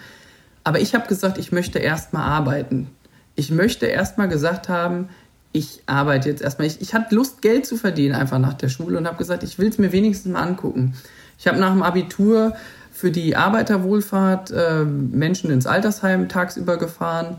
Aber 0.62 0.78
ich 0.78 0.94
habe 0.94 1.08
gesagt, 1.08 1.38
ich 1.38 1.52
möchte 1.52 1.78
erstmal 1.78 2.22
arbeiten. 2.22 2.88
Ich 3.34 3.50
möchte 3.50 3.86
erstmal 3.86 4.28
gesagt 4.28 4.68
haben, 4.68 5.08
ich 5.52 5.82
arbeite 5.86 6.28
jetzt 6.28 6.42
erstmal. 6.42 6.68
Ich, 6.68 6.80
ich 6.80 6.94
hatte 6.94 7.14
Lust, 7.14 7.42
Geld 7.42 7.66
zu 7.66 7.76
verdienen 7.76 8.14
einfach 8.14 8.38
nach 8.38 8.54
der 8.54 8.68
Schule 8.68 8.98
und 8.98 9.06
habe 9.06 9.16
gesagt, 9.16 9.42
ich 9.42 9.58
will 9.58 9.68
es 9.68 9.78
mir 9.78 9.92
wenigstens 9.92 10.32
mal 10.32 10.42
angucken. 10.42 10.94
Ich 11.40 11.48
habe 11.48 11.58
nach 11.58 11.72
dem 11.72 11.82
Abitur 11.82 12.52
für 12.92 13.10
die 13.10 13.34
Arbeiterwohlfahrt 13.34 14.50
äh, 14.50 14.84
Menschen 14.84 15.50
ins 15.50 15.66
Altersheim 15.66 16.28
tagsüber 16.28 16.76
gefahren. 16.76 17.38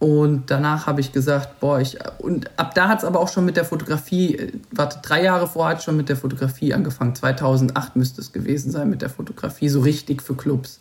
Und 0.00 0.50
danach 0.50 0.88
habe 0.88 1.00
ich 1.00 1.12
gesagt, 1.12 1.60
boah, 1.60 1.78
ich. 1.78 1.98
Und 2.18 2.50
ab 2.58 2.74
da 2.74 2.88
hat 2.88 2.98
es 2.98 3.04
aber 3.04 3.20
auch 3.20 3.28
schon 3.28 3.44
mit 3.44 3.56
der 3.56 3.64
Fotografie, 3.64 4.34
äh, 4.36 4.52
warte, 4.72 4.98
drei 5.02 5.22
Jahre 5.22 5.46
vorher 5.46 5.70
hat 5.70 5.78
es 5.78 5.84
schon 5.84 5.96
mit 5.96 6.08
der 6.08 6.16
Fotografie 6.16 6.74
angefangen. 6.74 7.14
2008 7.14 7.94
müsste 7.94 8.20
es 8.20 8.32
gewesen 8.32 8.72
sein 8.72 8.90
mit 8.90 9.02
der 9.02 9.10
Fotografie, 9.10 9.68
so 9.68 9.82
richtig 9.82 10.20
für 10.20 10.34
Clubs. 10.34 10.80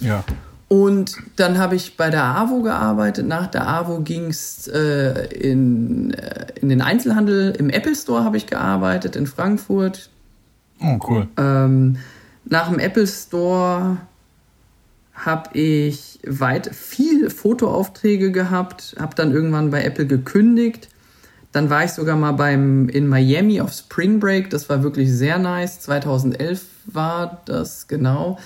Ja. 0.00 0.24
Und 0.68 1.18
dann 1.36 1.58
habe 1.58 1.76
ich 1.76 1.98
bei 1.98 2.08
der 2.08 2.24
AWO 2.24 2.62
gearbeitet. 2.62 3.26
Nach 3.26 3.48
der 3.48 3.68
AWO 3.68 4.00
ging 4.00 4.28
es 4.28 4.66
äh, 4.66 5.26
in, 5.26 6.14
äh, 6.14 6.46
in 6.58 6.70
den 6.70 6.80
Einzelhandel. 6.80 7.50
Im 7.50 7.68
Apple 7.68 7.94
Store 7.94 8.24
habe 8.24 8.38
ich 8.38 8.46
gearbeitet 8.46 9.14
in 9.14 9.26
Frankfurt 9.26 10.08
Oh, 10.80 10.98
cool. 11.08 11.28
Ähm, 11.36 11.96
nach 12.44 12.68
dem 12.68 12.78
Apple 12.78 13.06
Store 13.06 13.98
habe 15.14 15.58
ich 15.58 16.20
weit 16.26 16.74
viel 16.74 17.30
Fotoaufträge 17.30 18.30
gehabt, 18.30 18.94
habe 18.98 19.14
dann 19.14 19.32
irgendwann 19.32 19.70
bei 19.70 19.82
Apple 19.82 20.06
gekündigt. 20.06 20.88
Dann 21.52 21.70
war 21.70 21.84
ich 21.84 21.92
sogar 21.92 22.16
mal 22.16 22.32
beim 22.32 22.88
in 22.90 23.08
Miami 23.08 23.60
auf 23.62 23.72
Spring 23.72 24.20
Break. 24.20 24.50
Das 24.50 24.68
war 24.68 24.82
wirklich 24.82 25.10
sehr 25.10 25.38
nice. 25.38 25.80
2011 25.80 26.66
war 26.86 27.40
das 27.46 27.88
genau 27.88 28.38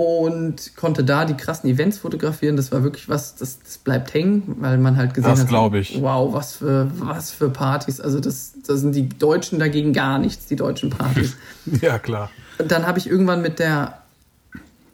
und 0.00 0.76
konnte 0.76 1.04
da 1.04 1.26
die 1.26 1.34
krassen 1.34 1.68
Events 1.68 1.98
fotografieren. 1.98 2.56
Das 2.56 2.72
war 2.72 2.82
wirklich 2.82 3.08
was, 3.08 3.36
das, 3.36 3.58
das 3.60 3.76
bleibt 3.76 4.14
hängen, 4.14 4.56
weil 4.60 4.78
man 4.78 4.96
halt 4.96 5.12
gesehen 5.12 5.30
das 5.30 5.40
hat, 5.40 5.48
glaube 5.48 5.78
ich. 5.78 6.00
wow, 6.00 6.32
was 6.32 6.54
für, 6.54 6.90
was 6.98 7.30
für 7.32 7.50
Partys. 7.50 8.00
Also 8.00 8.18
das, 8.18 8.54
das 8.66 8.80
sind 8.80 8.94
die 8.94 9.08
Deutschen 9.08 9.58
dagegen 9.58 9.92
gar 9.92 10.18
nichts, 10.18 10.46
die 10.46 10.56
deutschen 10.56 10.88
Partys. 10.88 11.36
ja, 11.82 11.98
klar. 11.98 12.30
Und 12.58 12.72
dann 12.72 12.86
habe 12.86 12.98
ich 12.98 13.10
irgendwann 13.10 13.42
mit 13.42 13.58
der, 13.58 13.98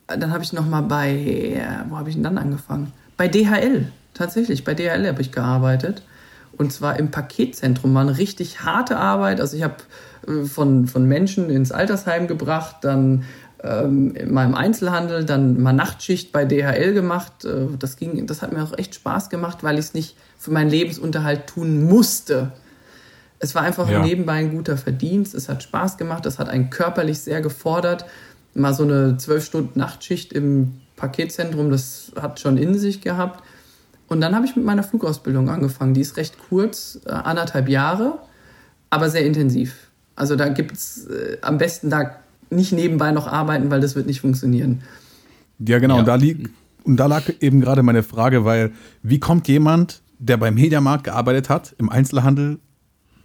dann 0.08 0.32
habe 0.32 0.42
ich 0.42 0.52
noch 0.52 0.66
mal 0.66 0.82
bei, 0.82 1.62
wo 1.88 1.96
habe 1.96 2.08
ich 2.08 2.16
denn 2.16 2.24
dann 2.24 2.38
angefangen? 2.38 2.92
Bei 3.16 3.28
DHL, 3.28 3.92
tatsächlich, 4.12 4.64
bei 4.64 4.74
DHL 4.74 5.06
habe 5.06 5.22
ich 5.22 5.30
gearbeitet. 5.30 6.02
Und 6.56 6.72
zwar 6.72 6.98
im 6.98 7.10
Paketzentrum. 7.10 7.94
War 7.94 8.02
eine 8.02 8.16
richtig 8.16 8.62
harte 8.62 8.96
Arbeit. 8.96 9.40
Also 9.40 9.56
ich 9.56 9.62
habe 9.62 9.76
äh, 10.26 10.44
von, 10.44 10.86
von 10.86 11.06
Menschen 11.06 11.50
ins 11.50 11.70
Altersheim 11.70 12.26
gebracht, 12.26 12.76
dann 12.80 13.24
ähm, 13.62 14.14
in 14.14 14.32
meinem 14.32 14.54
Einzelhandel, 14.54 15.24
dann 15.24 15.60
mal 15.60 15.72
Nachtschicht 15.72 16.32
bei 16.32 16.44
DHL 16.44 16.92
gemacht. 16.92 17.44
Äh, 17.44 17.66
das, 17.78 17.96
ging, 17.96 18.26
das 18.26 18.42
hat 18.42 18.52
mir 18.52 18.62
auch 18.62 18.76
echt 18.76 18.94
Spaß 18.94 19.30
gemacht, 19.30 19.62
weil 19.62 19.74
ich 19.78 19.86
es 19.86 19.94
nicht 19.94 20.16
für 20.38 20.50
meinen 20.50 20.70
Lebensunterhalt 20.70 21.46
tun 21.46 21.84
musste. 21.84 22.52
Es 23.38 23.54
war 23.54 23.62
einfach 23.62 23.88
Ja. 23.90 24.02
nebenbei 24.02 24.34
ein 24.34 24.50
guter 24.50 24.76
Verdienst. 24.76 25.34
Es 25.34 25.48
hat 25.48 25.62
Spaß 25.62 25.96
gemacht. 25.98 26.26
Es 26.26 26.38
hat 26.38 26.48
einen 26.48 26.70
körperlich 26.70 27.20
sehr 27.20 27.40
gefordert. 27.40 28.04
Mal 28.54 28.72
so 28.72 28.84
eine 28.84 29.16
zwölf 29.18 29.44
Stunden 29.44 29.78
Nachtschicht 29.78 30.32
im 30.32 30.80
Paketzentrum, 30.96 31.70
das 31.70 32.12
hat 32.20 32.40
schon 32.40 32.56
in 32.56 32.78
sich 32.78 33.02
gehabt. 33.02 33.42
Und 34.08 34.20
dann 34.22 34.34
habe 34.34 34.46
ich 34.46 34.56
mit 34.56 34.64
meiner 34.64 34.82
Flugausbildung 34.82 35.50
angefangen. 35.50 35.92
Die 35.92 36.00
ist 36.00 36.16
recht 36.16 36.36
kurz, 36.48 37.00
äh, 37.04 37.10
anderthalb 37.10 37.68
Jahre, 37.68 38.18
aber 38.88 39.10
sehr 39.10 39.26
intensiv. 39.26 39.88
Also 40.14 40.36
da 40.36 40.48
gibt 40.48 40.72
es 40.76 41.06
äh, 41.06 41.36
am 41.42 41.58
besten 41.58 41.90
da 41.90 42.16
nicht 42.50 42.72
nebenbei 42.72 43.12
noch 43.12 43.26
arbeiten, 43.26 43.70
weil 43.70 43.80
das 43.80 43.96
wird 43.96 44.06
nicht 44.06 44.20
funktionieren. 44.20 44.82
Ja, 45.58 45.78
genau. 45.78 45.94
Ja. 45.94 46.00
Und, 46.00 46.06
da 46.06 46.14
lieg, 46.14 46.50
und 46.84 46.96
da 46.96 47.06
lag 47.06 47.24
eben 47.40 47.60
gerade 47.60 47.82
meine 47.82 48.02
Frage, 48.02 48.44
weil 48.44 48.72
wie 49.02 49.18
kommt 49.18 49.48
jemand, 49.48 50.02
der 50.18 50.36
beim 50.36 50.54
Mediamarkt 50.54 51.04
gearbeitet 51.04 51.48
hat, 51.48 51.74
im 51.78 51.90
Einzelhandel, 51.90 52.58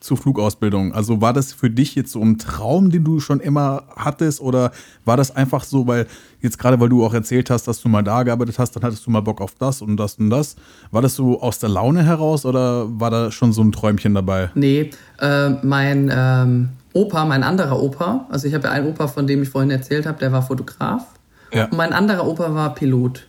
zur 0.01 0.17
Flugausbildung? 0.17 0.93
Also 0.93 1.21
war 1.21 1.31
das 1.31 1.53
für 1.53 1.69
dich 1.69 1.95
jetzt 1.95 2.11
so 2.11 2.21
ein 2.21 2.37
Traum, 2.37 2.89
den 2.89 3.03
du 3.03 3.19
schon 3.19 3.39
immer 3.39 3.83
hattest 3.95 4.41
oder 4.41 4.71
war 5.05 5.15
das 5.15 5.33
einfach 5.33 5.63
so, 5.63 5.87
weil 5.87 6.07
jetzt 6.41 6.59
gerade, 6.59 6.79
weil 6.79 6.89
du 6.89 7.05
auch 7.05 7.13
erzählt 7.13 7.49
hast, 7.49 7.67
dass 7.67 7.81
du 7.81 7.87
mal 7.87 8.01
da 8.01 8.23
gearbeitet 8.23 8.59
hast, 8.59 8.75
dann 8.75 8.83
hattest 8.83 9.05
du 9.05 9.11
mal 9.11 9.21
Bock 9.21 9.39
auf 9.39 9.55
das 9.55 9.81
und 9.81 9.95
das 9.97 10.15
und 10.15 10.29
das. 10.29 10.57
War 10.89 11.01
das 11.01 11.15
so 11.15 11.41
aus 11.41 11.59
der 11.59 11.69
Laune 11.69 12.03
heraus 12.03 12.45
oder 12.45 12.87
war 12.99 13.11
da 13.11 13.31
schon 13.31 13.53
so 13.53 13.61
ein 13.61 13.71
Träumchen 13.71 14.13
dabei? 14.13 14.49
Nee, 14.55 14.89
äh, 15.19 15.49
mein 15.61 16.11
ähm, 16.13 16.69
Opa, 16.93 17.23
mein 17.25 17.43
anderer 17.43 17.81
Opa, 17.81 18.25
also 18.29 18.47
ich 18.47 18.53
habe 18.53 18.67
ja 18.67 18.73
einen 18.73 18.87
Opa, 18.87 19.07
von 19.07 19.27
dem 19.27 19.43
ich 19.43 19.49
vorhin 19.49 19.71
erzählt 19.71 20.05
habe, 20.05 20.17
der 20.17 20.31
war 20.31 20.41
Fotograf. 20.41 21.05
Ja. 21.53 21.65
Und 21.65 21.77
mein 21.77 21.93
anderer 21.93 22.27
Opa 22.27 22.53
war 22.53 22.73
Pilot. 22.73 23.27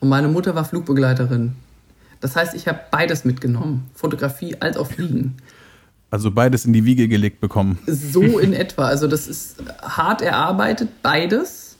Und 0.00 0.08
meine 0.08 0.28
Mutter 0.28 0.54
war 0.54 0.64
Flugbegleiterin. 0.64 1.54
Das 2.20 2.36
heißt, 2.36 2.54
ich 2.54 2.66
habe 2.68 2.80
beides 2.90 3.24
mitgenommen, 3.24 3.90
Fotografie 3.94 4.56
als 4.60 4.78
auch 4.78 4.86
Fliegen. 4.86 5.36
Also 6.14 6.30
beides 6.30 6.64
in 6.64 6.72
die 6.72 6.84
Wiege 6.84 7.08
gelegt 7.08 7.40
bekommen. 7.40 7.76
So 7.88 8.22
in 8.38 8.52
etwa. 8.52 8.86
Also 8.86 9.08
das 9.08 9.26
ist 9.26 9.56
hart 9.82 10.22
erarbeitet, 10.22 11.02
beides. 11.02 11.74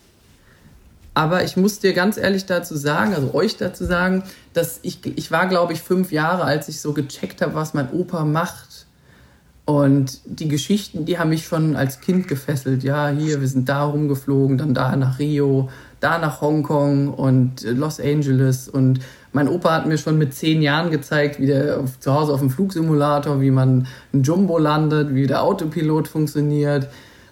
Aber 1.14 1.45
ich 1.45 1.57
muss 1.57 1.78
dir 1.78 1.93
ganz 1.93 2.16
ehrlich 2.16 2.45
dazu 2.45 2.74
sagen, 2.74 3.14
also 3.14 3.32
euch 3.32 3.57
dazu 3.59 3.85
sagen, 3.85 4.24
dass 4.53 4.80
ich, 4.82 4.99
ich 5.07 5.30
war, 5.30 5.47
glaube 5.47 5.72
ich, 5.72 5.82
fünf 5.82 6.11
Jahre, 6.11 6.43
als 6.43 6.68
ich 6.68 6.80
so 6.80 6.93
gecheckt 6.93 7.43
habe, 7.43 7.55
was 7.55 7.74
mein 7.74 7.93
Opa 7.93 8.24
macht. 8.24 8.64
Und 9.67 10.21
die 10.27 10.49
Geschichten, 10.49 11.07
die 11.07 11.19
haben 11.19 11.31
mich 11.31 11.47
schon 11.47 11.75
als 11.75 12.01
Kind 12.01 12.29
gefesselt. 12.29 12.85
Ja, 12.85 13.09
hier, 13.09 13.41
wir 13.41 13.49
sind 13.49 13.69
da 13.69 13.85
rumgeflogen, 13.85 14.59
dann 14.59 14.75
da 14.75 14.95
nach 14.95 15.19
Rio, 15.19 15.71
da 16.01 16.19
nach 16.19 16.43
Hongkong 16.43 17.09
und 17.09 17.62
Los 17.62 17.99
Angeles. 17.99 18.69
Und 18.69 19.01
mein 19.33 19.49
Opa 19.49 19.73
hat 19.73 19.87
mir 19.87 19.97
schon 19.97 20.19
mit 20.19 20.35
zehn 20.35 20.61
Jahren 20.61 20.91
gezeigt, 20.91 21.41
wie 21.41 21.47
der 21.47 21.81
auf, 21.81 21.99
zu 21.99 22.12
Hause 22.12 22.35
auf 22.35 22.41
dem 22.41 22.51
Flugsimulator, 22.51 23.41
wie 23.41 23.51
man 23.51 23.87
ein 24.12 24.23
Jumbo 24.23 24.59
landet, 24.59 25.15
wie 25.15 25.27
der 25.27 25.43
Autopilot 25.43 26.09
funktioniert. 26.09 26.91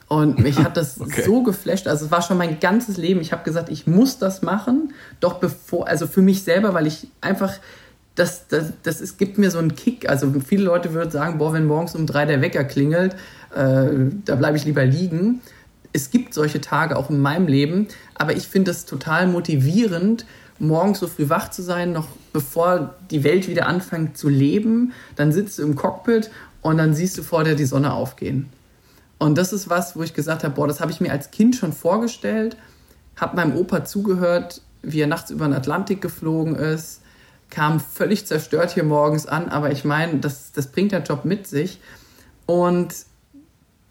Und 0.08 0.38
mich 0.38 0.58
hat 0.58 0.78
das 0.78 1.00
Okay. 1.00 1.22
so 1.24 1.42
geflasht. 1.42 1.86
Also 1.86 2.06
es 2.06 2.10
war 2.10 2.22
schon 2.22 2.38
mein 2.38 2.60
ganzes 2.60 2.96
Leben. 2.96 3.20
Ich 3.20 3.32
habe 3.32 3.44
gesagt, 3.44 3.68
ich 3.68 3.86
muss 3.86 4.18
das 4.18 4.40
machen. 4.40 4.94
Doch 5.20 5.34
bevor, 5.34 5.86
also 5.86 6.06
für 6.06 6.22
mich 6.22 6.44
selber, 6.44 6.72
weil 6.72 6.86
ich 6.86 7.08
einfach, 7.20 7.52
das, 8.14 8.46
das, 8.48 8.72
das 8.82 9.00
ist, 9.00 9.18
gibt 9.18 9.38
mir 9.38 9.50
so 9.50 9.58
einen 9.58 9.74
Kick. 9.74 10.08
Also 10.08 10.32
viele 10.46 10.64
Leute 10.64 10.92
würden 10.92 11.10
sagen, 11.10 11.38
boah, 11.38 11.52
wenn 11.52 11.66
morgens 11.66 11.94
um 11.94 12.06
drei 12.06 12.26
der 12.26 12.42
Wecker 12.42 12.64
klingelt, 12.64 13.14
äh, 13.54 13.88
da 14.24 14.34
bleibe 14.36 14.56
ich 14.56 14.64
lieber 14.64 14.84
liegen. 14.84 15.40
Es 15.92 16.10
gibt 16.10 16.34
solche 16.34 16.60
Tage 16.60 16.96
auch 16.96 17.10
in 17.10 17.20
meinem 17.20 17.46
Leben, 17.46 17.88
aber 18.14 18.34
ich 18.34 18.48
finde 18.48 18.70
es 18.70 18.86
total 18.86 19.26
motivierend, 19.26 20.26
morgens 20.58 21.00
so 21.00 21.06
früh 21.06 21.28
wach 21.28 21.50
zu 21.50 21.62
sein, 21.62 21.92
noch 21.92 22.08
bevor 22.32 22.94
die 23.10 23.24
Welt 23.24 23.48
wieder 23.48 23.66
anfängt 23.66 24.16
zu 24.16 24.28
leben. 24.28 24.92
Dann 25.16 25.32
sitzt 25.32 25.58
du 25.58 25.62
im 25.62 25.74
Cockpit 25.74 26.30
und 26.62 26.78
dann 26.78 26.94
siehst 26.94 27.18
du 27.18 27.22
vor 27.22 27.44
dir 27.44 27.56
die 27.56 27.64
Sonne 27.64 27.92
aufgehen. 27.92 28.48
Und 29.18 29.38
das 29.38 29.52
ist 29.52 29.68
was, 29.68 29.96
wo 29.96 30.02
ich 30.02 30.14
gesagt 30.14 30.44
habe, 30.44 30.54
boah, 30.54 30.66
das 30.66 30.80
habe 30.80 30.90
ich 30.90 31.00
mir 31.00 31.12
als 31.12 31.30
Kind 31.30 31.56
schon 31.56 31.72
vorgestellt, 31.72 32.56
habe 33.16 33.36
meinem 33.36 33.56
Opa 33.56 33.84
zugehört, 33.84 34.62
wie 34.82 35.00
er 35.00 35.06
nachts 35.06 35.30
über 35.30 35.44
den 35.44 35.54
Atlantik 35.54 36.00
geflogen 36.00 36.56
ist, 36.56 37.01
kam 37.52 37.80
völlig 37.80 38.26
zerstört 38.26 38.72
hier 38.72 38.82
morgens 38.82 39.26
an, 39.26 39.50
aber 39.50 39.70
ich 39.70 39.84
meine, 39.84 40.18
das, 40.18 40.52
das 40.52 40.68
bringt 40.68 40.90
der 40.90 41.02
Job 41.02 41.26
mit 41.26 41.46
sich. 41.46 41.80
Und 42.46 42.94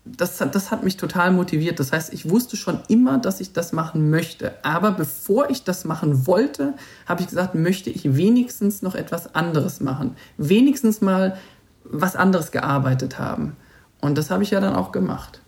das, 0.03 0.37
das 0.37 0.71
hat 0.71 0.83
mich 0.83 0.97
total 0.97 1.31
motiviert. 1.31 1.79
Das 1.79 1.91
heißt, 1.91 2.11
ich 2.11 2.27
wusste 2.27 2.57
schon 2.57 2.79
immer, 2.87 3.19
dass 3.19 3.39
ich 3.39 3.53
das 3.53 3.71
machen 3.71 4.09
möchte. 4.09 4.55
Aber 4.63 4.91
bevor 4.91 5.51
ich 5.51 5.63
das 5.63 5.85
machen 5.85 6.25
wollte, 6.25 6.73
habe 7.05 7.21
ich 7.21 7.27
gesagt, 7.27 7.53
möchte 7.53 7.91
ich 7.91 8.15
wenigstens 8.17 8.81
noch 8.81 8.95
etwas 8.95 9.35
anderes 9.35 9.79
machen. 9.79 10.15
Wenigstens 10.37 11.01
mal 11.01 11.37
was 11.83 12.15
anderes 12.15 12.51
gearbeitet 12.51 13.19
haben. 13.19 13.55
Und 14.01 14.17
das 14.17 14.31
habe 14.31 14.41
ich 14.41 14.49
ja 14.49 14.59
dann 14.59 14.75
auch 14.75 14.91
gemacht. 14.91 15.39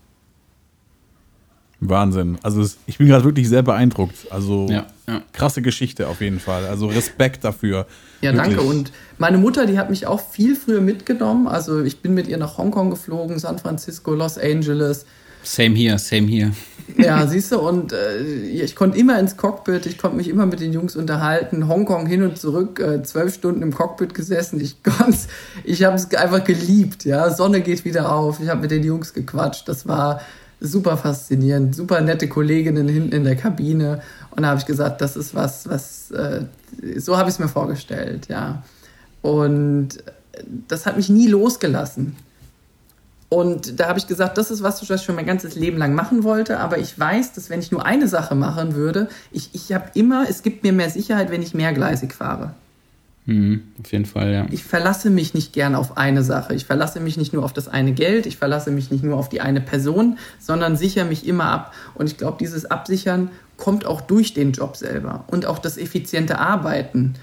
Wahnsinn. 1.90 2.38
Also 2.44 2.62
es, 2.62 2.78
ich 2.88 2.98
bin 2.98 3.08
gerade 3.08 3.24
wirklich 3.24 3.50
sehr 3.50 3.64
beeindruckt. 3.64 4.16
Also 4.30 4.68
Ja, 4.70 4.86
ja. 5.08 5.22
krasse 5.34 5.62
Geschichte 5.62 6.08
auf 6.08 6.22
jeden 6.22 6.40
Fall. 6.40 6.66
Also 6.66 6.88
Respekt 6.88 7.44
dafür. 7.44 7.86
Ja, 8.22 8.34
Wirklich. 8.34 8.56
danke. 8.56 8.62
Und 8.70 8.92
meine 9.18 9.38
Mutter, 9.38 9.66
die 9.66 9.78
hat 9.78 9.90
mich 9.90 10.08
auch 10.08 10.22
viel 10.30 10.56
früher 10.56 10.82
mitgenommen. 10.82 11.48
Also 11.48 11.82
ich 11.84 12.02
bin 12.02 12.14
mit 12.14 12.28
ihr 12.28 12.38
nach 12.38 12.58
Hongkong 12.58 12.90
geflogen, 12.90 13.38
San 13.40 13.60
Francisco, 13.60 14.14
Los 14.14 14.38
Angeles. 14.38 15.06
Same 15.46 15.76
here, 15.76 16.00
same 16.00 16.28
here. 16.28 16.52
Ja, 16.98 17.28
siehst 17.28 17.52
du, 17.52 17.60
und 17.60 17.92
äh, 17.92 18.22
ich 18.24 18.76
konnte 18.76 18.98
immer 18.98 19.20
ins 19.20 19.36
Cockpit, 19.36 19.86
ich 19.86 19.98
konnte 19.98 20.16
mich 20.18 20.30
immer 20.30 20.46
mit 20.46 20.62
den 20.62 20.72
Jungs 20.72 20.96
unterhalten. 20.96 21.68
Hongkong 21.68 22.06
hin 22.06 22.24
und 22.24 22.38
zurück, 22.38 22.80
äh, 22.80 23.04
zwölf 23.04 23.34
Stunden 23.34 23.62
im 23.62 23.74
Cockpit 23.74 24.14
gesessen. 24.14 24.60
Ich 24.62 24.78
ich 25.66 25.84
habe 25.84 25.96
es 25.96 26.14
einfach 26.16 26.44
geliebt. 26.44 27.04
Ja, 27.04 27.30
Sonne 27.30 27.62
geht 27.62 27.84
wieder 27.84 28.14
auf. 28.14 28.40
Ich 28.42 28.48
habe 28.50 28.62
mit 28.62 28.72
den 28.72 28.84
Jungs 28.84 29.14
gequatscht. 29.14 29.68
Das 29.68 29.86
war 29.88 30.22
super 30.64 30.98
faszinierend, 30.98 31.76
super 31.76 32.02
nette 32.02 32.28
Kolleginnen 32.28 32.88
hinten 32.88 33.12
in 33.12 33.24
der 33.26 33.36
Kabine. 33.36 34.02
Und 34.32 34.44
da 34.44 34.50
habe 34.50 34.60
ich 34.60 34.66
gesagt, 34.66 35.02
das 35.02 35.16
ist 35.16 35.36
was, 35.36 35.70
was 35.70 36.10
äh, 36.12 36.46
so 36.98 37.18
habe 37.18 37.30
ich 37.30 37.36
es 37.36 37.40
mir 37.40 37.50
vorgestellt. 37.50 38.28
Ja, 38.30 38.64
und 39.22 39.90
das 40.68 40.86
hat 40.86 40.98
mich 40.98 41.10
nie 41.10 41.28
losgelassen. 41.28 42.16
Und 43.30 43.80
da 43.80 43.88
habe 43.88 44.00
ich 44.00 44.08
gesagt, 44.08 44.38
das 44.38 44.52
ist 44.52 44.62
was, 44.64 44.88
was 44.88 45.02
ich 45.02 45.06
schon 45.06 45.16
mein 45.16 45.26
ganzes 45.26 45.56
Leben 45.56 45.78
lang 45.78 45.96
machen 45.96 46.24
wollte. 46.24 46.60
Aber 46.60 46.78
ich 46.78 46.98
weiß, 46.98 47.34
dass 47.34 47.50
wenn 47.50 47.60
ich 47.60 47.72
nur 47.72 47.86
eine 47.86 48.08
Sache 48.08 48.36
machen 48.36 48.76
würde, 48.76 49.10
ich, 49.32 49.50
ich 49.54 49.74
habe 49.74 49.86
immer, 49.96 50.30
es 50.30 50.44
gibt 50.44 50.64
mir 50.64 50.72
mehr 50.72 50.90
Sicherheit, 50.90 51.32
wenn 51.32 51.42
ich 51.42 51.54
mehrgleisig 51.54 52.14
fahre. 52.14 52.54
Mhm, 53.26 53.62
auf 53.82 53.92
jeden 53.92 54.06
Fall, 54.06 54.34
ja. 54.34 54.46
Ich 54.52 54.64
verlasse 54.64 55.10
mich 55.10 55.34
nicht 55.34 55.54
gern 55.54 55.76
auf 55.76 55.98
eine 55.98 56.24
Sache. 56.24 56.54
Ich 56.56 56.66
verlasse 56.66 57.00
mich 57.00 57.16
nicht 57.18 57.32
nur 57.32 57.44
auf 57.46 57.54
das 57.54 57.70
eine 57.70 57.94
Geld, 57.94 58.26
ich 58.26 58.38
verlasse 58.38 58.70
mich 58.70 58.92
nicht 58.92 59.04
nur 59.04 59.18
auf 59.18 59.30
die 59.30 59.40
eine 59.40 59.62
Person, 59.62 60.18
sondern 60.40 60.76
sichere 60.76 61.06
mich 61.06 61.26
immer 61.26 61.46
ab. 61.46 61.74
Und 61.96 62.08
ich 62.08 62.18
glaube, 62.18 62.38
dieses 62.40 62.66
Absichern 62.66 63.30
kommt 63.56 63.86
auch 63.86 64.02
durch 64.02 64.34
den 64.34 64.52
Job 64.52 64.76
selber 64.76 65.24
und 65.28 65.46
auch 65.46 65.60
das 65.60 65.78
effiziente 65.78 66.40
Arbeiten. 66.40 67.14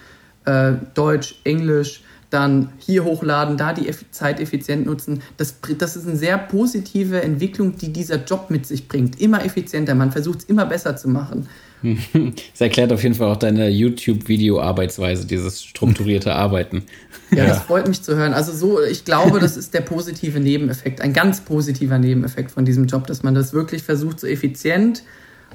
Äh, 0.46 0.72
Deutsch, 0.94 1.40
Englisch, 1.44 2.02
dann 2.30 2.72
hier 2.78 3.04
hochladen, 3.04 3.56
da 3.56 3.74
die 3.74 3.90
Zeit 4.10 4.40
effizient 4.40 4.86
nutzen. 4.86 5.20
Das, 5.36 5.56
das 5.76 5.96
ist 5.96 6.06
eine 6.06 6.16
sehr 6.16 6.38
positive 6.38 7.20
Entwicklung, 7.22 7.76
die 7.76 7.92
dieser 7.92 8.24
Job 8.24 8.46
mit 8.48 8.66
sich 8.66 8.88
bringt. 8.88 9.20
Immer 9.20 9.44
effizienter, 9.44 9.94
man 9.94 10.12
versucht 10.12 10.38
es 10.38 10.44
immer 10.44 10.64
besser 10.64 10.96
zu 10.96 11.08
machen. 11.08 11.48
Das 12.12 12.60
erklärt 12.60 12.92
auf 12.92 13.02
jeden 13.02 13.14
Fall 13.14 13.28
auch 13.28 13.36
deine 13.36 13.68
YouTube-Video-Arbeitsweise, 13.68 15.26
dieses 15.26 15.64
strukturierte 15.64 16.34
Arbeiten. 16.34 16.84
Ja, 17.30 17.38
ja, 17.38 17.46
das 17.46 17.62
freut 17.62 17.88
mich 17.88 18.02
zu 18.02 18.16
hören. 18.16 18.32
Also 18.32 18.52
so, 18.52 18.82
ich 18.82 19.04
glaube, 19.04 19.38
das 19.38 19.56
ist 19.56 19.72
der 19.72 19.82
positive 19.82 20.40
Nebeneffekt, 20.40 21.00
ein 21.00 21.12
ganz 21.12 21.40
positiver 21.40 21.98
Nebeneffekt 21.98 22.50
von 22.50 22.64
diesem 22.64 22.86
Job, 22.86 23.06
dass 23.06 23.22
man 23.22 23.34
das 23.34 23.52
wirklich 23.52 23.82
versucht, 23.82 24.20
so 24.20 24.26
effizient 24.26 25.02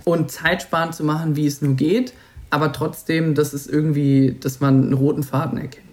und 0.03 0.32
zeitsparend 0.32 0.95
zu 0.95 1.03
machen, 1.03 1.36
wie 1.36 1.45
es 1.45 1.61
nur 1.61 1.76
geht, 1.76 2.13
aber 2.49 2.71
trotzdem, 2.71 3.36
dass 3.36 3.53
es 3.53 3.67
irgendwie, 3.67 4.38
dass 4.39 4.59
man 4.59 4.84
einen 4.84 4.93
roten 4.93 5.23
Faden 5.23 5.57
erkennt. 5.57 5.86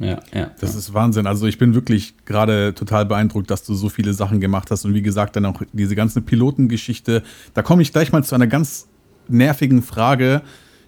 Ja, 0.00 0.20
ja. 0.34 0.50
Das 0.58 0.74
ist 0.74 0.92
Wahnsinn. 0.92 1.26
Also 1.26 1.46
ich 1.46 1.58
bin 1.58 1.74
wirklich 1.74 2.14
gerade 2.24 2.74
total 2.74 3.06
beeindruckt, 3.06 3.50
dass 3.50 3.62
du 3.62 3.74
so 3.74 3.88
viele 3.88 4.12
Sachen 4.12 4.40
gemacht 4.40 4.70
hast 4.72 4.84
und 4.84 4.94
wie 4.94 5.02
gesagt 5.02 5.36
dann 5.36 5.46
auch 5.46 5.62
diese 5.72 5.94
ganze 5.94 6.20
Pilotengeschichte. 6.20 7.22
Da 7.54 7.62
komme 7.62 7.82
ich 7.82 7.92
gleich 7.92 8.10
mal 8.10 8.24
zu 8.24 8.34
einer 8.34 8.48
ganz 8.48 8.88
nervigen 9.28 9.82
Frage. 9.82 10.42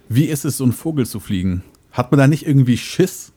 Wie 0.09 0.25
ist 0.25 0.45
es, 0.45 0.57
so 0.57 0.63
einen 0.63 0.73
Vogel 0.73 1.05
zu 1.05 1.19
fliegen? 1.19 1.63
Hat 1.91 2.11
man 2.11 2.19
da 2.19 2.27
nicht 2.27 2.47
irgendwie 2.47 2.77
Schiss? 2.77 3.31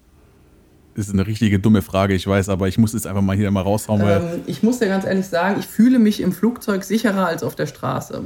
Das 0.95 1.07
ist 1.07 1.15
eine 1.15 1.27
richtige 1.27 1.59
dumme 1.59 1.83
Frage, 1.83 2.15
ich 2.15 2.27
weiß, 2.27 2.49
aber 2.49 2.69
ich 2.69 2.77
muss 2.77 2.95
es 2.95 3.07
einfach 3.07 3.23
mal 3.23 3.37
hier 3.37 3.51
mal 3.51 3.63
raushauen. 3.63 4.03
Ähm, 4.05 4.41
ich 4.47 4.63
muss 4.63 4.81
dir 4.81 4.89
ganz 4.89 5.05
ehrlich 5.05 5.27
sagen, 5.27 5.59
ich 5.61 5.67
fühle 5.67 5.99
mich 5.99 6.21
im 6.21 6.33
Flugzeug 6.33 6.85
sicherer 6.85 7.27
als 7.27 7.43
auf 7.43 7.55
der 7.55 7.67
Straße. 7.67 8.25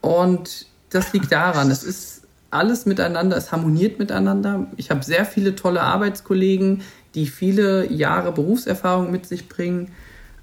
Und 0.00 0.66
das 0.90 1.12
liegt 1.12 1.32
daran, 1.32 1.70
es 1.70 1.84
ist 1.84 2.22
alles 2.50 2.86
miteinander, 2.86 3.36
es 3.36 3.52
harmoniert 3.52 3.98
miteinander. 3.98 4.66
Ich 4.76 4.90
habe 4.90 5.04
sehr 5.04 5.24
viele 5.24 5.54
tolle 5.54 5.82
Arbeitskollegen, 5.82 6.82
die 7.14 7.26
viele 7.26 7.92
Jahre 7.92 8.32
Berufserfahrung 8.32 9.10
mit 9.10 9.26
sich 9.26 9.48
bringen. 9.48 9.90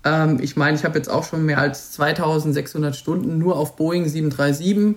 Ähm, 0.03 0.39
ich 0.41 0.55
meine, 0.55 0.77
ich 0.77 0.83
habe 0.83 0.97
jetzt 0.97 1.09
auch 1.09 1.23
schon 1.23 1.45
mehr 1.45 1.59
als 1.59 1.91
2600 1.93 2.95
Stunden 2.95 3.37
nur 3.37 3.57
auf 3.57 3.75
Boeing 3.75 4.07
737 4.07 4.95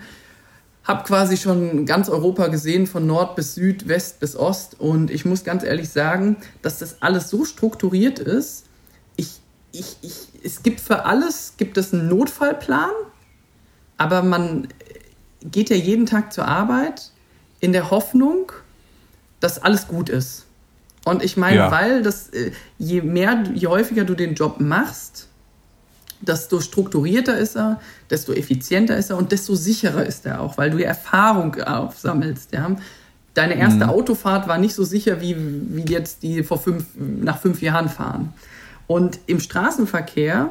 habe 0.87 1.03
quasi 1.03 1.37
schon 1.37 1.85
ganz 1.85 2.09
Europa 2.09 2.47
gesehen, 2.47 2.87
von 2.87 3.07
Nord 3.07 3.35
bis 3.35 3.57
Süd, 3.57 3.89
West 3.89 4.21
bis 4.21 4.37
Ost. 4.37 4.79
Und 4.79 5.11
ich 5.11 5.25
muss 5.25 5.43
ganz 5.43 5.65
ehrlich 5.65 5.89
sagen, 5.89 6.37
dass 6.63 6.79
das 6.79 7.03
alles 7.03 7.29
so 7.29 7.45
strukturiert 7.45 8.21
ist. 8.21 8.67
Ich, 9.17 9.41
ich, 9.73 9.97
ich, 10.03 10.29
es 10.45 10.63
gibt 10.63 10.81
für 10.81 11.05
alles 11.05 11.55
gibt 11.57 11.77
es 11.77 11.93
einen 11.93 12.09
Notfallplan, 12.09 12.93
aber 13.97 14.23
man 14.23 14.69
geht 15.43 15.71
ja 15.71 15.77
jeden 15.77 16.07
Tag 16.07 16.33
zur 16.33 16.47
Arbeit 16.47 17.11
in 17.59 17.73
der 17.73 17.91
Hoffnung, 17.91 18.53
dass 19.41 19.61
alles 19.61 19.89
gut 19.89 20.09
ist. 20.09 20.47
Und 21.05 21.25
ich 21.25 21.37
meine, 21.37 21.57
ja. 21.57 21.71
weil 21.71 22.03
das, 22.03 22.29
äh, 22.31 22.53
je 22.79 23.03
mehr, 23.03 23.45
je 23.55 23.67
häufiger 23.67 24.05
du 24.05 24.15
den 24.15 24.35
Job 24.35 24.61
machst, 24.61 25.26
desto 26.21 26.61
strukturierter 26.61 27.37
ist 27.39 27.57
er, 27.57 27.81
desto 28.11 28.33
effizienter 28.33 28.97
ist 28.97 29.11
er 29.11 29.17
und 29.17 29.33
desto 29.33 29.55
sicherer 29.55 30.05
ist 30.05 30.27
er 30.27 30.41
auch, 30.41 30.59
weil 30.59 30.71
du 30.71 30.83
Erfahrung 30.83 31.61
aufsammelst. 31.63 32.53
Ja? 32.53 32.77
Deine 33.35 33.57
erste 33.57 33.85
mhm. 33.85 33.91
Autofahrt 33.91 34.49
war 34.49 34.59
nicht 34.59 34.75
so 34.75 34.85
sicher 34.85 35.21
wie, 35.21 35.37
wie 35.39 35.85
jetzt 35.93 36.23
die 36.23 36.43
vor 36.43 36.59
fünf, 36.59 36.87
nach 36.97 37.39
fünf 37.39 37.61
Jahren 37.61 37.89
fahren. 37.89 38.33
Und 38.87 39.19
im 39.27 39.41
Straßenverkehr 39.41 40.51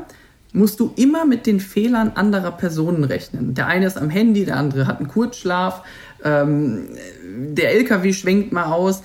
musst 0.53 0.80
du 0.80 0.93
immer 0.95 1.26
mit 1.26 1.45
den 1.45 1.59
Fehlern 1.59 2.11
anderer 2.16 2.51
Personen 2.51 3.03
rechnen. 3.03 3.53
Der 3.55 3.68
eine 3.68 3.88
ist 3.88 3.97
am 3.97 4.09
Handy, 4.09 4.45
der 4.45 4.57
andere 4.57 4.88
hat 4.88 4.99
einen 4.99 5.09
Kurzschlaf, 5.09 5.84
ähm, 6.26 6.89
der 7.23 7.71
LKW 7.71 8.11
schwenkt 8.11 8.51
mal 8.51 8.65
aus 8.65 9.03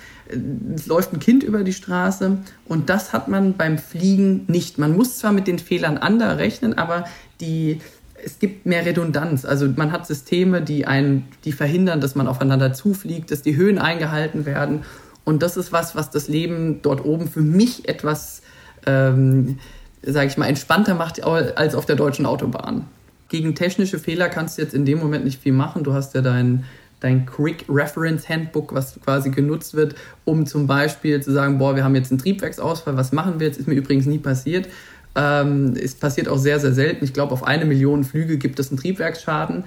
es 0.75 0.87
läuft 0.87 1.13
ein 1.13 1.21
Kind 1.21 1.43
über 1.43 1.65
die 1.65 1.73
Straße 1.73 2.39
und 2.67 2.89
das 2.89 3.13
hat 3.13 3.29
man 3.29 3.57
beim 3.57 3.79
Fliegen 3.79 4.45
nicht. 4.47 4.79
Man 4.79 4.97
muss 4.97 5.19
zwar 5.19 5.33
mit 5.33 5.47
den 5.47 5.59
Fehlern 5.59 5.99
anderer 5.99 6.39
rechnen, 6.39 6.79
aber 6.79 7.05
die, 7.41 7.81
es 8.25 8.39
gibt 8.39 8.67
mehr 8.67 8.85
Redundanz. 8.85 9.45
Also 9.45 9.69
man 9.77 9.93
hat 9.93 10.07
Systeme, 10.07 10.63
die, 10.63 10.87
einen, 10.87 11.29
die 11.45 11.53
verhindern, 11.53 12.01
dass 12.01 12.15
man 12.15 12.29
aufeinander 12.29 12.73
zufliegt, 12.73 13.31
dass 13.31 13.43
die 13.43 13.57
Höhen 13.57 13.79
eingehalten 13.79 14.47
werden. 14.47 14.85
Und 15.25 15.43
das 15.43 15.57
ist 15.57 15.73
was, 15.73 15.95
was 15.95 16.11
das 16.11 16.29
Leben 16.29 16.81
dort 16.83 17.05
oben 17.05 17.29
für 17.29 17.43
mich 17.43 17.89
etwas, 17.89 18.43
ähm, 18.87 19.59
sage 20.03 20.29
ich 20.29 20.37
mal, 20.37 20.47
entspannter 20.47 20.95
macht 20.95 21.23
als 21.23 21.75
auf 21.75 21.87
der 21.87 21.97
deutschen 21.97 22.27
Autobahn. 22.27 22.87
Gegen 23.29 23.55
technische 23.55 23.99
Fehler 23.99 24.29
kannst 24.29 24.59
du 24.59 24.63
jetzt 24.63 24.75
in 24.75 24.85
dem 24.85 24.99
Moment 24.99 25.25
nicht 25.25 25.41
viel 25.41 25.53
machen. 25.53 25.85
Du 25.85 25.93
hast 25.93 26.15
ja 26.15 26.21
dein 26.21 26.65
dein 27.01 27.27
Quick 27.27 27.65
Reference 27.69 28.29
Handbook, 28.29 28.75
was 28.75 29.01
quasi 29.05 29.31
genutzt 29.31 29.75
wird, 29.75 29.95
um 30.25 30.47
zum 30.47 30.67
Beispiel 30.67 31.21
zu 31.23 31.33
sagen, 31.33 31.59
boah, 31.59 31.75
wir 31.75 31.83
haben 31.83 31.95
jetzt 31.95 32.13
einen 32.13 32.19
Triebwerksausfall, 32.19 32.97
was 32.97 33.13
machen 33.13 33.41
wir 33.41 33.47
jetzt? 33.47 33.59
Ist 33.59 33.67
mir 33.67 33.75
übrigens 33.75 34.07
nie 34.07 34.19
passiert. 34.19 34.69
Ähm, 35.17 35.75
es 35.83 35.95
passiert 35.95 36.29
auch 36.29 36.39
sehr, 36.39 36.61
sehr 36.61 36.73
selten. 36.73 37.05
Ich 37.05 37.13
glaube, 37.13 37.33
auf 37.33 37.43
eine 37.45 37.65
Million 37.65 38.05
Flüge 38.05 38.39
gibt 38.39 38.61
es 38.61 38.71
einen 38.71 38.79
Triebwerksschaden. 38.79 39.65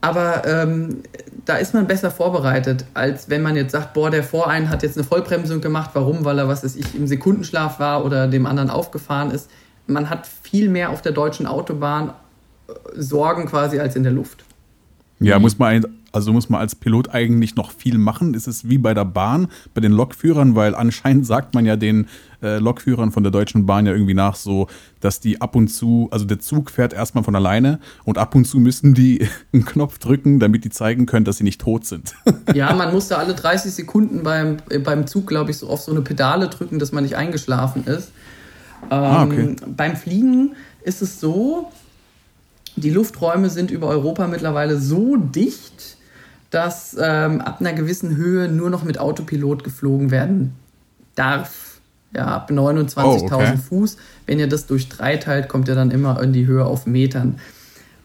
Aber 0.00 0.42
ähm, 0.46 1.02
da 1.44 1.56
ist 1.56 1.74
man 1.74 1.86
besser 1.86 2.10
vorbereitet, 2.10 2.84
als 2.92 3.30
wenn 3.30 3.40
man 3.40 3.54
jetzt 3.56 3.72
sagt, 3.72 3.94
boah, 3.94 4.10
der 4.10 4.24
Vorein 4.24 4.68
hat 4.68 4.82
jetzt 4.82 4.96
eine 4.96 5.04
Vollbremsung 5.04 5.60
gemacht. 5.60 5.90
Warum? 5.94 6.24
Weil 6.24 6.38
er, 6.38 6.48
was 6.48 6.64
weiß 6.64 6.76
ich, 6.76 6.94
im 6.94 7.06
Sekundenschlaf 7.06 7.78
war 7.78 8.04
oder 8.04 8.26
dem 8.26 8.46
anderen 8.46 8.68
aufgefahren 8.68 9.30
ist. 9.30 9.48
Man 9.86 10.10
hat 10.10 10.26
viel 10.26 10.68
mehr 10.68 10.90
auf 10.90 11.02
der 11.02 11.12
deutschen 11.12 11.46
Autobahn 11.46 12.10
äh, 12.68 12.72
Sorgen 13.00 13.46
quasi 13.46 13.78
als 13.78 13.94
in 13.96 14.02
der 14.02 14.12
Luft. 14.12 14.44
Ja, 15.20 15.38
muss 15.38 15.58
man 15.58 15.86
also 16.12 16.32
muss 16.32 16.48
man 16.48 16.60
als 16.60 16.74
Pilot 16.74 17.10
eigentlich 17.10 17.56
noch 17.56 17.72
viel 17.72 17.98
machen. 17.98 18.34
Ist 18.34 18.46
es 18.46 18.68
wie 18.68 18.78
bei 18.78 18.94
der 18.94 19.04
Bahn, 19.04 19.48
bei 19.74 19.80
den 19.80 19.92
Lokführern, 19.92 20.54
weil 20.54 20.74
anscheinend 20.74 21.26
sagt 21.26 21.54
man 21.54 21.66
ja 21.66 21.76
den 21.76 22.06
äh, 22.42 22.58
Lokführern 22.58 23.12
von 23.12 23.22
der 23.22 23.32
Deutschen 23.32 23.66
Bahn 23.66 23.86
ja 23.86 23.92
irgendwie 23.92 24.14
nach 24.14 24.34
so, 24.34 24.68
dass 25.00 25.20
die 25.20 25.40
ab 25.40 25.56
und 25.56 25.68
zu, 25.68 26.08
also 26.10 26.24
der 26.24 26.38
Zug 26.40 26.70
fährt 26.70 26.92
erstmal 26.92 27.24
von 27.24 27.34
alleine 27.34 27.78
und 28.04 28.18
ab 28.18 28.34
und 28.34 28.44
zu 28.44 28.58
müssen 28.58 28.94
die 28.94 29.26
einen 29.52 29.64
Knopf 29.64 29.98
drücken, 29.98 30.38
damit 30.38 30.64
die 30.64 30.70
zeigen 30.70 31.06
können, 31.06 31.24
dass 31.24 31.38
sie 31.38 31.44
nicht 31.44 31.60
tot 31.60 31.86
sind. 31.86 32.14
ja, 32.54 32.74
man 32.74 32.92
musste 32.92 33.16
alle 33.16 33.34
30 33.34 33.72
Sekunden 33.72 34.22
beim, 34.22 34.58
äh, 34.68 34.78
beim 34.78 35.06
Zug, 35.06 35.26
glaube 35.26 35.50
ich, 35.50 35.58
so 35.58 35.68
auf 35.68 35.80
so 35.80 35.92
eine 35.92 36.02
Pedale 36.02 36.48
drücken, 36.48 36.78
dass 36.78 36.92
man 36.92 37.04
nicht 37.04 37.16
eingeschlafen 37.16 37.84
ist. 37.86 38.12
Ah, 38.90 38.96
ähm, 38.96 39.04
ah, 39.04 39.24
okay. 39.24 39.56
Beim 39.76 39.96
Fliegen 39.96 40.56
ist 40.82 41.02
es 41.02 41.20
so, 41.20 41.70
die 42.76 42.90
Lufträume 42.90 43.50
sind 43.50 43.70
über 43.70 43.88
Europa 43.88 44.26
mittlerweile 44.26 44.78
so 44.78 45.16
dicht, 45.16 45.96
dass 46.52 46.96
ähm, 47.00 47.40
ab 47.40 47.56
einer 47.60 47.72
gewissen 47.72 48.16
Höhe 48.16 48.46
nur 48.46 48.70
noch 48.70 48.84
mit 48.84 48.98
Autopilot 48.98 49.64
geflogen 49.64 50.10
werden 50.10 50.52
darf. 51.14 51.80
Ja, 52.14 52.26
ab 52.26 52.50
29.000 52.50 53.02
oh, 53.04 53.24
okay. 53.24 53.56
Fuß. 53.56 53.96
Wenn 54.26 54.38
ihr 54.38 54.48
das 54.48 54.66
durch 54.66 54.90
drei 54.90 55.16
teilt, 55.16 55.48
kommt 55.48 55.66
ihr 55.68 55.74
dann 55.74 55.90
immer 55.90 56.22
in 56.22 56.34
die 56.34 56.46
Höhe 56.46 56.64
auf 56.64 56.84
Metern. 56.84 57.38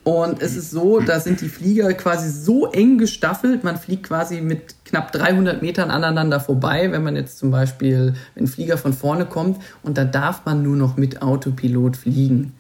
Und 0.06 0.42
es 0.42 0.56
ist 0.56 0.72
so, 0.72 1.02
da 1.02 1.20
sind 1.20 1.42
die 1.42 1.50
Flieger 1.50 1.94
quasi 1.94 2.30
so 2.30 2.72
eng 2.72 2.98
gestaffelt, 2.98 3.66
man 3.66 3.76
fliegt 3.76 4.04
quasi 4.04 4.40
mit 4.40 4.76
knapp 4.86 5.12
300 5.12 5.62
Metern 5.62 5.92
aneinander 5.92 6.40
vorbei, 6.40 6.90
wenn 6.94 7.04
man 7.04 7.18
jetzt 7.18 7.38
zum 7.38 7.52
Beispiel, 7.52 8.14
wenn 8.34 8.46
ein 8.46 8.48
Flieger 8.48 8.78
von 8.78 8.94
vorne 8.94 9.26
kommt 9.26 9.62
und 9.84 9.98
da 9.98 10.06
darf 10.06 10.46
man 10.46 10.64
nur 10.64 10.78
noch 10.78 10.96
mit 10.96 11.22
Autopilot 11.22 11.98
fliegen. 11.98 12.54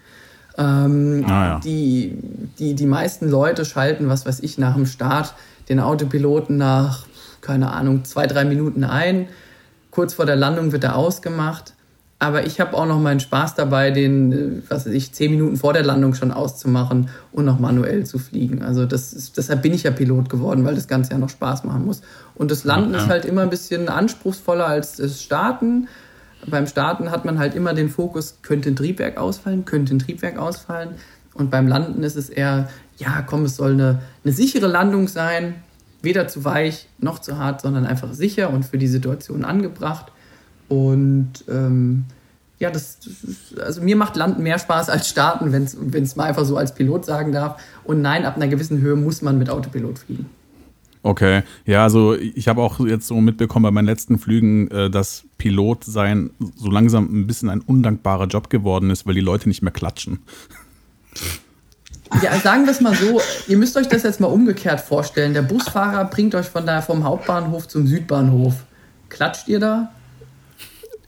Ähm, 0.57 1.23
ah, 1.25 1.45
ja. 1.45 1.59
die, 1.63 2.17
die, 2.59 2.73
die 2.73 2.85
meisten 2.85 3.29
Leute 3.29 3.63
schalten, 3.63 4.09
was 4.09 4.25
weiß 4.25 4.41
ich, 4.41 4.57
nach 4.57 4.75
dem 4.75 4.85
Start 4.85 5.33
den 5.70 5.80
Autopiloten 5.80 6.57
nach, 6.57 7.05
keine 7.41 7.72
Ahnung, 7.72 8.05
zwei, 8.05 8.28
drei 8.28 8.45
Minuten 8.45 8.84
ein. 8.84 9.28
Kurz 9.91 10.13
vor 10.13 10.26
der 10.26 10.36
Landung 10.36 10.72
wird 10.72 10.84
er 10.84 10.95
ausgemacht. 10.95 11.74
Aber 12.20 12.47
ich 12.47 12.59
habe 12.59 12.76
auch 12.76 12.88
noch 12.88 12.99
meinen 12.99 13.20
Spaß 13.20 13.53
dabei, 13.53 13.91
den, 13.91 14.32
äh, 14.32 14.61
was 14.70 14.88
weiß 14.88 14.93
ich, 14.93 15.13
zehn 15.13 15.32
Minuten 15.32 15.57
vor 15.57 15.74
der 15.74 15.84
Landung 15.84 16.15
schon 16.15 16.32
auszumachen 16.32 17.09
und 17.32 17.45
noch 17.45 17.59
manuell 17.59 18.05
zu 18.05 18.18
fliegen. 18.18 18.63
Also 18.63 18.86
das 18.86 19.13
ist, 19.13 19.38
deshalb 19.38 19.61
bin 19.61 19.74
ich 19.74 19.84
ja 19.84 19.91
Pilot 19.91 20.30
geworden, 20.30 20.65
weil 20.65 20.74
das 20.74 20.88
Ganze 20.88 21.11
ja 21.11 21.20
noch 21.20 21.30
Spaß 21.30 21.63
machen 21.63 21.86
muss. 21.86 22.01
Und 22.34 22.49
das 22.49 22.63
Landen 22.63 22.93
ja. 22.93 23.01
ist 23.01 23.07
halt 23.07 23.26
immer 23.26 23.41
ein 23.41 23.51
bisschen 23.51 23.88
anspruchsvoller 23.88 24.65
als 24.65 24.95
das 24.95 25.22
Starten. 25.22 25.88
Beim 26.47 26.65
Starten 26.65 27.11
hat 27.11 27.24
man 27.24 27.38
halt 27.38 27.53
immer 27.53 27.76
den 27.76 27.89
Fokus, 27.89 28.39
könnte 28.41 28.70
ein 28.70 28.76
Triebwerk 28.76 29.18
ausfallen, 29.18 29.65
könnte 29.65 29.95
ein 29.95 29.99
Triebwerk 29.99 30.39
ausfallen. 30.39 30.95
Und 31.36 31.51
beim 31.51 31.68
Landen 31.68 32.01
ist 32.01 32.15
es 32.15 32.30
eher, 32.30 32.68
ja, 32.97 33.21
komm, 33.21 33.45
es 33.45 33.55
soll 33.55 33.73
eine, 33.73 34.01
eine 34.23 34.33
sichere 34.33 34.67
Landung 34.67 35.07
sein, 35.07 35.55
weder 36.01 36.27
zu 36.27 36.43
weich 36.43 36.87
noch 36.99 37.19
zu 37.19 37.37
hart, 37.37 37.61
sondern 37.61 37.85
einfach 37.85 38.13
sicher 38.13 38.49
und 38.51 38.65
für 38.65 38.77
die 38.77 38.87
Situation 38.87 39.45
angebracht. 39.45 40.11
Und 40.67 41.43
ähm, 41.47 42.05
ja, 42.59 42.71
das, 42.71 42.99
das 42.99 43.59
also 43.59 43.81
mir 43.81 43.95
macht 43.95 44.15
Landen 44.15 44.43
mehr 44.43 44.59
Spaß 44.59 44.89
als 44.89 45.09
Starten, 45.09 45.51
wenn 45.51 46.03
es 46.03 46.15
mal 46.15 46.25
einfach 46.25 46.45
so 46.45 46.57
als 46.57 46.73
Pilot 46.73 47.05
sagen 47.05 47.31
darf. 47.31 47.61
Und 47.83 48.01
nein, 48.01 48.25
ab 48.25 48.35
einer 48.35 48.47
gewissen 48.47 48.81
Höhe 48.81 48.95
muss 48.95 49.21
man 49.21 49.37
mit 49.37 49.49
Autopilot 49.49 49.99
fliegen. 49.99 50.25
Okay, 51.03 51.43
ja, 51.65 51.83
also 51.83 52.15
ich 52.15 52.47
habe 52.47 52.61
auch 52.61 52.79
jetzt 52.79 53.07
so 53.07 53.21
mitbekommen 53.21 53.63
bei 53.63 53.71
meinen 53.71 53.85
letzten 53.85 54.17
Flügen, 54.17 54.69
äh, 54.71 54.89
dass 54.89 55.23
Pilot 55.37 55.83
sein 55.85 56.31
so 56.55 56.69
langsam 56.69 57.05
ein 57.05 57.27
bisschen 57.27 57.49
ein 57.49 57.61
undankbarer 57.61 58.25
Job 58.25 58.49
geworden 58.49 58.89
ist, 58.89 59.05
weil 59.05 59.13
die 59.13 59.21
Leute 59.21 59.47
nicht 59.47 59.61
mehr 59.61 59.71
klatschen. 59.71 60.19
Ja, 62.24 62.39
sagen 62.39 62.66
wir 62.66 62.72
es 62.72 62.82
mal 62.82 62.95
so, 62.95 63.22
ihr 63.47 63.58
müsst 63.58 63.76
euch 63.78 63.88
das 63.88 64.03
jetzt 64.03 64.20
mal 64.20 64.28
umgekehrt 64.28 64.82
vorstellen. 64.82 65.34
Der 65.34 65.41
Busfahrer 65.41 66.05
bringt 66.05 66.36
euch 66.36 66.47
von 66.47 66.66
da 66.66 66.82
vom 66.82 67.03
Hauptbahnhof 67.03 67.68
zum 67.68 67.88
Südbahnhof. 67.88 68.53
Klatscht 69.10 69.47
ihr 69.47 69.60
da 69.60 69.91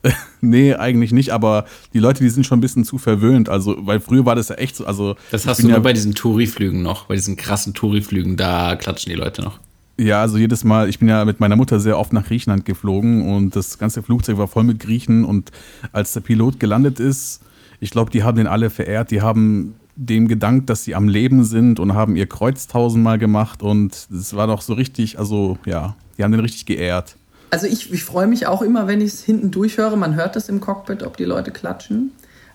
nee, 0.41 0.73
eigentlich 0.73 1.11
nicht, 1.11 1.31
aber 1.31 1.65
die 1.93 1.99
Leute, 1.99 2.23
die 2.23 2.29
sind 2.29 2.45
schon 2.45 2.59
ein 2.59 2.61
bisschen 2.61 2.85
zu 2.85 2.97
verwöhnt. 2.97 3.49
Also, 3.49 3.75
weil 3.79 3.99
früher 3.99 4.25
war 4.25 4.35
das 4.35 4.49
ja 4.49 4.55
echt 4.55 4.75
so. 4.75 4.85
Also, 4.85 5.15
das 5.31 5.45
hast 5.45 5.61
du 5.61 5.67
nur 5.67 5.77
ja, 5.77 5.79
bei 5.79 5.93
diesen 5.93 6.15
Touri-Flügen 6.15 6.81
noch, 6.81 7.05
bei 7.05 7.15
diesen 7.15 7.35
krassen 7.35 7.73
Touri-Flügen, 7.73 8.37
da 8.37 8.75
klatschen 8.75 9.11
die 9.11 9.17
Leute 9.17 9.41
noch. 9.41 9.59
Ja, 9.97 10.21
also 10.21 10.37
jedes 10.37 10.63
Mal, 10.63 10.87
ich 10.87 10.99
bin 10.99 11.09
ja 11.09 11.25
mit 11.25 11.41
meiner 11.41 11.57
Mutter 11.57 11.81
sehr 11.81 11.99
oft 11.99 12.13
nach 12.13 12.25
Griechenland 12.25 12.63
geflogen 12.63 13.29
und 13.35 13.53
das 13.57 13.77
ganze 13.77 14.01
Flugzeug 14.01 14.37
war 14.37 14.47
voll 14.47 14.63
mit 14.63 14.79
Griechen 14.79 15.25
und 15.25 15.51
als 15.91 16.13
der 16.13 16.21
Pilot 16.21 16.57
gelandet 16.57 17.01
ist, 17.01 17.41
ich 17.81 17.91
glaube, 17.91 18.09
die 18.09 18.23
haben 18.23 18.37
den 18.37 18.47
alle 18.47 18.69
verehrt, 18.69 19.11
die 19.11 19.21
haben 19.21 19.75
dem 19.99 20.29
gedankt, 20.29 20.69
dass 20.69 20.85
sie 20.85 20.95
am 20.95 21.09
Leben 21.09 21.43
sind 21.43 21.79
und 21.79 21.93
haben 21.93 22.15
ihr 22.15 22.27
Kreuz 22.27 22.67
tausendmal 22.67 23.19
gemacht 23.19 23.61
und 23.61 24.07
es 24.11 24.33
war 24.33 24.47
doch 24.47 24.61
so 24.61 24.73
richtig, 24.73 25.19
also 25.19 25.57
ja, 25.65 25.95
die 26.17 26.23
haben 26.23 26.31
den 26.31 26.39
richtig 26.39 26.65
geehrt. 26.65 27.17
Also 27.51 27.67
ich, 27.67 27.91
ich 27.91 28.03
freue 28.05 28.27
mich 28.27 28.47
auch 28.47 28.61
immer, 28.61 28.87
wenn 28.87 29.01
ich 29.01 29.13
es 29.13 29.23
hinten 29.23 29.51
durchhöre. 29.51 29.97
Man 29.97 30.15
hört 30.15 30.35
es 30.35 30.47
im 30.47 30.61
Cockpit, 30.61 31.03
ob 31.03 31.17
die 31.17 31.25
Leute 31.25 31.51
klatschen. 31.51 32.11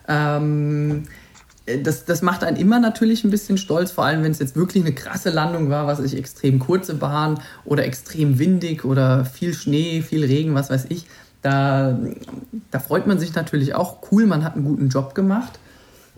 Ähm, 0.08 1.04
das, 1.82 2.06
das 2.06 2.22
macht 2.22 2.44
einen 2.44 2.56
immer 2.56 2.78
natürlich 2.78 3.24
ein 3.24 3.30
bisschen 3.30 3.58
stolz, 3.58 3.90
vor 3.90 4.04
allem 4.04 4.22
wenn 4.22 4.30
es 4.30 4.38
jetzt 4.38 4.56
wirklich 4.56 4.82
eine 4.82 4.94
krasse 4.94 5.30
Landung 5.30 5.68
war, 5.68 5.86
was 5.86 6.00
ich 6.00 6.16
extrem 6.16 6.58
kurze 6.58 6.94
Bahn 6.94 7.40
oder 7.64 7.84
extrem 7.84 8.38
windig 8.38 8.84
oder 8.84 9.24
viel 9.26 9.52
Schnee, 9.52 10.00
viel 10.00 10.24
Regen, 10.24 10.54
was 10.54 10.70
weiß 10.70 10.86
ich. 10.88 11.06
Da, 11.42 11.98
da 12.70 12.78
freut 12.78 13.06
man 13.06 13.18
sich 13.18 13.34
natürlich 13.34 13.74
auch. 13.74 13.98
Cool, 14.10 14.24
man 14.26 14.44
hat 14.44 14.54
einen 14.54 14.64
guten 14.64 14.88
Job 14.88 15.14
gemacht. 15.14 15.58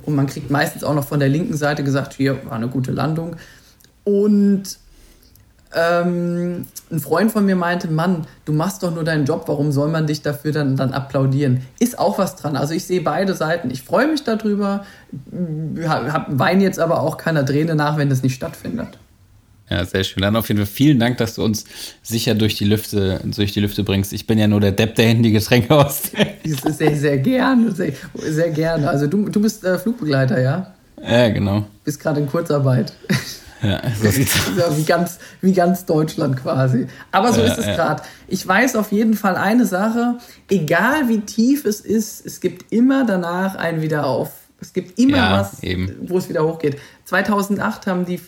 Und 0.03 0.15
man 0.15 0.27
kriegt 0.27 0.51
meistens 0.51 0.85
auch 0.85 0.95
noch 0.95 1.07
von 1.07 1.21
der 1.21 1.29
linken 1.29 1.57
Seite 1.57 1.83
gesagt, 1.83 2.15
hier 2.15 2.45
war 2.47 2.53
eine 2.53 2.69
gute 2.69 2.93
Landung. 2.93 3.37
Und 4.05 4.79
ähm, 5.75 6.67
ein 6.91 7.01
Freund 7.01 7.33
von 7.33 7.45
mir 7.45 7.57
meinte, 7.57 7.89
Mann, 7.89 8.27
du 8.45 8.53
machst 8.53 8.83
doch 8.83 8.95
nur 8.95 9.05
deinen 9.05 9.27
Job, 9.27 9.45
warum 9.47 9.73
soll 9.73 9.89
man 9.89 10.07
dich 10.07 10.23
dafür 10.23 10.53
dann, 10.53 10.77
dann 10.77 10.93
applaudieren? 10.93 11.63
Ist 11.79 11.99
auch 11.99 12.19
was 12.19 12.37
dran. 12.37 12.57
Also 12.57 12.73
ich 12.73 12.85
sehe 12.87 13.01
beide 13.01 13.35
Seiten. 13.35 13.71
Ich 13.71 13.83
freue 13.83 14.07
mich 14.07 14.23
darüber, 14.25 14.85
weine 15.13 16.63
jetzt 16.63 16.79
aber 16.79 17.01
auch 17.01 17.17
keiner 17.17 17.45
Träne 17.45 17.75
nach, 17.75 17.97
wenn 17.97 18.09
das 18.09 18.23
nicht 18.23 18.35
stattfindet. 18.35 18.99
Ja, 19.69 19.85
sehr 19.85 20.05
schön. 20.05 20.23
Dann 20.23 20.37
auf 20.37 20.49
jeden 20.49 20.59
Fall 20.59 20.67
vielen 20.67 20.99
Dank, 21.01 21.19
dass 21.19 21.35
du 21.35 21.45
uns 21.45 21.65
sicher 22.03 22.35
durch 22.35 22.55
die 22.55 22.65
Lüfte, 22.65 23.21
durch 23.25 23.53
die 23.53 23.61
Lüfte 23.61 23.83
bringst. 23.83 24.13
Ich 24.13 24.27
bin 24.27 24.39
ja 24.39 24.47
nur 24.47 24.61
der 24.61 24.73
Depp, 24.73 24.95
der 24.95 25.07
Handy 25.07 25.33
Getränke 25.33 25.75
aus. 25.75 26.11
sehr, 26.45 26.97
sehr 26.97 27.19
gerne, 27.19 27.73
sehr, 27.73 27.93
sehr 28.15 28.51
gerne. 28.51 28.89
Also 28.89 29.07
du, 29.09 29.29
du 29.29 29.41
bist 29.41 29.65
äh, 29.65 29.79
Flugbegleiter, 29.79 30.41
ja? 30.41 30.73
Ja, 31.03 31.29
genau. 31.29 31.67
Bist 31.85 32.01
gerade 32.01 32.21
in 32.21 32.29
Kurzarbeit. 32.29 32.93
Ja, 33.63 33.83
so 34.03 34.09
sieht's 34.09 34.37
aus. 34.37 34.77
wie, 34.77 34.85
ganz, 34.85 35.19
wie 35.41 35.53
ganz 35.53 35.85
Deutschland 35.85 36.37
quasi. 36.37 36.87
Aber 37.11 37.33
so 37.33 37.41
ja, 37.41 37.49
ist 37.49 37.59
es 37.59 37.67
ja. 37.67 37.75
gerade. 37.75 38.03
Ich 38.29 38.47
weiß 38.47 38.77
auf 38.77 38.93
jeden 38.93 39.15
Fall 39.15 39.37
eine 39.37 39.67
Sache, 39.67 40.19
egal 40.49 41.09
wie 41.09 41.21
tief 41.21 41.65
es 41.65 41.81
ist, 41.81 42.25
es 42.25 42.41
gibt 42.41 42.73
immer 42.73 43.05
danach 43.05 43.57
ein 43.57 43.83
Wiederauf. 43.83 44.31
Es 44.61 44.73
gibt 44.73 44.99
immer 44.99 45.19
ja, 45.19 45.41
was, 45.41 45.63
eben. 45.63 45.95
wo 46.09 46.19
es 46.19 46.29
wieder 46.29 46.45
hochgeht. 46.45 46.79
2008 47.05 47.87
haben 47.87 48.07
die 48.07 48.21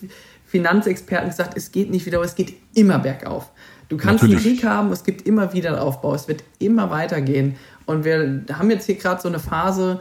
Finanzexperten 0.49 1.29
gesagt, 1.29 1.57
es 1.57 1.71
geht 1.71 1.91
nicht 1.91 2.07
wieder, 2.07 2.21
es 2.23 2.35
geht 2.35 2.55
immer 2.75 2.99
bergauf. 2.99 3.51
Du 3.89 3.97
kannst 3.97 4.23
Natürlich. 4.23 4.47
einen 4.47 4.57
Krieg 4.57 4.67
haben, 4.67 4.93
es 4.93 5.05
gibt 5.05 5.23
immer 5.27 5.53
wieder 5.53 5.83
Aufbau, 5.83 6.15
es 6.15 6.27
wird 6.27 6.43
immer 6.59 6.91
weitergehen. 6.91 7.57
Und 7.87 8.05
wir 8.05 8.45
haben 8.53 8.71
jetzt 8.71 8.87
hier 8.87 8.97
gerade 8.97 9.21
so 9.21 9.29
eine 9.29 9.39
Phase, 9.39 10.01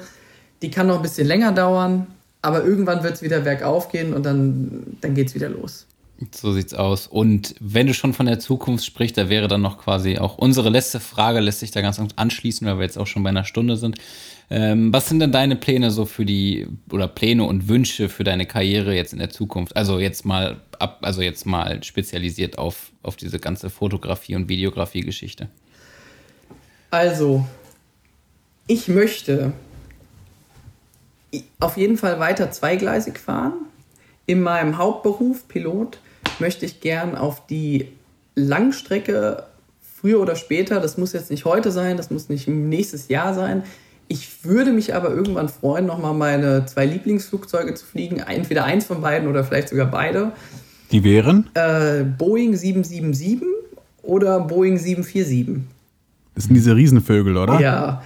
die 0.61 0.71
kann 0.71 0.87
noch 0.87 0.97
ein 0.97 1.01
bisschen 1.01 1.27
länger 1.27 1.51
dauern, 1.51 2.07
aber 2.41 2.63
irgendwann 2.63 3.03
wird 3.03 3.15
es 3.15 3.21
wieder 3.21 3.41
bergauf 3.41 3.89
gehen 3.89 4.13
und 4.13 4.25
dann, 4.25 4.97
dann 5.01 5.13
geht 5.13 5.27
es 5.27 5.35
wieder 5.35 5.49
los. 5.49 5.85
So 6.33 6.51
sieht's 6.51 6.73
aus. 6.73 7.07
Und 7.07 7.55
wenn 7.59 7.87
du 7.87 7.93
schon 7.93 8.13
von 8.13 8.25
der 8.25 8.39
Zukunft 8.39 8.85
sprichst, 8.85 9.17
da 9.17 9.29
wäre 9.29 9.47
dann 9.47 9.61
noch 9.61 9.77
quasi 9.77 10.17
auch 10.17 10.37
unsere 10.37 10.69
letzte 10.69 10.99
Frage, 10.99 11.39
lässt 11.39 11.59
sich 11.59 11.71
da 11.71 11.81
ganz 11.81 12.01
anschließen, 12.15 12.65
weil 12.65 12.77
wir 12.77 12.83
jetzt 12.83 12.97
auch 12.97 13.05
schon 13.05 13.23
bei 13.23 13.29
einer 13.29 13.43
Stunde 13.43 13.77
sind. 13.77 13.97
Ähm, 14.49 14.93
was 14.93 15.09
sind 15.09 15.19
denn 15.19 15.31
deine 15.31 15.57
Pläne 15.57 15.91
so 15.91 16.05
für 16.05 16.25
die, 16.25 16.67
oder 16.89 17.07
Pläne 17.07 17.43
und 17.43 17.67
Wünsche 17.67 18.07
für 18.07 18.23
deine 18.23 18.45
Karriere 18.45 18.95
jetzt 18.95 19.11
in 19.11 19.19
der 19.19 19.29
Zukunft? 19.29 19.75
Also 19.75 19.99
jetzt 19.99 20.25
mal 20.25 20.61
ab, 20.79 20.99
also 21.01 21.21
jetzt 21.21 21.45
mal 21.45 21.83
spezialisiert 21.83 22.57
auf, 22.57 22.91
auf 23.03 23.17
diese 23.17 23.39
ganze 23.39 23.69
Fotografie- 23.69 24.35
und 24.35 24.47
Videografie-Geschichte. 24.47 25.49
Also, 26.91 27.45
ich 28.67 28.87
möchte 28.87 29.51
auf 31.59 31.75
jeden 31.75 31.97
Fall 31.97 32.19
weiter 32.19 32.49
zweigleisig 32.51 33.19
fahren. 33.19 33.53
In 34.25 34.41
meinem 34.41 34.77
Hauptberuf, 34.77 35.47
Pilot, 35.49 35.99
möchte 36.39 36.65
ich 36.65 36.79
gern 36.79 37.15
auf 37.15 37.45
die 37.47 37.89
Langstrecke 38.35 39.43
früher 39.81 40.21
oder 40.21 40.35
später, 40.35 40.79
das 40.79 40.97
muss 40.97 41.13
jetzt 41.13 41.31
nicht 41.31 41.43
heute 41.43 41.71
sein, 41.71 41.97
das 41.97 42.11
muss 42.11 42.29
nicht 42.29 42.47
nächstes 42.47 43.09
Jahr 43.09 43.33
sein. 43.33 43.63
Ich 44.07 44.45
würde 44.45 44.71
mich 44.71 44.95
aber 44.95 45.09
irgendwann 45.09 45.49
freuen, 45.49 45.85
nochmal 45.85 46.13
meine 46.13 46.65
zwei 46.65 46.85
Lieblingsflugzeuge 46.85 47.73
zu 47.73 47.85
fliegen. 47.85 48.19
Entweder 48.19 48.63
eins 48.63 48.85
von 48.85 49.01
beiden 49.01 49.27
oder 49.27 49.43
vielleicht 49.43 49.69
sogar 49.69 49.87
beide. 49.87 50.31
Die 50.91 51.03
wären? 51.03 51.49
Äh, 51.53 52.03
Boeing 52.03 52.55
777 52.55 53.41
oder 54.03 54.39
Boeing 54.39 54.77
747. 54.77 55.63
Das 56.35 56.45
sind 56.45 56.55
diese 56.55 56.75
Riesenvögel, 56.75 57.35
oder? 57.35 57.59
Ja. 57.59 58.01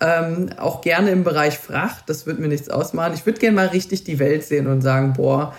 Ähm, 0.00 0.50
auch 0.56 0.80
gerne 0.80 1.10
im 1.10 1.22
Bereich 1.22 1.58
Fracht, 1.58 2.08
das 2.08 2.26
wird 2.26 2.40
mir 2.40 2.48
nichts 2.48 2.68
ausmachen. 2.68 3.12
Ich 3.14 3.24
würde 3.24 3.38
gerne 3.38 3.54
mal 3.54 3.66
richtig 3.68 4.02
die 4.02 4.18
Welt 4.18 4.42
sehen 4.42 4.66
und 4.66 4.80
sagen, 4.80 5.12
boah, 5.12 5.54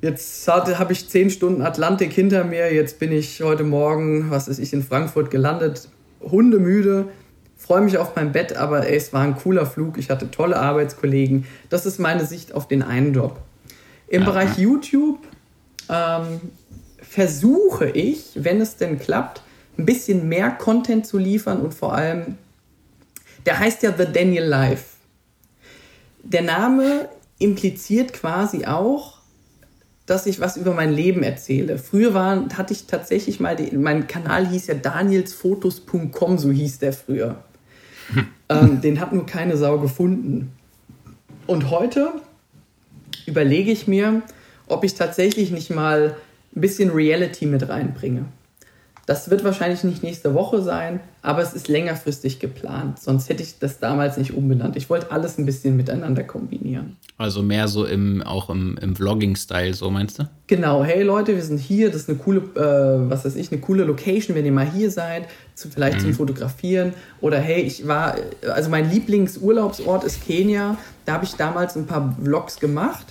jetzt 0.00 0.48
habe 0.48 0.92
ich 0.92 1.08
zehn 1.08 1.28
Stunden 1.28 1.60
Atlantik 1.60 2.12
hinter 2.12 2.44
mir, 2.44 2.72
jetzt 2.72 2.98
bin 2.98 3.12
ich 3.12 3.42
heute 3.42 3.64
Morgen, 3.64 4.30
was 4.30 4.48
ist 4.48 4.58
ich, 4.58 4.72
in 4.72 4.82
Frankfurt 4.82 5.30
gelandet, 5.30 5.88
hundemüde, 6.22 7.08
freue 7.62 7.80
mich 7.80 7.98
auf 7.98 8.16
mein 8.16 8.32
Bett, 8.32 8.56
aber 8.56 8.86
ey, 8.88 8.96
es 8.96 9.12
war 9.12 9.22
ein 9.22 9.36
cooler 9.36 9.66
Flug, 9.66 9.96
ich 9.96 10.10
hatte 10.10 10.30
tolle 10.30 10.58
Arbeitskollegen. 10.58 11.46
Das 11.70 11.86
ist 11.86 11.98
meine 11.98 12.26
Sicht 12.26 12.52
auf 12.52 12.68
den 12.68 12.82
einen 12.82 13.14
Job. 13.14 13.40
Im 14.08 14.22
Aha. 14.22 14.30
Bereich 14.30 14.58
YouTube 14.58 15.20
ähm, 15.88 16.40
versuche 17.00 17.88
ich, 17.90 18.32
wenn 18.34 18.60
es 18.60 18.76
denn 18.76 18.98
klappt, 18.98 19.42
ein 19.78 19.86
bisschen 19.86 20.28
mehr 20.28 20.50
Content 20.50 21.06
zu 21.06 21.18
liefern 21.18 21.60
und 21.60 21.72
vor 21.72 21.94
allem 21.94 22.36
der 23.46 23.58
heißt 23.58 23.82
ja 23.82 23.92
The 23.96 24.06
Daniel 24.12 24.44
Life. 24.44 24.84
Der 26.22 26.42
Name 26.42 27.08
impliziert 27.38 28.12
quasi 28.12 28.66
auch, 28.66 29.18
dass 30.06 30.26
ich 30.26 30.40
was 30.40 30.56
über 30.56 30.74
mein 30.74 30.92
Leben 30.92 31.22
erzähle. 31.22 31.78
Früher 31.78 32.14
war, 32.14 32.48
hatte 32.56 32.72
ich 32.72 32.86
tatsächlich 32.86 33.40
mal, 33.40 33.56
die, 33.56 33.76
mein 33.76 34.06
Kanal 34.06 34.46
hieß 34.46 34.68
ja 34.68 34.74
danielsfotos.com, 34.74 36.38
so 36.38 36.50
hieß 36.50 36.78
der 36.78 36.92
früher. 36.92 37.42
ähm, 38.48 38.80
den 38.80 39.00
hat 39.00 39.12
nur 39.12 39.26
keine 39.26 39.56
Sau 39.56 39.78
gefunden. 39.78 40.52
Und 41.46 41.70
heute 41.70 42.12
überlege 43.26 43.70
ich 43.70 43.86
mir, 43.86 44.22
ob 44.66 44.84
ich 44.84 44.94
tatsächlich 44.94 45.50
nicht 45.50 45.70
mal 45.70 46.16
ein 46.54 46.60
bisschen 46.60 46.90
Reality 46.90 47.46
mit 47.46 47.68
reinbringe. 47.68 48.26
Das 49.04 49.30
wird 49.30 49.42
wahrscheinlich 49.42 49.82
nicht 49.82 50.04
nächste 50.04 50.32
Woche 50.32 50.62
sein, 50.62 51.00
aber 51.22 51.42
es 51.42 51.54
ist 51.54 51.66
längerfristig 51.66 52.38
geplant. 52.38 53.00
Sonst 53.00 53.28
hätte 53.28 53.42
ich 53.42 53.58
das 53.58 53.80
damals 53.80 54.16
nicht 54.16 54.32
umbenannt. 54.32 54.76
Ich 54.76 54.88
wollte 54.90 55.10
alles 55.10 55.38
ein 55.38 55.46
bisschen 55.46 55.76
miteinander 55.76 56.22
kombinieren. 56.22 56.96
Also 57.18 57.42
mehr 57.42 57.66
so 57.66 57.84
im, 57.84 58.22
auch 58.22 58.48
im, 58.48 58.78
im 58.80 58.94
Vlogging-Style, 58.94 59.74
so 59.74 59.90
meinst 59.90 60.20
du? 60.20 60.28
Genau, 60.46 60.84
hey 60.84 61.02
Leute, 61.02 61.34
wir 61.34 61.42
sind 61.42 61.58
hier, 61.58 61.88
das 61.88 62.02
ist 62.02 62.10
eine 62.10 62.18
coole, 62.18 62.40
äh, 62.54 63.10
was 63.10 63.24
weiß 63.24 63.34
ich, 63.34 63.50
eine 63.50 63.60
coole 63.60 63.84
Location, 63.84 64.36
wenn 64.36 64.44
ihr 64.44 64.52
mal 64.52 64.70
hier 64.70 64.90
seid, 64.90 65.24
zu, 65.54 65.68
vielleicht 65.68 65.98
mhm. 65.98 66.02
zum 66.02 66.14
Fotografieren. 66.14 66.94
Oder 67.20 67.38
hey, 67.38 67.62
ich 67.62 67.88
war, 67.88 68.16
also 68.54 68.70
mein 68.70 68.88
Lieblingsurlaubsort 68.88 70.04
ist 70.04 70.24
Kenia. 70.24 70.76
Da 71.06 71.14
habe 71.14 71.24
ich 71.24 71.34
damals 71.34 71.76
ein 71.76 71.86
paar 71.86 72.16
Vlogs 72.22 72.60
gemacht 72.60 73.06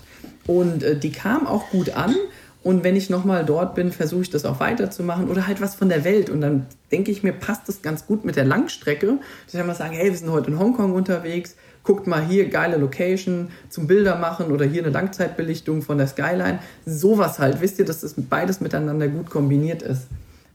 und 0.47 0.83
äh, 0.83 0.97
die 0.97 1.11
kamen 1.11 1.47
auch 1.47 1.69
gut 1.69 1.95
an. 1.95 2.15
Und 2.63 2.83
wenn 2.83 2.95
ich 2.95 3.09
nochmal 3.09 3.43
dort 3.43 3.73
bin, 3.73 3.91
versuche 3.91 4.21
ich 4.21 4.29
das 4.29 4.45
auch 4.45 4.59
weiterzumachen 4.59 5.29
oder 5.29 5.47
halt 5.47 5.61
was 5.61 5.73
von 5.73 5.89
der 5.89 6.03
Welt. 6.03 6.29
Und 6.29 6.41
dann 6.41 6.67
denke 6.91 7.09
ich 7.09 7.23
mir, 7.23 7.33
passt 7.33 7.67
das 7.67 7.81
ganz 7.81 8.05
gut 8.05 8.23
mit 8.23 8.35
der 8.35 8.45
Langstrecke. 8.45 9.17
Dass 9.45 9.53
ich 9.59 9.65
mal 9.65 9.73
sagen, 9.73 9.95
hey, 9.95 10.11
wir 10.11 10.17
sind 10.17 10.29
heute 10.29 10.51
in 10.51 10.59
Hongkong 10.59 10.93
unterwegs, 10.93 11.55
guckt 11.83 12.05
mal 12.05 12.23
hier, 12.23 12.49
geile 12.49 12.77
Location 12.77 13.47
zum 13.69 13.87
Bilder 13.87 14.15
machen 14.17 14.51
oder 14.51 14.65
hier 14.65 14.83
eine 14.83 14.91
Langzeitbelichtung 14.91 15.81
von 15.81 15.97
der 15.97 16.07
Skyline. 16.07 16.59
Sowas 16.85 17.39
halt, 17.39 17.61
wisst 17.61 17.79
ihr, 17.79 17.85
dass 17.85 18.01
das 18.01 18.13
beides 18.15 18.61
miteinander 18.61 19.07
gut 19.07 19.31
kombiniert 19.31 19.81
ist. 19.81 20.03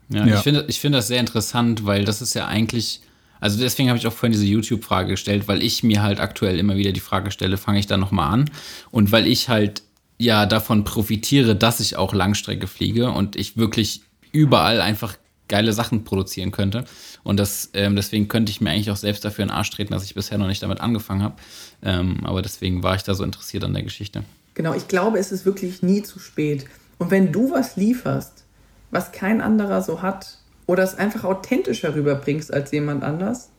Ja, 0.08 0.24
ja. 0.24 0.36
ich 0.36 0.40
finde 0.40 0.64
ich 0.68 0.78
find 0.78 0.94
das 0.94 1.08
sehr 1.08 1.18
interessant, 1.18 1.84
weil 1.84 2.04
das 2.04 2.22
ist 2.22 2.34
ja 2.34 2.46
eigentlich, 2.46 3.00
also 3.40 3.58
deswegen 3.58 3.88
habe 3.88 3.98
ich 3.98 4.06
auch 4.06 4.12
vorhin 4.12 4.32
diese 4.32 4.46
YouTube-Frage 4.46 5.10
gestellt, 5.10 5.48
weil 5.48 5.60
ich 5.60 5.82
mir 5.82 6.04
halt 6.04 6.20
aktuell 6.20 6.60
immer 6.60 6.76
wieder 6.76 6.92
die 6.92 7.00
Frage 7.00 7.32
stelle, 7.32 7.56
fange 7.56 7.80
ich 7.80 7.88
da 7.88 7.96
nochmal 7.96 8.32
an? 8.32 8.50
Und 8.92 9.10
weil 9.10 9.26
ich 9.26 9.48
halt 9.48 9.82
ja 10.18 10.46
davon 10.46 10.84
profitiere, 10.84 11.56
dass 11.56 11.80
ich 11.80 11.96
auch 11.96 12.14
Langstrecke 12.14 12.66
fliege 12.66 13.10
und 13.10 13.36
ich 13.36 13.56
wirklich 13.56 14.02
überall 14.32 14.80
einfach 14.80 15.16
geile 15.48 15.72
Sachen 15.72 16.04
produzieren 16.04 16.50
könnte. 16.50 16.84
Und 17.22 17.38
das, 17.38 17.70
ähm, 17.74 17.96
deswegen 17.96 18.28
könnte 18.28 18.50
ich 18.50 18.60
mir 18.60 18.70
eigentlich 18.70 18.90
auch 18.90 18.96
selbst 18.96 19.24
dafür 19.24 19.44
in 19.44 19.48
den 19.48 19.56
Arsch 19.56 19.70
treten, 19.70 19.92
dass 19.92 20.04
ich 20.04 20.14
bisher 20.14 20.38
noch 20.38 20.48
nicht 20.48 20.62
damit 20.62 20.80
angefangen 20.80 21.22
habe. 21.22 21.36
Ähm, 21.82 22.20
aber 22.24 22.42
deswegen 22.42 22.82
war 22.82 22.96
ich 22.96 23.02
da 23.02 23.14
so 23.14 23.24
interessiert 23.24 23.64
an 23.64 23.74
der 23.74 23.82
Geschichte. 23.82 24.24
Genau, 24.54 24.74
ich 24.74 24.88
glaube, 24.88 25.18
es 25.18 25.32
ist 25.32 25.44
wirklich 25.44 25.82
nie 25.82 26.02
zu 26.02 26.18
spät. 26.18 26.64
Und 26.98 27.10
wenn 27.10 27.30
du 27.30 27.50
was 27.50 27.76
lieferst, 27.76 28.44
was 28.90 29.12
kein 29.12 29.40
anderer 29.40 29.82
so 29.82 30.02
hat, 30.02 30.38
oder 30.66 30.82
es 30.82 30.96
einfach 30.96 31.24
authentischer 31.24 31.94
rüberbringst 31.94 32.52
als 32.52 32.72
jemand 32.72 33.04
anders, 33.04 33.50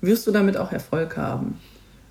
wirst 0.00 0.26
du 0.26 0.32
damit 0.32 0.56
auch 0.56 0.72
Erfolg 0.72 1.16
haben. 1.16 1.60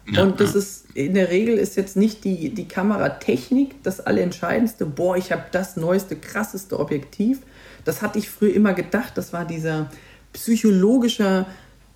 Ja, 0.10 0.24
und 0.24 0.40
das 0.40 0.54
ja. 0.54 0.60
ist 0.60 0.86
in 0.94 1.14
der 1.14 1.30
Regel 1.30 1.58
ist 1.58 1.76
jetzt 1.76 1.98
nicht 1.98 2.24
die, 2.24 2.50
die 2.54 2.68
Kameratechnik 2.68 3.84
das 3.84 4.00
Allerentscheidendste. 4.00 4.86
Boah, 4.86 5.18
ich 5.18 5.32
habe 5.32 5.44
das 5.52 5.76
neueste, 5.76 6.16
krasseste 6.16 6.80
Objektiv. 6.80 7.40
Das 7.84 8.02
hatte 8.02 8.20
ich 8.20 8.30
früher 8.30 8.54
immer 8.54 8.74
gedacht. 8.74 9.14
Das 9.16 9.34
war 9.34 9.46
dieser 9.46 9.90
psychologische 10.34 11.46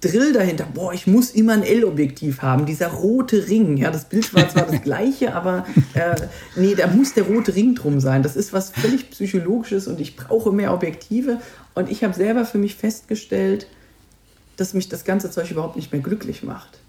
Drill 0.02 0.34
dahinter. 0.34 0.66
Boah, 0.74 0.94
ich 0.94 1.08
muss 1.08 1.32
immer 1.32 1.54
ein 1.54 1.64
L-Objektiv 1.64 2.42
haben. 2.42 2.66
Dieser 2.66 2.88
rote 2.88 3.48
Ring. 3.48 3.78
Ja, 3.78 3.92
das 3.92 4.06
Bild 4.06 4.34
war 4.34 4.50
zwar 4.50 4.66
das 4.66 4.82
gleiche, 4.84 5.34
aber 5.34 5.66
äh, 5.94 6.16
nee, 6.56 6.76
da 6.76 6.88
muss 6.88 7.14
der 7.14 7.24
rote 7.24 7.56
Ring 7.56 7.76
drum 7.76 8.00
sein. 8.00 8.24
Das 8.24 8.36
ist 8.36 8.52
was 8.52 8.72
völlig 8.72 9.12
Psychologisches 9.12 9.88
und 9.88 10.02
ich 10.02 10.16
brauche 10.16 10.52
mehr 10.52 10.74
Objektive. 10.74 11.40
Und 11.76 11.90
ich 11.90 12.04
habe 12.04 12.14
selber 12.14 12.46
für 12.46 12.58
mich 12.58 12.76
festgestellt, 12.76 13.68
dass 14.58 14.74
mich 14.74 14.90
das 14.90 15.06
ganze 15.06 15.32
Zeug 15.32 15.50
überhaupt 15.52 15.76
nicht 15.76 15.92
mehr 15.92 16.02
glücklich 16.02 16.44
macht. 16.44 16.81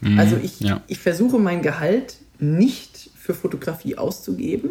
Mhm, 0.00 0.18
also 0.18 0.36
ich, 0.36 0.60
ja. 0.60 0.82
ich 0.86 0.98
versuche 0.98 1.38
mein 1.38 1.62
Gehalt 1.62 2.16
nicht 2.38 3.10
für 3.16 3.34
Fotografie 3.34 3.98
auszugeben, 3.98 4.70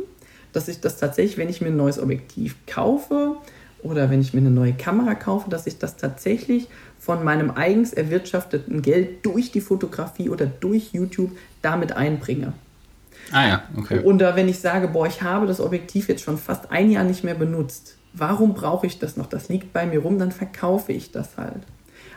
dass 0.53 0.67
ich 0.67 0.79
das 0.79 0.97
tatsächlich, 0.97 1.37
wenn 1.37 1.49
ich 1.49 1.61
mir 1.61 1.67
ein 1.67 1.77
neues 1.77 1.99
Objektiv 1.99 2.55
kaufe 2.65 3.35
oder 3.81 4.09
wenn 4.09 4.21
ich 4.21 4.33
mir 4.33 4.41
eine 4.41 4.49
neue 4.49 4.73
Kamera 4.73 5.15
kaufe, 5.15 5.49
dass 5.49 5.67
ich 5.67 5.77
das 5.77 5.97
tatsächlich 5.97 6.67
von 6.97 7.23
meinem 7.23 7.51
eigens 7.51 7.93
erwirtschafteten 7.93 8.81
Geld 8.81 9.25
durch 9.25 9.51
die 9.51 9.61
Fotografie 9.61 10.29
oder 10.29 10.45
durch 10.45 10.91
YouTube 10.91 11.31
damit 11.61 11.93
einbringe. 11.93 12.53
Ah 13.31 13.47
ja, 13.47 13.63
okay. 13.77 13.99
Und 13.99 14.19
da, 14.19 14.35
wenn 14.35 14.49
ich 14.49 14.59
sage, 14.59 14.87
boah, 14.87 15.07
ich 15.07 15.21
habe 15.21 15.45
das 15.45 15.61
Objektiv 15.61 16.09
jetzt 16.09 16.23
schon 16.23 16.37
fast 16.37 16.71
ein 16.71 16.91
Jahr 16.91 17.03
nicht 17.03 17.23
mehr 17.23 17.35
benutzt, 17.35 17.95
warum 18.13 18.53
brauche 18.53 18.87
ich 18.87 18.99
das 18.99 19.17
noch? 19.17 19.27
Das 19.27 19.49
liegt 19.49 19.71
bei 19.71 19.85
mir 19.85 19.99
rum, 19.99 20.17
dann 20.17 20.31
verkaufe 20.31 20.91
ich 20.91 21.11
das 21.11 21.37
halt. 21.37 21.61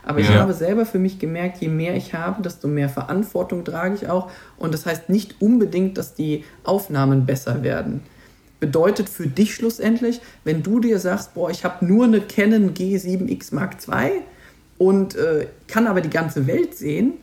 Aber 0.05 0.20
ja. 0.20 0.30
ich 0.30 0.36
habe 0.36 0.53
selber 0.53 0.86
für 0.86 0.98
mich 0.98 1.18
gemerkt, 1.18 1.59
je 1.59 1.68
mehr 1.68 1.94
ich 1.94 2.14
habe, 2.14 2.42
desto 2.42 2.68
mehr 2.68 2.88
Verantwortung 2.88 3.64
trage 3.64 3.94
ich 3.94 4.09
auch. 4.09 4.30
Und 4.57 4.74
das 4.74 4.86
heißt 4.86 5.09
nicht 5.09 5.40
unbedingt, 5.40 5.98
dass 5.98 6.14
die 6.14 6.44
Aufnahmen 6.64 7.26
besser 7.26 7.62
werden. 7.62 8.00
Bedeutet 8.61 9.09
für 9.09 9.26
dich 9.26 9.55
schlussendlich, 9.55 10.20
wenn 10.44 10.62
du 10.62 10.80
dir 10.80 10.98
sagst, 10.98 11.34
boah, 11.34 11.50
ich 11.50 11.64
habe 11.64 11.84
nur 11.84 12.05
eine 12.05 12.20
Canon 12.20 12.74
G7X 12.74 13.55
Mark 13.55 13.76
II 13.88 14.22
und 14.78 15.14
äh, 15.16 15.46
kann 15.68 15.86
aber 15.86 16.00
die 16.00 16.11
ganze 16.11 16.46
Welt 16.46 16.76
sehen, 16.76 17.14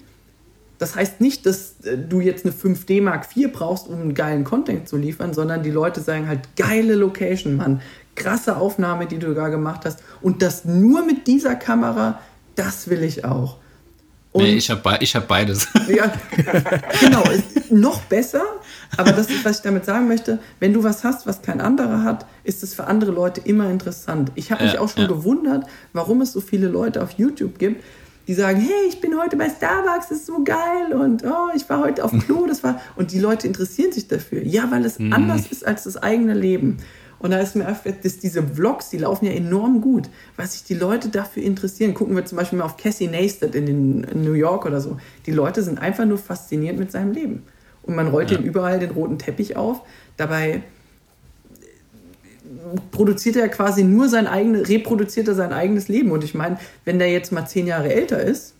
das 0.79 0.95
heißt 0.95 1.19
nicht, 1.21 1.45
dass 1.45 1.75
äh, 1.83 1.97
du 1.97 2.21
jetzt 2.21 2.45
eine 2.45 2.53
5D 2.53 3.03
Mark 3.03 3.27
IV 3.35 3.51
brauchst, 3.51 3.87
um 3.87 4.01
einen 4.01 4.13
geilen 4.15 4.45
Content 4.45 4.87
zu 4.87 4.97
liefern, 4.97 5.33
sondern 5.33 5.61
die 5.61 5.71
Leute 5.71 5.99
sagen 6.01 6.27
halt, 6.27 6.55
geile 6.55 6.95
Location, 6.95 7.57
Mann, 7.57 7.81
krasse 8.15 8.57
Aufnahme, 8.57 9.05
die 9.05 9.19
du 9.19 9.33
da 9.33 9.49
gemacht 9.49 9.81
hast. 9.85 10.01
Und 10.21 10.41
das 10.41 10.65
nur 10.65 11.05
mit 11.05 11.27
dieser 11.27 11.55
Kamera 11.55 12.19
das 12.59 12.89
will 12.89 13.03
ich 13.03 13.25
auch. 13.25 13.57
Und 14.31 14.43
nee, 14.43 14.55
ich 14.55 14.69
habe 14.69 14.97
ich 14.99 15.15
hab 15.15 15.27
beides. 15.27 15.67
Ja, 15.87 16.13
genau, 16.99 17.23
ist 17.31 17.71
noch 17.71 18.01
besser, 18.01 18.43
aber 18.95 19.11
das 19.11 19.27
ist, 19.27 19.43
was 19.43 19.57
ich 19.57 19.63
damit 19.63 19.85
sagen 19.85 20.07
möchte. 20.07 20.37
Wenn 20.59 20.71
du 20.73 20.83
was 20.83 21.03
hast, 21.03 21.25
was 21.25 21.41
kein 21.41 21.61
anderer 21.61 22.03
hat, 22.03 22.27
ist 22.43 22.61
es 22.61 22.75
für 22.75 22.85
andere 22.85 23.11
Leute 23.11 23.41
immer 23.43 23.71
interessant. 23.71 24.31
Ich 24.35 24.51
habe 24.51 24.63
mich 24.63 24.77
auch 24.77 24.89
schon 24.89 25.03
ja. 25.03 25.07
gewundert, 25.07 25.65
warum 25.93 26.21
es 26.21 26.31
so 26.31 26.41
viele 26.41 26.67
Leute 26.67 27.01
auf 27.01 27.13
YouTube 27.13 27.57
gibt, 27.57 27.83
die 28.27 28.35
sagen, 28.35 28.59
hey, 28.61 28.87
ich 28.87 29.01
bin 29.01 29.19
heute 29.19 29.35
bei 29.35 29.49
Starbucks, 29.49 30.09
das 30.09 30.19
ist 30.19 30.25
so 30.27 30.43
geil 30.43 30.93
und 30.93 31.23
oh, 31.23 31.49
ich 31.55 31.67
war 31.67 31.79
heute 31.79 32.03
auf 32.03 32.11
Klo, 32.25 32.45
das 32.45 32.63
war 32.63 32.79
und 32.95 33.11
die 33.11 33.19
Leute 33.19 33.47
interessieren 33.47 33.91
sich 33.91 34.07
dafür. 34.07 34.43
Ja, 34.43 34.69
weil 34.69 34.85
es 34.85 34.99
mhm. 34.99 35.11
anders 35.11 35.47
ist 35.49 35.65
als 35.65 35.85
das 35.85 35.97
eigene 35.97 36.35
Leben. 36.35 36.77
Und 37.19 37.31
da 37.31 37.39
ist 37.39 37.55
mir 37.55 37.69
aufgefallen, 37.69 38.01
dass 38.01 38.17
diese 38.17 38.41
Vlogs, 38.41 38.89
die 38.89 38.97
laufen 38.97 39.25
ja 39.25 39.33
enorm 39.33 39.81
gut, 39.81 40.09
was 40.37 40.53
sich 40.53 40.63
die 40.63 40.73
Leute 40.73 41.09
dafür 41.09 41.43
interessieren. 41.43 41.93
Gucken 41.93 42.15
wir 42.15 42.25
zum 42.25 42.37
Beispiel 42.37 42.59
mal 42.59 42.65
auf 42.65 42.77
Cassie 42.77 43.07
Neistat 43.07 43.55
in, 43.55 43.65
den, 43.65 44.03
in 44.05 44.23
New 44.23 44.33
York 44.33 44.65
oder 44.65 44.79
so. 44.79 44.97
Die 45.25 45.31
Leute 45.31 45.61
sind 45.61 45.79
einfach 45.79 46.05
nur 46.05 46.17
fasziniert 46.17 46.77
mit 46.77 46.91
seinem 46.91 47.11
Leben. 47.11 47.43
Und 47.83 47.95
man 47.95 48.07
rollt 48.07 48.31
ja. 48.31 48.37
ihm 48.37 48.45
überall 48.45 48.79
den 48.79 48.91
roten 48.91 49.17
Teppich 49.17 49.57
auf. 49.57 49.81
Dabei 50.15 50.63
produziert 52.91 53.35
er 53.35 53.49
quasi 53.49 53.83
nur 53.83 54.09
sein 54.09 54.27
eigenes, 54.27 54.69
reproduziert 54.69 55.27
er 55.27 55.35
sein 55.35 55.53
eigenes 55.53 55.87
Leben. 55.87 56.11
Und 56.11 56.23
ich 56.23 56.33
meine, 56.33 56.57
wenn 56.85 56.99
der 56.99 57.11
jetzt 57.11 57.31
mal 57.31 57.45
zehn 57.45 57.67
Jahre 57.67 57.93
älter 57.93 58.21
ist, 58.21 58.53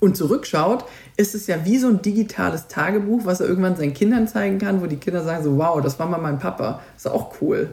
und 0.00 0.16
zurückschaut, 0.16 0.84
ist 1.16 1.34
es 1.34 1.46
ja 1.46 1.64
wie 1.64 1.78
so 1.78 1.88
ein 1.88 2.02
digitales 2.02 2.68
Tagebuch, 2.68 3.24
was 3.24 3.40
er 3.40 3.48
irgendwann 3.48 3.76
seinen 3.76 3.94
Kindern 3.94 4.28
zeigen 4.28 4.58
kann, 4.58 4.80
wo 4.80 4.86
die 4.86 4.96
Kinder 4.96 5.24
sagen 5.24 5.42
so, 5.42 5.56
wow, 5.56 5.80
das 5.82 5.98
war 5.98 6.06
mal 6.06 6.18
mein 6.18 6.38
Papa. 6.38 6.82
Ist 6.96 7.08
auch 7.08 7.40
cool. 7.40 7.70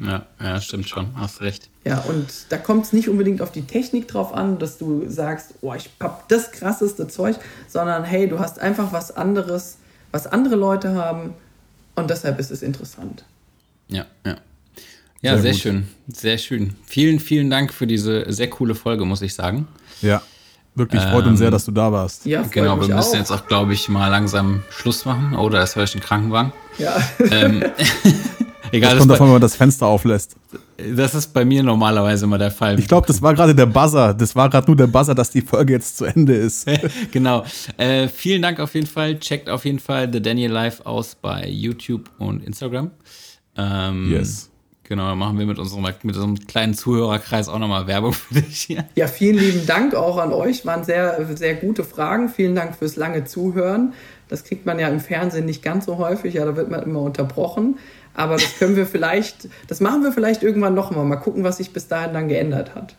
Ja, 0.00 0.26
ja, 0.40 0.60
stimmt 0.60 0.88
schon, 0.88 1.08
hast 1.16 1.40
recht. 1.40 1.68
Ja, 1.84 1.98
und 2.08 2.26
da 2.50 2.56
kommt 2.56 2.84
es 2.84 2.92
nicht 2.92 3.08
unbedingt 3.08 3.42
auf 3.42 3.50
die 3.50 3.62
Technik 3.62 4.06
drauf 4.06 4.32
an, 4.32 4.58
dass 4.58 4.78
du 4.78 5.08
sagst, 5.08 5.54
oh, 5.60 5.74
ich 5.74 5.90
hab 6.00 6.28
das 6.28 6.52
krasseste 6.52 7.08
Zeug, 7.08 7.36
sondern 7.66 8.04
hey, 8.04 8.28
du 8.28 8.38
hast 8.38 8.60
einfach 8.60 8.92
was 8.92 9.16
anderes, 9.16 9.78
was 10.12 10.26
andere 10.26 10.54
Leute 10.54 10.94
haben 10.94 11.34
und 11.96 12.10
deshalb 12.10 12.38
ist 12.38 12.50
es 12.50 12.62
interessant. 12.62 13.24
Ja, 13.88 14.06
ja. 14.24 14.36
Ja, 15.20 15.32
sehr, 15.32 15.52
sehr 15.52 15.54
schön, 15.54 15.88
sehr 16.06 16.38
schön. 16.38 16.76
Vielen, 16.86 17.18
vielen 17.18 17.50
Dank 17.50 17.74
für 17.74 17.88
diese 17.88 18.32
sehr 18.32 18.48
coole 18.50 18.76
Folge, 18.76 19.04
muss 19.04 19.20
ich 19.20 19.34
sagen. 19.34 19.66
Ja. 20.00 20.22
Wirklich 20.78 21.02
freut 21.02 21.24
ähm, 21.24 21.30
uns 21.30 21.40
sehr, 21.40 21.50
dass 21.50 21.64
du 21.64 21.72
da 21.72 21.90
warst. 21.90 22.24
Ja, 22.24 22.42
genau, 22.42 22.80
wir 22.80 22.94
müssen 22.94 23.14
auch. 23.14 23.18
jetzt 23.18 23.32
auch, 23.32 23.46
glaube 23.46 23.74
ich, 23.74 23.88
mal 23.88 24.08
langsam 24.08 24.62
Schluss 24.70 25.04
machen. 25.04 25.34
Oh, 25.36 25.48
da 25.48 25.62
ist 25.62 25.72
vielleicht 25.72 25.96
ein 25.96 26.00
Krankenwagen. 26.00 26.52
Ja. 26.78 26.96
Ähm, 27.18 27.64
egal, 28.72 28.90
das 28.90 28.98
kommt 29.00 29.10
davon, 29.10 29.26
wenn 29.26 29.32
man 29.34 29.42
das 29.42 29.56
Fenster 29.56 29.86
auflässt. 29.86 30.36
Das 30.94 31.16
ist 31.16 31.34
bei 31.34 31.44
mir 31.44 31.64
normalerweise 31.64 32.26
immer 32.26 32.38
der 32.38 32.52
Fall. 32.52 32.78
Ich 32.78 32.86
glaube, 32.86 33.08
das 33.08 33.20
war 33.20 33.34
gerade 33.34 33.54
der 33.54 33.66
Buzzer. 33.66 34.14
Das 34.14 34.36
war 34.36 34.48
gerade 34.48 34.68
nur 34.68 34.76
der 34.76 34.86
Buzzer, 34.86 35.14
dass 35.14 35.30
die 35.30 35.42
Folge 35.42 35.72
jetzt 35.72 35.98
zu 35.98 36.04
Ende 36.04 36.34
ist. 36.34 36.66
genau. 37.10 37.44
Äh, 37.76 38.06
vielen 38.06 38.40
Dank 38.40 38.60
auf 38.60 38.74
jeden 38.74 38.86
Fall. 38.86 39.18
Checkt 39.18 39.50
auf 39.50 39.64
jeden 39.64 39.80
Fall 39.80 40.08
The 40.12 40.22
Daniel 40.22 40.52
Live 40.52 40.82
aus 40.82 41.16
bei 41.16 41.48
YouTube 41.48 42.08
und 42.18 42.44
Instagram. 42.44 42.92
Ähm, 43.56 44.12
yes. 44.12 44.50
Genau, 44.88 45.06
dann 45.06 45.18
machen 45.18 45.38
wir 45.38 45.44
mit 45.44 45.58
unserem, 45.58 45.82
mit 45.82 46.16
unserem 46.16 46.46
kleinen 46.46 46.72
Zuhörerkreis 46.72 47.50
auch 47.50 47.58
nochmal 47.58 47.86
Werbung 47.86 48.14
für 48.14 48.40
dich 48.40 48.62
hier. 48.62 48.86
Ja, 48.94 49.06
vielen 49.06 49.36
lieben 49.36 49.66
Dank 49.66 49.94
auch 49.94 50.16
an 50.16 50.32
euch. 50.32 50.64
Waren 50.64 50.82
sehr, 50.82 51.26
sehr 51.36 51.56
gute 51.56 51.84
Fragen. 51.84 52.30
Vielen 52.30 52.54
Dank 52.54 52.74
fürs 52.74 52.96
lange 52.96 53.24
Zuhören. 53.24 53.92
Das 54.28 54.44
kriegt 54.44 54.64
man 54.64 54.78
ja 54.78 54.88
im 54.88 55.00
Fernsehen 55.00 55.44
nicht 55.44 55.62
ganz 55.62 55.84
so 55.84 55.98
häufig, 55.98 56.34
ja, 56.34 56.46
da 56.46 56.56
wird 56.56 56.70
man 56.70 56.82
immer 56.82 57.02
unterbrochen. 57.02 57.78
Aber 58.14 58.36
das 58.36 58.58
können 58.58 58.76
wir 58.76 58.86
vielleicht, 58.86 59.50
das 59.66 59.80
machen 59.80 60.02
wir 60.02 60.10
vielleicht 60.10 60.42
irgendwann 60.42 60.72
nochmal. 60.72 61.04
Mal 61.04 61.16
gucken, 61.16 61.44
was 61.44 61.58
sich 61.58 61.70
bis 61.70 61.88
dahin 61.88 62.14
dann 62.14 62.28
geändert 62.28 62.74
hat. 62.74 62.96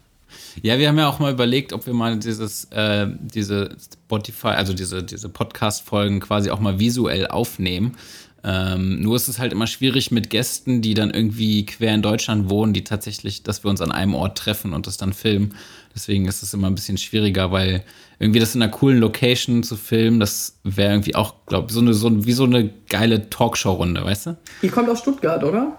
Ja, 0.61 0.77
wir 0.77 0.87
haben 0.89 0.97
ja 0.99 1.07
auch 1.07 1.17
mal 1.17 1.33
überlegt, 1.33 1.73
ob 1.73 1.87
wir 1.87 1.95
mal 1.95 2.17
dieses, 2.19 2.65
äh, 2.65 3.07
diese 3.19 3.75
Spotify, 3.79 4.49
also 4.49 4.73
diese, 4.73 5.01
diese 5.01 5.27
Podcast-Folgen 5.27 6.19
quasi 6.19 6.51
auch 6.51 6.59
mal 6.59 6.77
visuell 6.77 7.25
aufnehmen. 7.25 7.97
Ähm, 8.43 9.01
nur 9.01 9.15
ist 9.15 9.27
es 9.27 9.39
halt 9.39 9.51
immer 9.51 9.67
schwierig 9.67 10.11
mit 10.11 10.29
Gästen, 10.29 10.81
die 10.81 10.93
dann 10.93 11.11
irgendwie 11.11 11.65
quer 11.65 11.93
in 11.93 12.01
Deutschland 12.01 12.49
wohnen, 12.49 12.73
die 12.73 12.83
tatsächlich, 12.83 13.43
dass 13.43 13.63
wir 13.63 13.69
uns 13.69 13.81
an 13.81 13.91
einem 13.91 14.15
Ort 14.15 14.37
treffen 14.37 14.73
und 14.73 14.87
das 14.87 14.97
dann 14.97 15.13
filmen. 15.13 15.55
Deswegen 15.93 16.27
ist 16.27 16.43
es 16.43 16.53
immer 16.53 16.67
ein 16.67 16.75
bisschen 16.75 16.97
schwieriger, 16.97 17.51
weil 17.51 17.83
irgendwie 18.19 18.39
das 18.39 18.55
in 18.55 18.61
einer 18.61 18.71
coolen 18.71 18.99
Location 18.99 19.63
zu 19.63 19.75
filmen, 19.75 20.19
das 20.19 20.57
wäre 20.63 20.91
irgendwie 20.91 21.15
auch, 21.15 21.33
glaube 21.47 21.67
ich, 21.67 21.73
so 21.73 21.81
eine, 21.81 21.93
so, 21.93 22.25
wie 22.25 22.33
so 22.33 22.45
eine 22.45 22.69
geile 22.89 23.29
Talkshow-Runde, 23.29 24.03
weißt 24.05 24.27
du? 24.27 24.37
Ihr 24.61 24.71
kommt 24.71 24.89
aus 24.89 24.99
Stuttgart, 24.99 25.43
oder? 25.43 25.77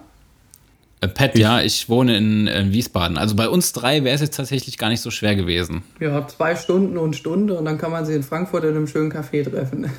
Äh, 1.00 1.08
Pat, 1.08 1.34
ich, 1.34 1.40
ja, 1.40 1.61
ich 1.61 1.88
wohne 1.88 2.16
in, 2.16 2.46
in, 2.46 2.72
Wiesbaden. 2.72 3.16
Also 3.16 3.34
bei 3.36 3.48
uns 3.48 3.72
drei 3.72 4.04
wäre 4.04 4.14
es 4.14 4.20
jetzt 4.20 4.36
tatsächlich 4.36 4.76
gar 4.76 4.88
nicht 4.88 5.00
so 5.00 5.11
schwer 5.11 5.34
gewesen. 5.34 5.82
Ja, 5.98 6.26
zwei 6.28 6.56
Stunden 6.56 6.98
und 6.98 7.16
Stunde 7.16 7.58
und 7.58 7.64
dann 7.64 7.78
kann 7.78 7.90
man 7.90 8.04
sich 8.04 8.16
in 8.16 8.22
Frankfurt 8.22 8.64
in 8.64 8.70
einem 8.70 8.86
schönen 8.86 9.11
Café 9.11 9.48
treffen. 9.48 9.90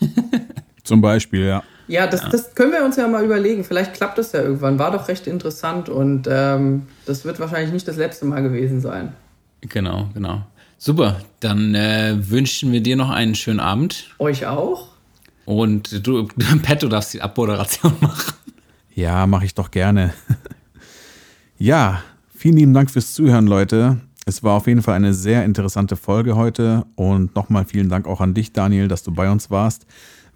Zum 0.84 1.00
Beispiel, 1.00 1.46
ja. 1.46 1.62
Ja, 1.88 2.06
das, 2.06 2.22
ja. 2.22 2.28
das 2.28 2.54
können 2.54 2.72
wir 2.72 2.84
uns 2.84 2.96
ja 2.96 3.06
mal 3.06 3.24
überlegen. 3.24 3.64
Vielleicht 3.64 3.94
klappt 3.94 4.18
das 4.18 4.32
ja 4.32 4.42
irgendwann. 4.42 4.78
War 4.78 4.90
doch 4.90 5.08
recht 5.08 5.26
interessant 5.26 5.88
und 5.88 6.28
ähm, 6.30 6.82
das 7.06 7.24
wird 7.24 7.38
wahrscheinlich 7.38 7.72
nicht 7.72 7.86
das 7.86 7.96
letzte 7.96 8.24
Mal 8.24 8.42
gewesen 8.42 8.80
sein. 8.80 9.12
Genau, 9.60 10.08
genau. 10.14 10.42
Super, 10.78 11.20
dann 11.40 11.74
äh, 11.74 12.16
wünschen 12.18 12.70
wir 12.72 12.82
dir 12.82 12.96
noch 12.96 13.10
einen 13.10 13.34
schönen 13.34 13.60
Abend. 13.60 14.14
Euch 14.18 14.46
auch. 14.46 14.88
Und 15.44 16.06
du, 16.06 16.28
Pat, 16.62 16.82
du 16.82 16.88
darfst 16.88 17.14
die 17.14 17.22
Abmoderation 17.22 17.94
machen. 18.00 18.34
Ja, 18.94 19.26
mache 19.26 19.44
ich 19.44 19.54
doch 19.54 19.70
gerne. 19.70 20.12
ja, 21.58 22.02
vielen 22.34 22.56
lieben 22.56 22.74
Dank 22.74 22.90
fürs 22.90 23.14
Zuhören, 23.14 23.46
Leute. 23.46 24.00
Es 24.26 24.42
war 24.42 24.54
auf 24.54 24.66
jeden 24.66 24.82
Fall 24.82 24.94
eine 24.94 25.14
sehr 25.14 25.44
interessante 25.44 25.94
Folge 25.94 26.34
heute 26.34 26.84
und 26.96 27.34
nochmal 27.36 27.64
vielen 27.64 27.88
Dank 27.88 28.06
auch 28.08 28.20
an 28.20 28.34
dich, 28.34 28.52
Daniel, 28.52 28.88
dass 28.88 29.04
du 29.04 29.12
bei 29.12 29.30
uns 29.30 29.50
warst. 29.50 29.86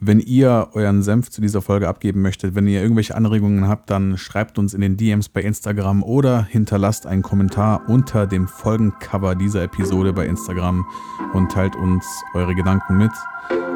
Wenn 0.02 0.18
ihr 0.18 0.68
euren 0.72 1.02
Senf 1.02 1.28
zu 1.28 1.42
dieser 1.42 1.60
Folge 1.60 1.86
abgeben 1.86 2.22
möchtet, 2.22 2.54
wenn 2.54 2.66
ihr 2.66 2.80
irgendwelche 2.80 3.14
Anregungen 3.14 3.68
habt, 3.68 3.90
dann 3.90 4.16
schreibt 4.16 4.58
uns 4.58 4.72
in 4.72 4.80
den 4.80 4.96
DMs 4.96 5.28
bei 5.28 5.42
Instagram 5.42 6.02
oder 6.02 6.42
hinterlasst 6.42 7.06
einen 7.06 7.20
Kommentar 7.20 7.82
unter 7.86 8.26
dem 8.26 8.48
Folgencover 8.48 9.34
dieser 9.34 9.62
Episode 9.62 10.14
bei 10.14 10.24
Instagram 10.24 10.86
und 11.34 11.52
teilt 11.52 11.76
uns 11.76 12.06
eure 12.32 12.54
Gedanken 12.54 12.96
mit. 12.96 13.12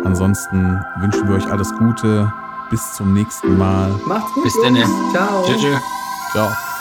Ansonsten 0.04 0.80
wünschen 1.00 1.28
wir 1.28 1.36
euch 1.36 1.46
alles 1.46 1.70
Gute. 1.76 2.32
Bis 2.70 2.94
zum 2.94 3.12
nächsten 3.12 3.58
Mal. 3.58 3.90
Macht's 4.06 4.32
gut. 4.32 4.44
Bis 4.44 4.54
dann. 4.62 4.76
Ciao. 5.12 5.44
Tschüss. 5.46 5.78
Ciao. 6.32 6.73